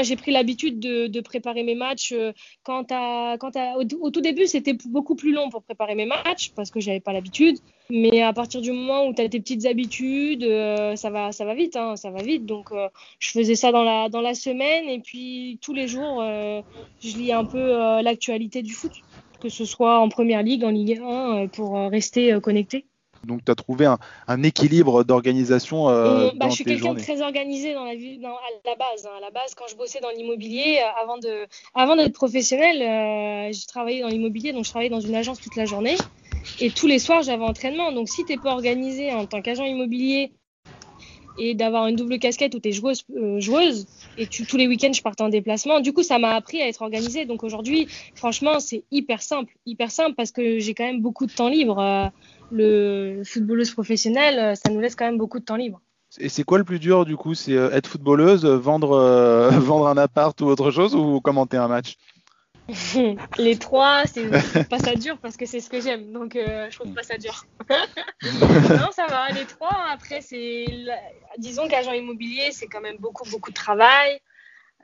j'ai 0.02 0.16
pris 0.16 0.30
l'habitude 0.32 0.80
de, 0.80 1.20
préparer 1.20 1.62
mes 1.62 1.74
matchs. 1.74 2.12
Euh, 2.12 2.32
quand, 2.62 2.86
au, 3.76 4.10
tout 4.10 4.20
début, 4.20 4.46
c'était 4.46 4.76
beaucoup 4.86 5.14
plus 5.14 5.32
long 5.32 5.50
pour 5.50 5.62
préparer 5.62 5.94
mes 5.94 6.06
matchs 6.06 6.52
parce 6.54 6.70
que 6.70 6.80
j'avais 6.80 7.00
pas 7.00 7.12
l'habitude. 7.12 7.58
Mais 7.90 8.22
à 8.22 8.32
partir 8.32 8.60
du 8.60 8.72
moment 8.72 9.06
où 9.06 9.14
tu 9.14 9.22
as 9.22 9.28
tes 9.28 9.40
petites 9.40 9.66
habitudes, 9.66 10.44
euh, 10.44 10.96
ça, 10.96 11.10
va, 11.10 11.32
ça 11.32 11.44
va 11.44 11.54
vite. 11.54 11.76
Hein, 11.76 11.96
ça 11.96 12.10
va 12.10 12.22
vite. 12.22 12.46
Donc, 12.46 12.72
euh, 12.72 12.88
je 13.18 13.30
faisais 13.30 13.54
ça 13.54 13.72
dans 13.72 13.84
la, 13.84 14.08
dans 14.08 14.20
la 14.20 14.34
semaine 14.34 14.88
et 14.88 15.00
puis 15.00 15.58
tous 15.62 15.74
les 15.74 15.88
jours, 15.88 16.22
je 16.22 17.16
lis 17.16 17.32
un 17.32 17.44
peu 17.44 18.00
l'actualité 18.02 18.62
du 18.62 18.72
foot, 18.72 18.92
que 19.40 19.48
ce 19.48 19.64
soit 19.64 19.98
en 19.98 20.08
première 20.08 20.42
ligue, 20.42 20.64
en 20.64 20.70
Ligue 20.70 21.00
1, 21.02 21.48
pour 21.48 21.74
rester 21.90 22.38
connecté. 22.42 22.86
Donc, 23.24 23.44
tu 23.44 23.50
as 23.50 23.54
trouvé 23.54 23.86
un, 23.86 24.42
équilibre 24.42 25.04
d'organisation 25.04 25.88
euh, 25.88 26.30
bah, 26.36 26.48
Je 26.48 26.54
suis 26.54 26.64
quelqu'un 26.64 26.94
de 26.94 27.00
très 27.00 27.22
organisé 27.22 27.74
dans 27.74 27.84
la 27.84 27.94
vie, 27.94 28.20
à 28.24 28.68
la 28.68 28.76
base. 28.76 29.06
Hein. 29.06 29.16
À 29.16 29.20
la 29.20 29.30
base, 29.30 29.54
quand 29.54 29.66
je 29.68 29.76
bossais 29.76 30.00
dans 30.00 30.10
l'immobilier, 30.10 30.80
euh, 30.80 31.02
avant, 31.02 31.18
de, 31.18 31.46
avant 31.74 31.96
d'être 31.96 32.12
professionnel, 32.12 32.82
euh, 32.82 33.52
j'ai 33.52 33.66
travaillé 33.66 34.00
dans 34.00 34.08
l'immobilier, 34.08 34.52
donc 34.52 34.64
je 34.64 34.70
travaillais 34.70 34.90
dans 34.90 35.00
une 35.00 35.14
agence 35.14 35.40
toute 35.40 35.56
la 35.56 35.64
journée. 35.64 35.96
Et 36.60 36.70
tous 36.70 36.86
les 36.86 36.98
soirs, 36.98 37.22
j'avais 37.22 37.44
entraînement. 37.44 37.92
Donc, 37.92 38.08
si 38.08 38.24
tu 38.24 38.32
n'es 38.32 38.38
pas 38.38 38.52
organisé 38.52 39.12
en 39.12 39.26
tant 39.26 39.40
qu'agent 39.40 39.64
immobilier 39.64 40.32
et 41.38 41.54
d'avoir 41.54 41.86
une 41.86 41.96
double 41.96 42.18
casquette 42.18 42.54
où 42.54 42.60
tu 42.60 42.68
es 42.68 42.72
joueuse, 42.72 43.04
euh, 43.16 43.40
joueuse 43.40 43.86
et 44.18 44.26
tu, 44.26 44.46
tous 44.46 44.56
les 44.56 44.66
week-ends, 44.66 44.92
je 44.92 45.02
partais 45.02 45.22
en 45.22 45.28
déplacement, 45.28 45.80
du 45.80 45.92
coup, 45.92 46.02
ça 46.02 46.18
m'a 46.18 46.34
appris 46.34 46.60
à 46.62 46.68
être 46.68 46.82
organisé. 46.82 47.24
Donc, 47.24 47.42
aujourd'hui, 47.42 47.88
franchement, 48.14 48.60
c'est 48.60 48.84
hyper 48.90 49.22
simple. 49.22 49.52
Hyper 49.66 49.90
simple 49.90 50.14
parce 50.16 50.30
que 50.30 50.58
j'ai 50.58 50.74
quand 50.74 50.84
même 50.84 51.00
beaucoup 51.00 51.26
de 51.26 51.32
temps 51.32 51.48
libre 51.48 52.12
le 52.54 53.22
footballeuse 53.24 53.72
professionnelle, 53.72 54.38
euh, 54.38 54.54
ça 54.54 54.70
nous 54.70 54.80
laisse 54.80 54.94
quand 54.94 55.04
même 55.04 55.18
beaucoup 55.18 55.38
de 55.38 55.44
temps 55.44 55.56
libre. 55.56 55.80
Et 56.18 56.28
c'est 56.28 56.44
quoi 56.44 56.58
le 56.58 56.64
plus 56.64 56.78
dur 56.78 57.04
du 57.04 57.16
coup? 57.16 57.34
C'est 57.34 57.54
euh, 57.54 57.70
être 57.72 57.88
footballeuse, 57.88 58.44
vendre, 58.46 58.92
euh, 58.92 59.50
vendre 59.58 59.88
un 59.88 59.96
appart 59.96 60.40
ou 60.40 60.46
autre 60.46 60.70
chose 60.70 60.94
ou 60.94 61.20
commenter 61.20 61.56
un 61.56 61.68
match? 61.68 61.96
Les 63.38 63.58
trois, 63.58 64.04
c'est 64.06 64.28
pas 64.68 64.78
ça 64.78 64.94
dur 64.94 65.18
parce 65.18 65.36
que 65.36 65.46
c'est 65.46 65.60
ce 65.60 65.68
que 65.68 65.80
j'aime, 65.80 66.12
donc 66.12 66.34
je 66.34 66.74
trouve 66.74 66.94
pas 66.94 67.02
ça 67.02 67.18
dur. 67.18 67.44
non, 67.70 68.90
ça 68.92 69.06
va. 69.06 69.28
Les 69.30 69.44
trois, 69.44 69.76
après, 69.90 70.20
c'est. 70.20 70.66
Disons 71.38 71.68
qu'agent 71.68 71.92
immobilier, 71.92 72.52
c'est 72.52 72.66
quand 72.66 72.80
même 72.80 72.96
beaucoup, 72.96 73.28
beaucoup 73.28 73.50
de 73.50 73.54
travail. 73.54 74.20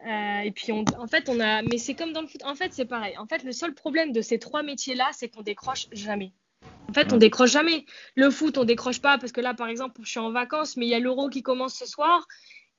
et 0.07 0.53
puis, 0.55 0.73
on, 0.73 0.85
en 0.99 1.07
fait, 1.07 1.29
on 1.29 1.41
a. 1.41 1.63
Mais 1.63 1.79
c'est 1.79 1.95
comme 1.95 2.13
dans 2.13 2.21
le 2.21 2.27
foot. 2.27 2.43
En 2.45 2.55
fait, 2.55 2.75
c'est 2.75 2.85
pareil. 2.85 3.17
En 3.17 3.27
fait, 3.27 3.43
le 3.45 3.53
seul 3.53 3.75
problème 3.75 4.13
de 4.13 4.21
ces 4.21 4.39
trois 4.39 4.63
métiers-là, 4.63 5.09
c'est 5.13 5.29
qu'on 5.29 5.43
décroche 5.43 5.87
jamais. 5.93 6.35
En 6.91 6.93
fait, 6.93 7.13
on 7.13 7.17
décroche 7.17 7.53
jamais. 7.53 7.87
Le 8.17 8.31
foot, 8.31 8.59
on 8.59 8.65
décroche 8.65 9.01
pas 9.01 9.17
parce 9.17 9.33
que 9.33 9.41
là, 9.41 9.55
par 9.55 9.69
exemple, 9.69 10.01
je 10.03 10.11
suis 10.11 10.19
en 10.19 10.33
vacances, 10.33 10.77
mais 10.77 10.87
il 10.87 10.89
y 10.89 10.95
a 10.95 10.99
l'Euro 10.99 11.29
qui 11.29 11.43
commence 11.43 11.75
ce 11.75 11.87
soir. 11.87 12.27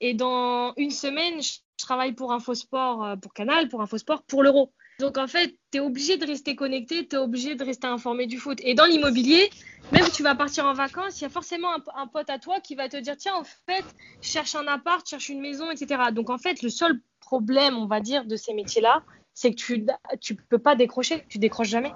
Et 0.02 0.14
dans 0.14 0.74
une 0.78 0.92
semaine, 0.92 1.42
je 1.42 1.60
travaille 1.78 2.14
pour 2.14 2.34
Infosport, 2.34 3.06
euh, 3.06 3.16
pour 3.16 3.34
Canal, 3.34 3.70
pour 3.70 3.82
Infosport, 3.82 4.24
pour 4.24 4.44
l'Euro. 4.44 4.74
Donc 5.02 5.18
en 5.18 5.28
fait, 5.28 5.56
tu 5.72 5.80
es 5.80 5.80
obligé 5.80 6.18
de 6.18 6.28
rester 6.28 6.56
connecté, 6.56 7.08
tu 7.08 7.16
es 7.16 7.20
obligé 7.20 7.56
de 7.56 7.64
rester 7.64 7.88
informé 7.88 8.28
du 8.28 8.38
foot. 8.38 8.60
Et 8.64 8.76
dans 8.76 8.86
l'immobilier, 8.86 9.50
même 9.92 10.04
si 10.04 10.12
tu 10.12 10.22
vas 10.22 10.36
partir 10.36 10.68
en 10.68 10.74
vacances, 10.74 11.20
il 11.20 11.24
y 11.24 11.26
a 11.26 11.30
forcément 11.30 11.70
un, 11.96 12.06
pote 12.06 12.30
à 12.30 12.38
toi 12.38 12.60
qui 12.60 12.76
va 12.76 12.88
te 12.88 12.98
dire 12.98 13.18
tiens, 13.18 13.34
en 13.34 13.44
fait, 13.44 13.84
cherche 14.22 14.54
un 14.54 14.68
appart, 14.68 15.06
cherche 15.10 15.30
une 15.30 15.42
maison, 15.42 15.72
etc. 15.72 16.04
Donc 16.14 16.30
en 16.30 16.38
fait, 16.38 16.62
le 16.62 16.70
seul 16.70 17.02
problème, 17.20 17.78
on 17.78 17.88
va 17.88 18.00
dire, 18.00 18.26
de 18.26 18.36
ces 18.36 18.54
métiers-là, 18.54 19.02
c'est 19.34 19.50
que 19.50 19.56
tu 19.56 19.80
ne 19.80 20.36
peux 20.50 20.60
pas 20.60 20.76
décrocher, 20.76 21.26
tu 21.28 21.40
décroches 21.40 21.70
jamais. 21.70 21.92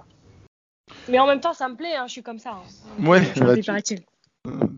Mais 1.07 1.19
en 1.19 1.27
même 1.27 1.41
temps, 1.41 1.53
ça 1.53 1.69
me 1.69 1.75
plaît, 1.75 1.95
hein, 1.95 2.07
je 2.07 2.13
suis 2.13 2.23
comme 2.23 2.39
ça. 2.39 2.53
Hein. 2.53 3.05
Ouais, 3.05 3.21
bah, 3.37 3.81
tu, 3.83 3.97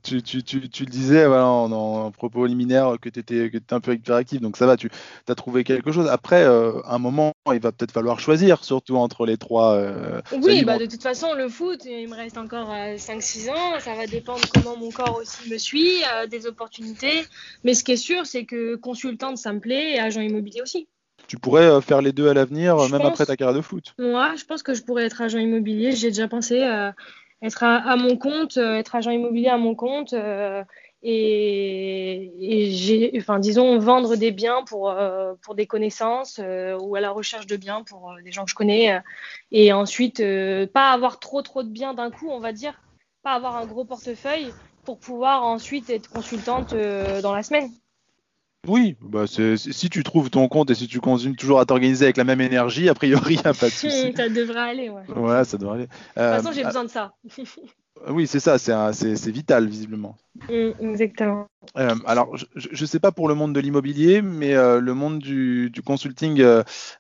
tu, 0.04 0.22
tu, 0.22 0.44
tu, 0.44 0.60
le 0.60 0.90
disais 0.90 1.28
voilà, 1.28 1.48
en, 1.48 2.12
propos 2.12 2.46
liminaire 2.46 2.96
que 3.02 3.10
tu 3.10 3.20
étais, 3.20 3.48
étais, 3.48 3.74
un 3.74 3.80
peu 3.80 3.94
hyperactif, 3.94 4.42
donc 4.42 4.58
ça 4.58 4.66
va, 4.66 4.78
tu 4.78 4.90
as 5.28 5.36
trouvé 5.36 5.64
quelque 5.64 5.92
chose. 5.92 6.08
Après, 6.08 6.44
euh, 6.44 6.82
un 6.86 6.98
moment, 6.98 7.34
il 7.52 7.60
va 7.60 7.72
peut-être 7.72 7.92
falloir 7.92 8.20
choisir, 8.20 8.64
surtout 8.64 8.98
entre 8.98 9.26
les 9.26 9.38
trois. 9.38 9.74
Euh, 9.74 10.22
oui, 10.42 10.64
bah, 10.64 10.78
de 10.78 10.86
toute 10.86 11.04
façon, 11.04 11.34
le 11.34 11.50
foot, 11.50 11.86
il 11.86 12.10
me 12.10 12.16
reste 12.16 12.38
encore 12.38 12.70
5-6 12.70 13.50
euh, 13.50 13.52
ans, 13.52 13.80
ça 13.80 13.94
va 13.96 14.08
dépendre 14.08 14.42
comment 14.54 14.78
mon 14.78 14.92
corps 14.92 15.20
aussi 15.22 15.50
me 15.50 15.58
suit, 15.58 16.02
des 16.30 16.48
opportunités. 16.48 17.24
Mais 17.64 17.74
ce 17.74 17.84
qui 17.84 17.94
est 17.94 17.98
sûr, 17.98 18.26
c'est 18.26 18.46
que 18.46 18.76
consultante, 18.76 19.38
ça 19.38 19.54
me 19.54 19.60
plaît, 19.60 19.96
et 19.96 20.00
agent 20.00 20.22
immobilier 20.22 20.62
aussi 20.62 20.88
tu 21.28 21.38
pourrais 21.38 21.66
euh, 21.66 21.82
faire 21.82 22.02
les 22.02 22.14
deux 22.14 22.30
à 22.30 22.34
l'avenir, 22.34 22.78
même 22.90 23.02
après 23.02 23.26
ta 23.26 23.36
carrière 23.36 23.56
de 23.56 23.62
foot. 23.62 23.94
Moi, 24.00 24.36
je 24.38 24.46
pense 24.46 24.64
que 24.64 24.74
je 24.74 24.84
pourrais 24.84 25.06
être 25.06 25.22
agent 25.22 25.40
immobilier. 25.40 25.92
J'ai 25.92 26.08
déjà 26.08 26.28
pensé 26.28 26.64
euh, 26.64 26.92
être 27.42 27.64
à, 27.64 27.96
mon 27.96 28.18
compte, 28.18 28.58
euh, 28.58 28.76
être 28.78 28.96
agent 28.96 29.12
immobilier 29.12 29.50
à 29.50 29.58
mon 29.58 29.76
compte 29.76 30.14
et, 31.04 32.70
j'ai, 32.72 33.14
enfin, 33.18 33.40
disons, 33.40 33.78
vendre 33.78 34.16
des 34.16 34.32
biens 34.32 34.64
pour, 34.64 34.94
pour 35.42 35.56
des 35.56 35.68
connaissances 35.68 36.40
ou 36.40 36.96
à 36.96 37.02
la 37.02 37.12
recherche 37.12 37.46
de 37.46 37.56
biens 37.56 37.84
pour 37.84 38.16
des 38.24 38.32
gens 38.32 38.46
que 38.46 38.50
je 38.50 38.56
connais. 38.56 39.00
et 39.52 39.72
ensuite, 39.72 40.22
pas 40.74 40.92
avoir 40.92 41.20
trop, 41.20 41.42
trop 41.44 41.64
de 41.64 41.70
biens 41.70 41.94
d'un 41.94 42.10
coup, 42.10 42.30
on 42.30 42.40
va 42.40 42.52
dire. 42.52 42.74
Pas 43.22 43.34
avoir 43.34 43.56
un 43.56 43.66
gros 43.68 43.86
portefeuille 43.86 44.52
pour 44.84 45.00
pouvoir 45.00 45.46
ensuite 45.46 45.90
être 45.90 46.10
consultante 46.10 46.74
dans 46.74 47.34
la 47.34 47.44
semaine. 47.44 47.70
Oui, 48.68 48.98
bah 49.02 49.26
si 49.28 49.90
tu 49.90 50.04
trouves 50.04 50.30
ton 50.30 50.48
compte 50.48 50.70
et 50.70 50.76
si 50.76 50.88
tu 50.88 51.00
continues 51.00 51.36
toujours 51.36 51.60
à 51.60 51.66
t'organiser 51.66 52.06
avec 52.06 52.18
la 52.18 52.24
même 52.24 52.42
énergie, 52.42 52.90
a 52.90 52.94
priori, 52.94 53.36
il 53.36 53.42
n'y 53.42 53.48
a 53.48 53.54
pas 53.54 53.68
de 53.68 53.72
souci. 53.72 54.14
ça 54.16 54.30
devrait 54.30 54.72
aller, 54.72 54.90
ouais. 54.90 55.04
Ouais, 55.16 55.46
ça 55.46 55.58
devrait 55.58 55.76
aller. 55.76 55.88
de 55.88 55.90
toute 55.90 56.44
façon, 56.44 56.52
j'ai 56.52 56.64
euh, 56.64 56.68
besoin 56.68 56.84
de 56.84 56.90
ça. 56.90 57.14
oui, 58.10 58.28
c'est 58.28 58.40
ça, 58.40 58.58
c'est 58.58 59.32
vital, 59.32 59.68
visiblement. 59.68 60.18
Mm, 60.50 60.92
exactement. 60.92 61.48
Euh, 61.78 61.96
alors, 62.06 62.36
je 62.56 62.82
ne 62.82 62.88
sais 62.88 63.00
pas 63.00 63.12
pour 63.12 63.30
le 63.30 63.36
monde 63.36 63.54
de 63.54 63.60
l'immobilier, 63.60 64.22
mais 64.22 64.54
euh, 64.54 64.82
le 64.82 64.94
monde 64.94 65.20
du, 65.20 65.72
consulting 65.86 66.44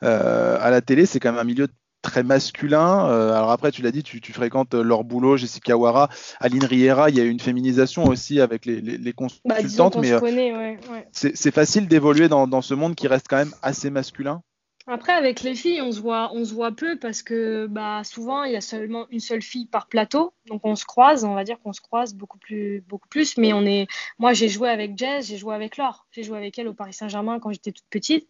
à 0.01 0.69
la 0.69 0.81
télé, 0.81 1.05
c'est 1.05 1.19
quand 1.19 1.31
même 1.31 1.41
un 1.41 1.43
milieu 1.43 1.67
très 2.07 2.23
masculin. 2.23 3.05
alors 3.05 3.51
après, 3.51 3.71
tu 3.71 3.81
l'as 3.81 3.91
dit, 3.91 4.03
tu, 4.03 4.33
fréquentes 4.33 4.73
leur 4.73 5.03
boulot, 5.03 5.37
Jessica 5.37 5.77
Wara, 5.77 6.09
Aline 6.39 6.65
Riera. 6.65 7.09
Il 7.09 7.17
y 7.17 7.21
a 7.21 7.23
eu 7.23 7.29
une 7.29 7.39
féminisation 7.39 8.05
aussi 8.05 8.39
avec 8.39 8.65
les, 8.65 8.81
les, 8.81 8.97
les 8.97 9.13
bah, 9.45 9.55
consultantes, 9.55 9.97
mais 9.97 10.77
c'est 11.11 11.53
facile 11.53 11.87
d'évoluer 11.87 12.27
dans, 12.27 12.47
dans 12.47 12.61
ce 12.61 12.73
monde 12.73 12.95
qui 12.95 13.07
reste 13.07 13.27
quand 13.29 13.37
même 13.37 13.53
assez 13.61 13.89
masculin. 13.89 14.41
Après, 14.89 15.11
avec 15.11 15.41
les 15.41 15.53
filles, 15.53 15.81
on 15.81 15.91
se 15.91 15.99
voit, 15.99 16.31
on 16.33 16.45
se 16.45 16.53
voit 16.53 16.71
peu 16.71 16.97
parce 16.97 17.21
que 17.21 17.67
bah, 17.67 18.03
souvent, 18.05 18.45
il 18.45 18.53
y 18.53 18.55
a 18.55 18.61
seulement 18.61 19.05
une 19.09 19.19
seule 19.19 19.41
fille 19.41 19.65
par 19.65 19.87
plateau. 19.87 20.33
Donc, 20.45 20.61
on 20.63 20.77
se 20.77 20.85
croise, 20.85 21.25
on 21.25 21.35
va 21.35 21.43
dire 21.43 21.59
qu'on 21.59 21.73
se 21.73 21.81
croise 21.81 22.13
beaucoup 22.13 22.37
plus, 22.37 22.81
beaucoup 22.87 23.09
plus. 23.09 23.35
Mais 23.35 23.51
on 23.51 23.65
est... 23.65 23.87
moi, 24.17 24.31
j'ai 24.31 24.47
joué 24.47 24.69
avec 24.69 24.97
Jess, 24.97 25.27
j'ai 25.27 25.37
joué 25.37 25.53
avec 25.53 25.75
Laure. 25.75 26.07
J'ai 26.11 26.23
joué 26.23 26.37
avec 26.37 26.57
elle 26.57 26.69
au 26.69 26.73
Paris 26.73 26.93
Saint-Germain 26.93 27.39
quand 27.39 27.51
j'étais 27.51 27.73
toute 27.73 27.87
petite. 27.89 28.29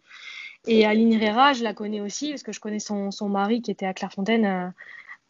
Et 0.67 0.85
Aline 0.85 1.13
Herrera, 1.13 1.53
je 1.53 1.63
la 1.63 1.73
connais 1.73 2.01
aussi 2.01 2.29
parce 2.29 2.43
que 2.43 2.51
je 2.51 2.59
connais 2.59 2.79
son, 2.79 3.09
son 3.11 3.29
mari 3.29 3.61
qui 3.61 3.71
était 3.71 3.85
à 3.85 3.93
Clairefontaine 3.93 4.73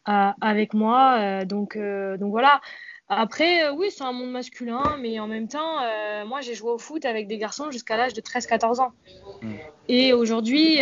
euh, 0.08 0.30
avec 0.40 0.74
moi. 0.74 1.18
Euh, 1.20 1.44
donc, 1.44 1.76
euh, 1.76 2.16
donc 2.16 2.30
voilà. 2.30 2.60
Après, 3.08 3.70
oui, 3.70 3.90
c'est 3.90 4.04
un 4.04 4.12
monde 4.12 4.32
masculin, 4.32 4.98
mais 5.00 5.18
en 5.18 5.26
même 5.26 5.48
temps, 5.48 5.78
moi, 6.26 6.42
j'ai 6.42 6.54
joué 6.54 6.70
au 6.72 6.76
foot 6.76 7.06
avec 7.06 7.26
des 7.26 7.38
garçons 7.38 7.70
jusqu'à 7.70 7.96
l'âge 7.96 8.12
de 8.12 8.20
13-14 8.20 8.80
ans. 8.80 8.92
Hmm. 9.40 9.54
Et 9.88 10.12
aujourd'hui, 10.12 10.76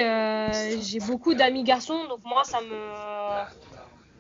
j'ai 0.81 0.99
beaucoup 1.07 1.35
d'amis 1.35 1.63
garçons, 1.63 2.09
donc 2.09 2.19
moi, 2.25 2.43
ça 2.43 2.61
me 2.63 3.45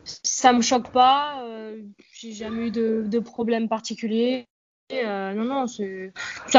ça 0.05 0.53
me 0.53 0.63
choque 0.63 0.93
pas. 0.93 1.45
j'ai 2.13 2.31
jamais 2.31 2.69
eu 2.69 2.71
de, 2.71 3.03
de 3.09 3.19
problème 3.19 3.69
particulier. 3.69 4.47
Non, 4.93 5.45
non, 5.45 5.67
ça 5.67 5.83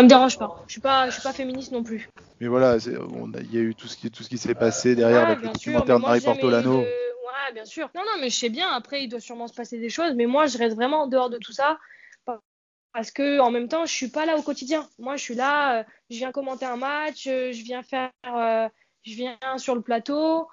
me 0.04 0.08
dérange 0.08 0.38
pas. 0.38 0.64
Je 0.68 0.74
suis 0.74 0.82
pas, 0.82 1.08
je 1.08 1.14
suis 1.14 1.24
pas 1.24 1.34
féministe 1.34 1.72
non 1.72 1.84
plus. 1.84 2.10
Mais 2.40 2.48
voilà, 2.48 2.78
il 2.78 3.54
y 3.54 3.58
a 3.58 3.62
eu 3.62 3.76
tout 3.76 3.88
ce 3.88 3.98
qui, 3.98 4.12
tout 4.12 4.24
ce 4.24 4.30
qui 4.30 4.38
s'est 4.38 4.56
passé 4.56 4.96
derrière 4.96 5.28
avec 5.28 5.42
le 5.42 5.48
documentaire 5.48 5.98
de 5.98 6.04
Marie 6.04 6.22
Portolano 6.22 6.84
bien 7.54 7.66
sûr. 7.66 7.90
Non, 7.96 8.02
non, 8.02 8.20
mais 8.20 8.30
je 8.30 8.38
sais 8.38 8.50
bien. 8.50 8.70
Après, 8.70 9.04
il 9.04 9.10
doit 9.10 9.20
sûrement 9.20 9.48
se 9.48 9.54
passer 9.54 9.78
des 9.78 9.90
choses. 9.90 10.14
Mais 10.16 10.26
moi, 10.26 10.48
je 10.48 10.58
reste 10.58 10.76
vraiment 10.76 11.04
en 11.04 11.08
dehors 11.08 11.30
de 11.30 11.38
tout 11.38 11.54
ça. 11.54 11.80
Parce 12.94 13.12
que 13.12 13.40
en 13.40 13.52
même 13.52 13.68
temps, 13.68 13.86
je 13.86 13.94
suis 13.94 14.08
pas 14.10 14.26
là 14.26 14.38
au 14.38 14.42
quotidien. 14.42 14.88
Moi, 14.98 15.18
je 15.18 15.24
suis 15.24 15.36
là, 15.36 15.80
euh, 15.80 15.84
je 16.10 16.18
viens 16.18 16.32
commenter 16.32 16.66
un 16.66 16.78
match, 16.78 17.28
euh, 17.28 17.52
je 17.52 17.62
viens 17.62 17.84
faire, 17.84 18.10
euh, 18.26 18.68
je 19.04 19.14
viens 19.14 19.38
sur 19.58 19.76
le 19.76 19.82
plateau. 19.82 20.48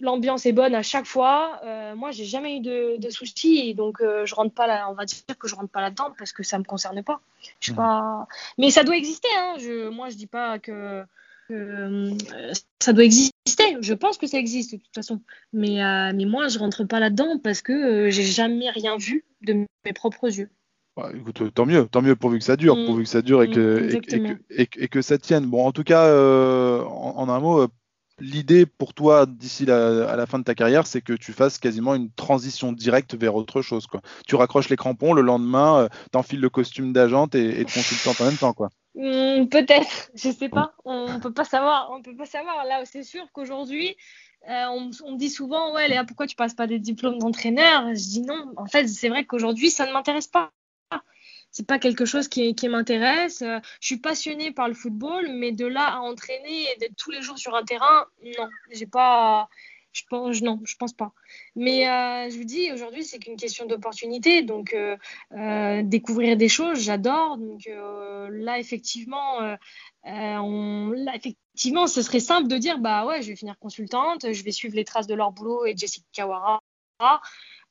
L'ambiance 0.00 0.46
est 0.46 0.52
bonne 0.52 0.74
à 0.74 0.82
chaque 0.82 1.06
fois. 1.06 1.60
moi, 1.96 2.10
j'ai 2.10 2.24
jamais 2.24 2.58
eu 2.58 2.60
de, 2.60 3.10
soucis, 3.10 3.74
donc 3.74 3.98
je 4.00 4.34
rentre 4.34 4.54
pas 4.54 4.66
là. 4.66 4.88
On 4.90 4.94
va 4.94 5.04
dire 5.04 5.38
que 5.38 5.48
je 5.48 5.54
rentre 5.54 5.70
pas 5.70 5.80
là-dedans 5.80 6.12
parce 6.18 6.32
que 6.32 6.42
ça 6.42 6.58
me 6.58 6.64
concerne 6.64 7.02
pas. 7.02 7.20
Je 7.58 7.66
suis 7.66 7.72
mmh. 7.72 7.76
pas. 7.76 8.26
Mais 8.58 8.70
ça 8.70 8.84
doit 8.84 8.96
exister. 8.96 9.28
Hein. 9.36 9.54
Je, 9.58 9.88
moi, 9.88 10.08
je 10.10 10.16
dis 10.16 10.26
pas 10.26 10.58
que 10.58 11.04
euh, 11.50 12.10
ça 12.80 12.92
doit 12.92 13.04
exister. 13.04 13.32
Je 13.80 13.94
pense 13.94 14.18
que 14.18 14.26
ça 14.26 14.38
existe 14.38 14.72
de 14.72 14.76
toute 14.78 14.94
façon. 14.94 15.20
Mais, 15.52 15.82
euh, 15.82 16.12
mais 16.14 16.24
moi, 16.24 16.48
je 16.48 16.58
rentre 16.58 16.84
pas 16.84 17.00
là-dedans 17.00 17.38
parce 17.42 17.62
que 17.62 17.72
euh, 17.72 18.10
j'ai 18.10 18.22
jamais 18.22 18.70
rien 18.70 18.96
vu 18.96 19.24
de 19.42 19.66
mes 19.84 19.92
propres 19.92 20.26
yeux. 20.26 20.50
Bah, 20.96 21.10
écoute, 21.14 21.54
tant 21.54 21.66
mieux, 21.66 21.86
tant 21.86 22.02
mieux 22.02 22.16
pourvu 22.16 22.38
que 22.38 22.44
ça 22.44 22.56
dure, 22.56 22.76
mm. 22.76 22.86
pourvu 22.86 23.02
que 23.04 23.08
ça 23.08 23.22
dure 23.22 23.42
et 23.42 23.50
que, 23.50 23.80
mm, 23.80 24.00
et, 24.50 24.66
que, 24.66 24.80
et, 24.80 24.88
que, 24.88 25.02
ça 25.02 25.18
tienne. 25.18 25.46
Bon, 25.46 25.66
en 25.66 25.72
tout 25.72 25.84
cas, 25.84 26.06
en, 26.84 27.28
un 27.28 27.40
mot, 27.40 27.66
l'idée 28.20 28.66
pour 28.66 28.94
toi 28.94 29.26
d'ici 29.26 29.66
la, 29.66 30.10
à 30.10 30.16
la 30.16 30.26
fin 30.26 30.38
de 30.38 30.44
ta 30.44 30.54
carrière, 30.54 30.86
c'est 30.86 31.00
que 31.00 31.12
tu 31.12 31.32
fasses 31.32 31.58
quasiment 31.58 31.94
une 31.94 32.10
transition 32.10 32.72
directe 32.72 33.14
vers 33.14 33.34
autre 33.34 33.62
chose. 33.62 33.86
Quoi. 33.86 34.00
Tu 34.26 34.34
raccroches 34.34 34.68
les 34.68 34.76
crampons, 34.76 35.12
le 35.12 35.22
lendemain, 35.22 35.88
t'enfiles 36.12 36.40
le 36.40 36.50
costume 36.50 36.92
d'agente 36.92 37.34
et, 37.34 37.60
et 37.60 37.64
de 37.64 37.70
consultante 37.70 38.20
en 38.20 38.24
même 38.24 38.36
temps. 38.36 38.52
Quoi. 38.52 38.70
Hmm, 38.94 39.46
peut-être, 39.46 40.10
je 40.14 40.30
sais 40.30 40.48
pas. 40.48 40.74
On 40.84 41.20
peut 41.20 41.32
pas 41.32 41.44
savoir. 41.44 41.90
On 41.92 42.02
peut 42.02 42.16
pas 42.16 42.26
savoir. 42.26 42.64
Là, 42.64 42.84
c'est 42.84 43.04
sûr 43.04 43.24
qu'aujourd'hui, 43.32 43.96
euh, 44.48 44.64
on, 44.68 45.12
me 45.12 45.16
dit 45.16 45.30
souvent, 45.30 45.74
ouais, 45.74 45.88
Léa, 45.88 46.04
pourquoi 46.04 46.26
tu 46.26 46.34
passes 46.34 46.54
pas 46.54 46.66
des 46.66 46.78
diplômes 46.78 47.18
d'entraîneur? 47.18 47.88
Je 47.88 48.08
dis 48.08 48.22
non. 48.22 48.52
En 48.56 48.66
fait, 48.66 48.88
c'est 48.88 49.08
vrai 49.08 49.24
qu'aujourd'hui, 49.24 49.70
ça 49.70 49.86
ne 49.86 49.92
m'intéresse 49.92 50.26
pas. 50.26 50.50
C'est 51.52 51.66
pas 51.66 51.78
quelque 51.78 52.04
chose 52.04 52.28
qui, 52.28 52.54
m'intéresse. 52.68 53.42
Euh, 53.42 53.58
je 53.80 53.86
suis 53.86 53.96
passionnée 53.96 54.52
par 54.52 54.68
le 54.68 54.74
football, 54.74 55.28
mais 55.32 55.52
de 55.52 55.66
là 55.66 55.94
à 55.94 55.98
entraîner 55.98 56.62
et 56.72 56.78
d'être 56.78 56.96
tous 56.96 57.10
les 57.10 57.22
jours 57.22 57.38
sur 57.38 57.54
un 57.54 57.64
terrain, 57.64 58.06
non, 58.22 58.48
j'ai 58.70 58.86
pas. 58.86 59.48
Je 59.92 60.02
pense, 60.08 60.40
non, 60.40 60.60
je 60.64 60.76
pense 60.76 60.92
pas. 60.92 61.12
Mais 61.56 61.88
euh, 61.88 62.30
je 62.30 62.36
vous 62.36 62.44
dis, 62.44 62.70
aujourd'hui, 62.70 63.02
c'est 63.02 63.18
qu'une 63.18 63.36
question 63.36 63.66
d'opportunité. 63.66 64.42
Donc, 64.42 64.72
euh, 64.72 65.82
découvrir 65.82 66.36
des 66.36 66.48
choses, 66.48 66.78
j'adore. 66.80 67.38
Donc, 67.38 67.68
là, 67.68 68.60
effectivement, 68.60 69.56
effectivement, 70.04 71.88
ce 71.88 72.02
serait 72.02 72.20
simple 72.20 72.46
de 72.46 72.56
dire, 72.56 72.78
bah 72.78 73.04
ouais, 73.04 73.20
je 73.22 73.30
vais 73.30 73.36
finir 73.36 73.58
consultante, 73.58 74.32
je 74.32 74.44
vais 74.44 74.52
suivre 74.52 74.76
les 74.76 74.84
traces 74.84 75.08
de 75.08 75.14
leur 75.14 75.32
boulot 75.32 75.66
et 75.66 75.76
Jessica 75.76 76.06
Kawara. 76.12 76.60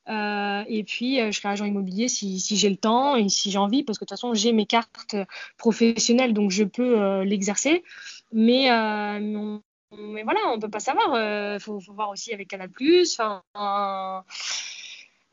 Et 0.06 0.84
puis, 0.86 1.18
je 1.18 1.36
serai 1.36 1.50
agent 1.50 1.64
immobilier 1.64 2.08
si, 2.08 2.40
si 2.40 2.56
j'ai 2.56 2.70
le 2.70 2.76
temps 2.76 3.16
et 3.16 3.28
si 3.28 3.50
j'ai 3.50 3.58
envie, 3.58 3.82
parce 3.82 3.98
que 3.98 4.04
de 4.04 4.08
toute 4.08 4.18
façon, 4.18 4.34
j'ai 4.34 4.52
mes 4.52 4.66
cartes 4.66 5.16
professionnelles, 5.56 6.34
donc 6.34 6.50
je 6.50 6.64
peux 6.64 7.22
l'exercer. 7.22 7.84
Mais, 8.32 8.70
mais 9.92 10.22
voilà, 10.22 10.40
on 10.48 10.58
peut 10.58 10.70
pas 10.70 10.80
savoir. 10.80 11.08
Il 11.10 11.18
euh, 11.18 11.58
faut, 11.58 11.78
voir 11.88 12.10
aussi 12.10 12.32
avec 12.32 12.48
Canal+. 12.48 12.70
Enfin, 13.18 13.42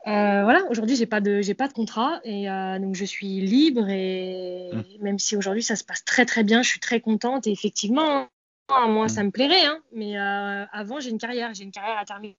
euh, 0.06 0.42
voilà, 0.42 0.64
aujourd'hui 0.70 1.04
pas 1.06 1.20
de 1.20 1.42
j'ai 1.42 1.54
pas 1.54 1.68
de 1.68 1.72
contrat 1.72 2.20
et 2.24 2.48
euh, 2.48 2.78
donc 2.78 2.94
je 2.94 3.04
suis 3.04 3.40
libre 3.40 3.88
et 3.88 4.70
mmh. 4.72 5.02
même 5.02 5.18
si 5.18 5.36
aujourd'hui 5.36 5.62
ça 5.62 5.76
se 5.76 5.84
passe 5.84 6.04
très 6.04 6.24
très 6.24 6.44
bien, 6.44 6.62
je 6.62 6.68
suis 6.68 6.80
très 6.80 7.00
contente 7.00 7.46
et 7.46 7.50
effectivement 7.50 8.28
moi 8.70 9.06
mmh. 9.06 9.08
ça 9.08 9.24
me 9.24 9.30
plairait 9.30 9.66
hein, 9.66 9.80
mais 9.92 10.16
avant 10.16 11.00
j'ai 11.00 11.10
une 11.10 11.18
carrière, 11.18 11.52
j'ai 11.52 11.64
une 11.64 11.72
carrière 11.72 11.98
à 11.98 12.04
terminer. 12.04 12.36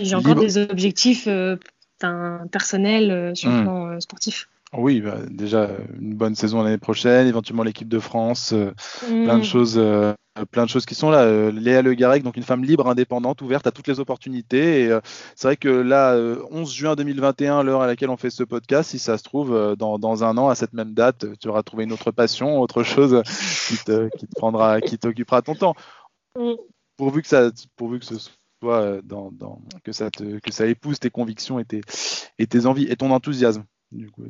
J'ai 0.00 0.14
encore 0.14 0.34
des 0.34 0.58
objectifs 0.58 1.28
personnels 2.50 3.36
sur 3.36 3.50
le 3.50 3.56
mmh. 3.56 3.62
plan 3.62 4.00
sportif. 4.00 4.48
Oui, 4.72 5.00
bah, 5.00 5.18
déjà 5.30 5.70
une 6.00 6.14
bonne 6.14 6.34
saison 6.34 6.62
l'année 6.62 6.78
prochaine, 6.78 7.26
éventuellement 7.28 7.62
l'équipe 7.62 7.88
de 7.88 7.98
France, 7.98 8.52
plein 9.06 9.38
de 9.38 9.44
choses 9.44 9.80
euh, 10.38 10.44
plein 10.44 10.64
de 10.64 10.70
choses 10.70 10.86
qui 10.86 10.94
sont 10.94 11.10
là. 11.10 11.22
Euh, 11.22 11.50
Léa 11.50 11.82
Le 11.82 11.94
Garec, 11.94 12.22
donc 12.22 12.36
une 12.36 12.42
femme 12.42 12.64
libre, 12.64 12.88
indépendante, 12.88 13.40
ouverte 13.42 13.66
à 13.66 13.70
toutes 13.70 13.88
les 13.88 14.00
opportunités. 14.00 14.84
Et 14.84 14.90
euh, 14.90 15.00
c'est 15.34 15.48
vrai 15.48 15.56
que 15.56 15.68
là, 15.68 16.16
11 16.50 16.72
juin 16.72 16.94
2021, 16.94 17.62
l'heure 17.62 17.82
à 17.82 17.86
laquelle 17.86 18.10
on 18.10 18.16
fait 18.16 18.30
ce 18.30 18.42
podcast, 18.42 18.90
si 18.90 18.98
ça 18.98 19.18
se 19.18 19.22
trouve, 19.24 19.76
dans, 19.76 20.24
un 20.24 20.36
an, 20.36 20.48
à 20.48 20.54
cette 20.54 20.72
même 20.72 20.92
date, 20.92 21.26
tu 21.40 21.48
auras 21.48 21.62
trouvé 21.62 21.84
une 21.84 21.92
autre 21.92 22.10
passion, 22.10 22.60
autre 22.60 22.82
chose 22.82 23.22
qui 23.68 23.76
te, 23.84 24.08
qui 24.16 24.26
te 24.26 24.34
prendra, 24.34 24.80
qui 24.80 24.98
t'occupera 24.98 25.42
ton 25.42 25.54
temps. 25.54 25.74
Mm. 26.38 26.52
Pourvu 26.96 27.22
que 27.22 27.28
ça, 27.28 27.50
pourvu 27.76 27.98
que 27.98 28.06
ce 28.06 28.18
soit 28.18 28.32
dans, 28.62 29.32
que 29.84 29.92
ça 29.92 30.10
te, 30.10 30.38
que 30.38 30.52
ça 30.52 30.66
épouse 30.66 30.98
tes 30.98 31.10
convictions 31.10 31.58
et 31.58 31.64
tes, 31.64 31.80
et 32.38 32.46
tes 32.46 32.66
envies 32.66 32.86
et 32.90 32.96
ton 32.96 33.10
enthousiasme. 33.10 33.64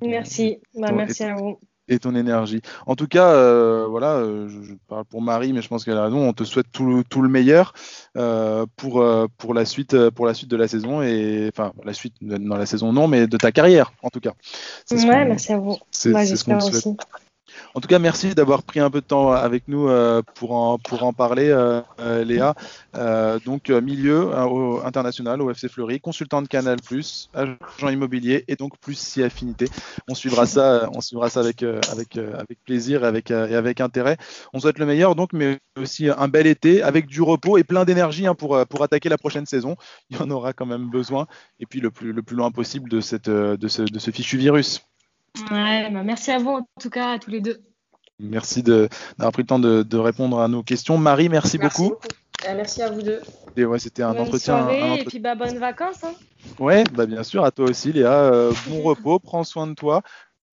merci, 0.02 0.58
bah, 0.74 0.92
merci 0.92 1.24
à 1.24 1.34
vous 1.34 1.58
et 1.88 1.98
ton 1.98 2.14
énergie. 2.14 2.60
En 2.86 2.96
tout 2.96 3.06
cas, 3.06 3.28
euh, 3.28 3.86
voilà, 3.88 4.16
euh, 4.16 4.48
je, 4.48 4.74
parle 4.88 5.04
pour 5.04 5.22
Marie, 5.22 5.52
mais 5.52 5.62
je 5.62 5.68
pense 5.68 5.84
qu'elle 5.84 5.96
a 5.96 6.04
raison. 6.04 6.28
On 6.28 6.32
te 6.32 6.44
souhaite 6.44 6.66
tout 6.72 6.86
le, 6.86 7.04
tout 7.04 7.22
le 7.22 7.28
meilleur 7.28 7.74
euh, 8.16 8.66
pour, 8.76 9.04
pour, 9.38 9.54
la 9.54 9.64
suite, 9.64 10.10
pour 10.10 10.26
la 10.26 10.34
suite 10.34 10.50
de 10.50 10.56
la 10.56 10.68
saison 10.68 11.02
et 11.02 11.50
enfin 11.52 11.72
la 11.84 11.92
suite 11.92 12.14
dans 12.20 12.56
la 12.56 12.66
saison 12.66 12.92
non, 12.92 13.08
mais 13.08 13.26
de 13.26 13.36
ta 13.36 13.52
carrière 13.52 13.92
en 14.02 14.10
tout 14.10 14.20
cas. 14.20 14.34
Ouais, 14.90 15.24
merci 15.24 15.52
à 15.52 15.58
vous. 15.58 15.76
Moi, 16.06 16.24
j'espère 16.24 16.64
aussi. 16.64 16.96
En 17.74 17.80
tout 17.80 17.88
cas, 17.88 17.98
merci 17.98 18.34
d'avoir 18.34 18.62
pris 18.62 18.80
un 18.80 18.90
peu 18.90 19.00
de 19.00 19.06
temps 19.06 19.32
avec 19.32 19.68
nous 19.68 19.88
euh, 19.88 20.22
pour, 20.34 20.52
en, 20.52 20.78
pour 20.78 21.02
en 21.02 21.12
parler, 21.12 21.48
euh, 21.50 21.80
euh, 22.00 22.24
Léa. 22.24 22.54
donc, 23.44 23.70
milieu 23.70 24.34
international 24.84 25.42
au 25.42 25.50
FC 25.50 25.68
Fleury, 25.68 26.00
consultant 26.00 26.42
de 26.42 26.48
Canal, 26.48 26.78
agent 27.34 27.88
immobilier 27.88 28.44
et 28.48 28.56
donc 28.56 28.78
plus 28.78 28.98
si 28.98 29.22
affinité. 29.22 29.68
On 30.08 30.14
suivra 30.14 30.46
ça, 30.46 30.88
on 30.94 31.00
suivra 31.00 31.28
ça 31.28 31.40
avec, 31.40 31.62
avec, 31.62 32.16
avec 32.16 32.58
plaisir 32.64 33.04
et 33.04 33.06
avec, 33.06 33.30
et 33.30 33.34
avec 33.54 33.80
intérêt. 33.80 34.16
On 34.52 34.60
souhaite 34.60 34.78
le 34.78 34.86
meilleur, 34.86 35.14
donc, 35.14 35.32
mais 35.32 35.58
aussi 35.78 36.08
un 36.08 36.28
bel 36.28 36.46
été 36.46 36.82
avec 36.82 37.06
du 37.06 37.22
repos 37.22 37.58
et 37.58 37.64
plein 37.64 37.84
d'énergie 37.84 38.26
hein, 38.26 38.34
pour, 38.34 38.64
pour 38.66 38.82
attaquer 38.82 39.08
la 39.08 39.18
prochaine 39.18 39.46
saison. 39.46 39.76
Il 40.10 40.16
y 40.16 40.20
en 40.20 40.30
aura 40.30 40.52
quand 40.52 40.66
même 40.66 40.88
besoin. 40.88 41.26
Et 41.60 41.66
puis, 41.66 41.80
le 41.80 41.90
plus, 41.90 42.12
le 42.12 42.22
plus 42.22 42.36
loin 42.36 42.50
possible 42.50 42.88
de, 42.88 43.00
cette, 43.00 43.28
de, 43.28 43.68
ce, 43.68 43.82
de 43.82 43.98
ce 43.98 44.10
fichu 44.10 44.38
virus. 44.38 44.80
Ouais, 45.50 45.90
bah, 45.90 46.02
merci 46.02 46.30
à 46.30 46.38
vous 46.38 46.50
en 46.50 46.66
tout 46.80 46.90
cas, 46.90 47.12
à 47.12 47.18
tous 47.18 47.30
les 47.30 47.40
deux. 47.40 47.60
Merci 48.18 48.62
d'avoir 48.62 49.32
pris 49.32 49.42
le 49.42 49.46
temps 49.46 49.58
de, 49.58 49.96
répondre 49.96 50.40
à 50.40 50.48
nos 50.48 50.62
questions. 50.62 50.96
Marie, 50.96 51.28
merci, 51.28 51.58
beaucoup. 51.58 51.94
Euh, 52.46 52.54
merci 52.54 52.82
à 52.82 52.90
vous 52.90 53.02
deux. 53.02 53.20
Et 53.56 53.64
ouais, 53.64 53.78
c'était 53.78 54.02
un, 54.02 54.16
entretien, 54.16 54.68
Et 54.68 55.04
puis 55.04 55.18
bah, 55.18 55.34
bonnes 55.34 55.58
vacances. 55.58 56.04
Hein. 56.04 56.12
Ouais, 56.58 56.84
bah, 56.94 57.06
bien 57.06 57.22
sûr, 57.22 57.44
à 57.44 57.50
toi 57.50 57.66
aussi, 57.66 57.92
Léa. 57.92 58.12
Euh, 58.12 58.52
bon 58.68 58.82
repos, 58.82 59.18
prends 59.18 59.44
soin 59.44 59.66
de 59.66 59.74
toi. 59.74 60.02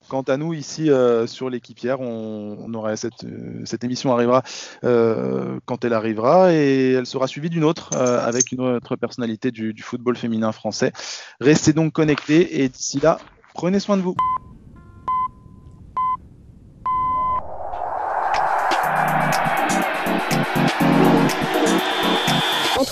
Quant 0.10 0.24
à 0.24 0.36
nous, 0.36 0.54
ici 0.54 0.92
euh, 0.92 1.28
sur 1.28 1.50
l'équipière, 1.50 2.02
on, 2.02 2.74
aura 2.74 2.98
cette, 2.98 3.26
cette, 3.64 3.86
émission 3.86 4.12
arrivera 4.12 4.44
quand 4.82 5.86
elle 5.86 5.94
arrivera 5.94 6.54
et 6.54 6.92
elle 6.92 7.06
sera 7.06 7.28
suivie 7.28 7.50
d'une 7.50 7.64
autre 7.64 7.96
avec 7.96 8.52
une 8.52 8.60
autre 8.60 8.98
personnalité 8.98 9.52
du, 9.52 9.74
du 9.74 9.82
football 9.82 10.18
féminin 10.18 10.52
français. 10.52 10.92
Restez 11.40 11.72
donc 11.72 11.94
connectés 11.94 12.62
et 12.62 12.68
d'ici 12.68 13.00
là, 13.00 13.18
prenez 13.54 13.80
soin 13.80 13.96
de 13.96 14.02
vous. 14.02 14.16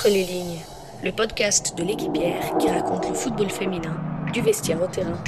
Les 0.06 0.24
lignes, 0.24 0.58
le 1.04 1.12
podcast 1.12 1.78
de 1.78 1.84
l'équipière 1.84 2.58
qui 2.58 2.68
raconte 2.68 3.08
le 3.08 3.14
football 3.14 3.52
féminin 3.52 3.96
du 4.34 4.42
vestiaire 4.42 4.82
au 4.82 4.88
terrain. 4.88 5.24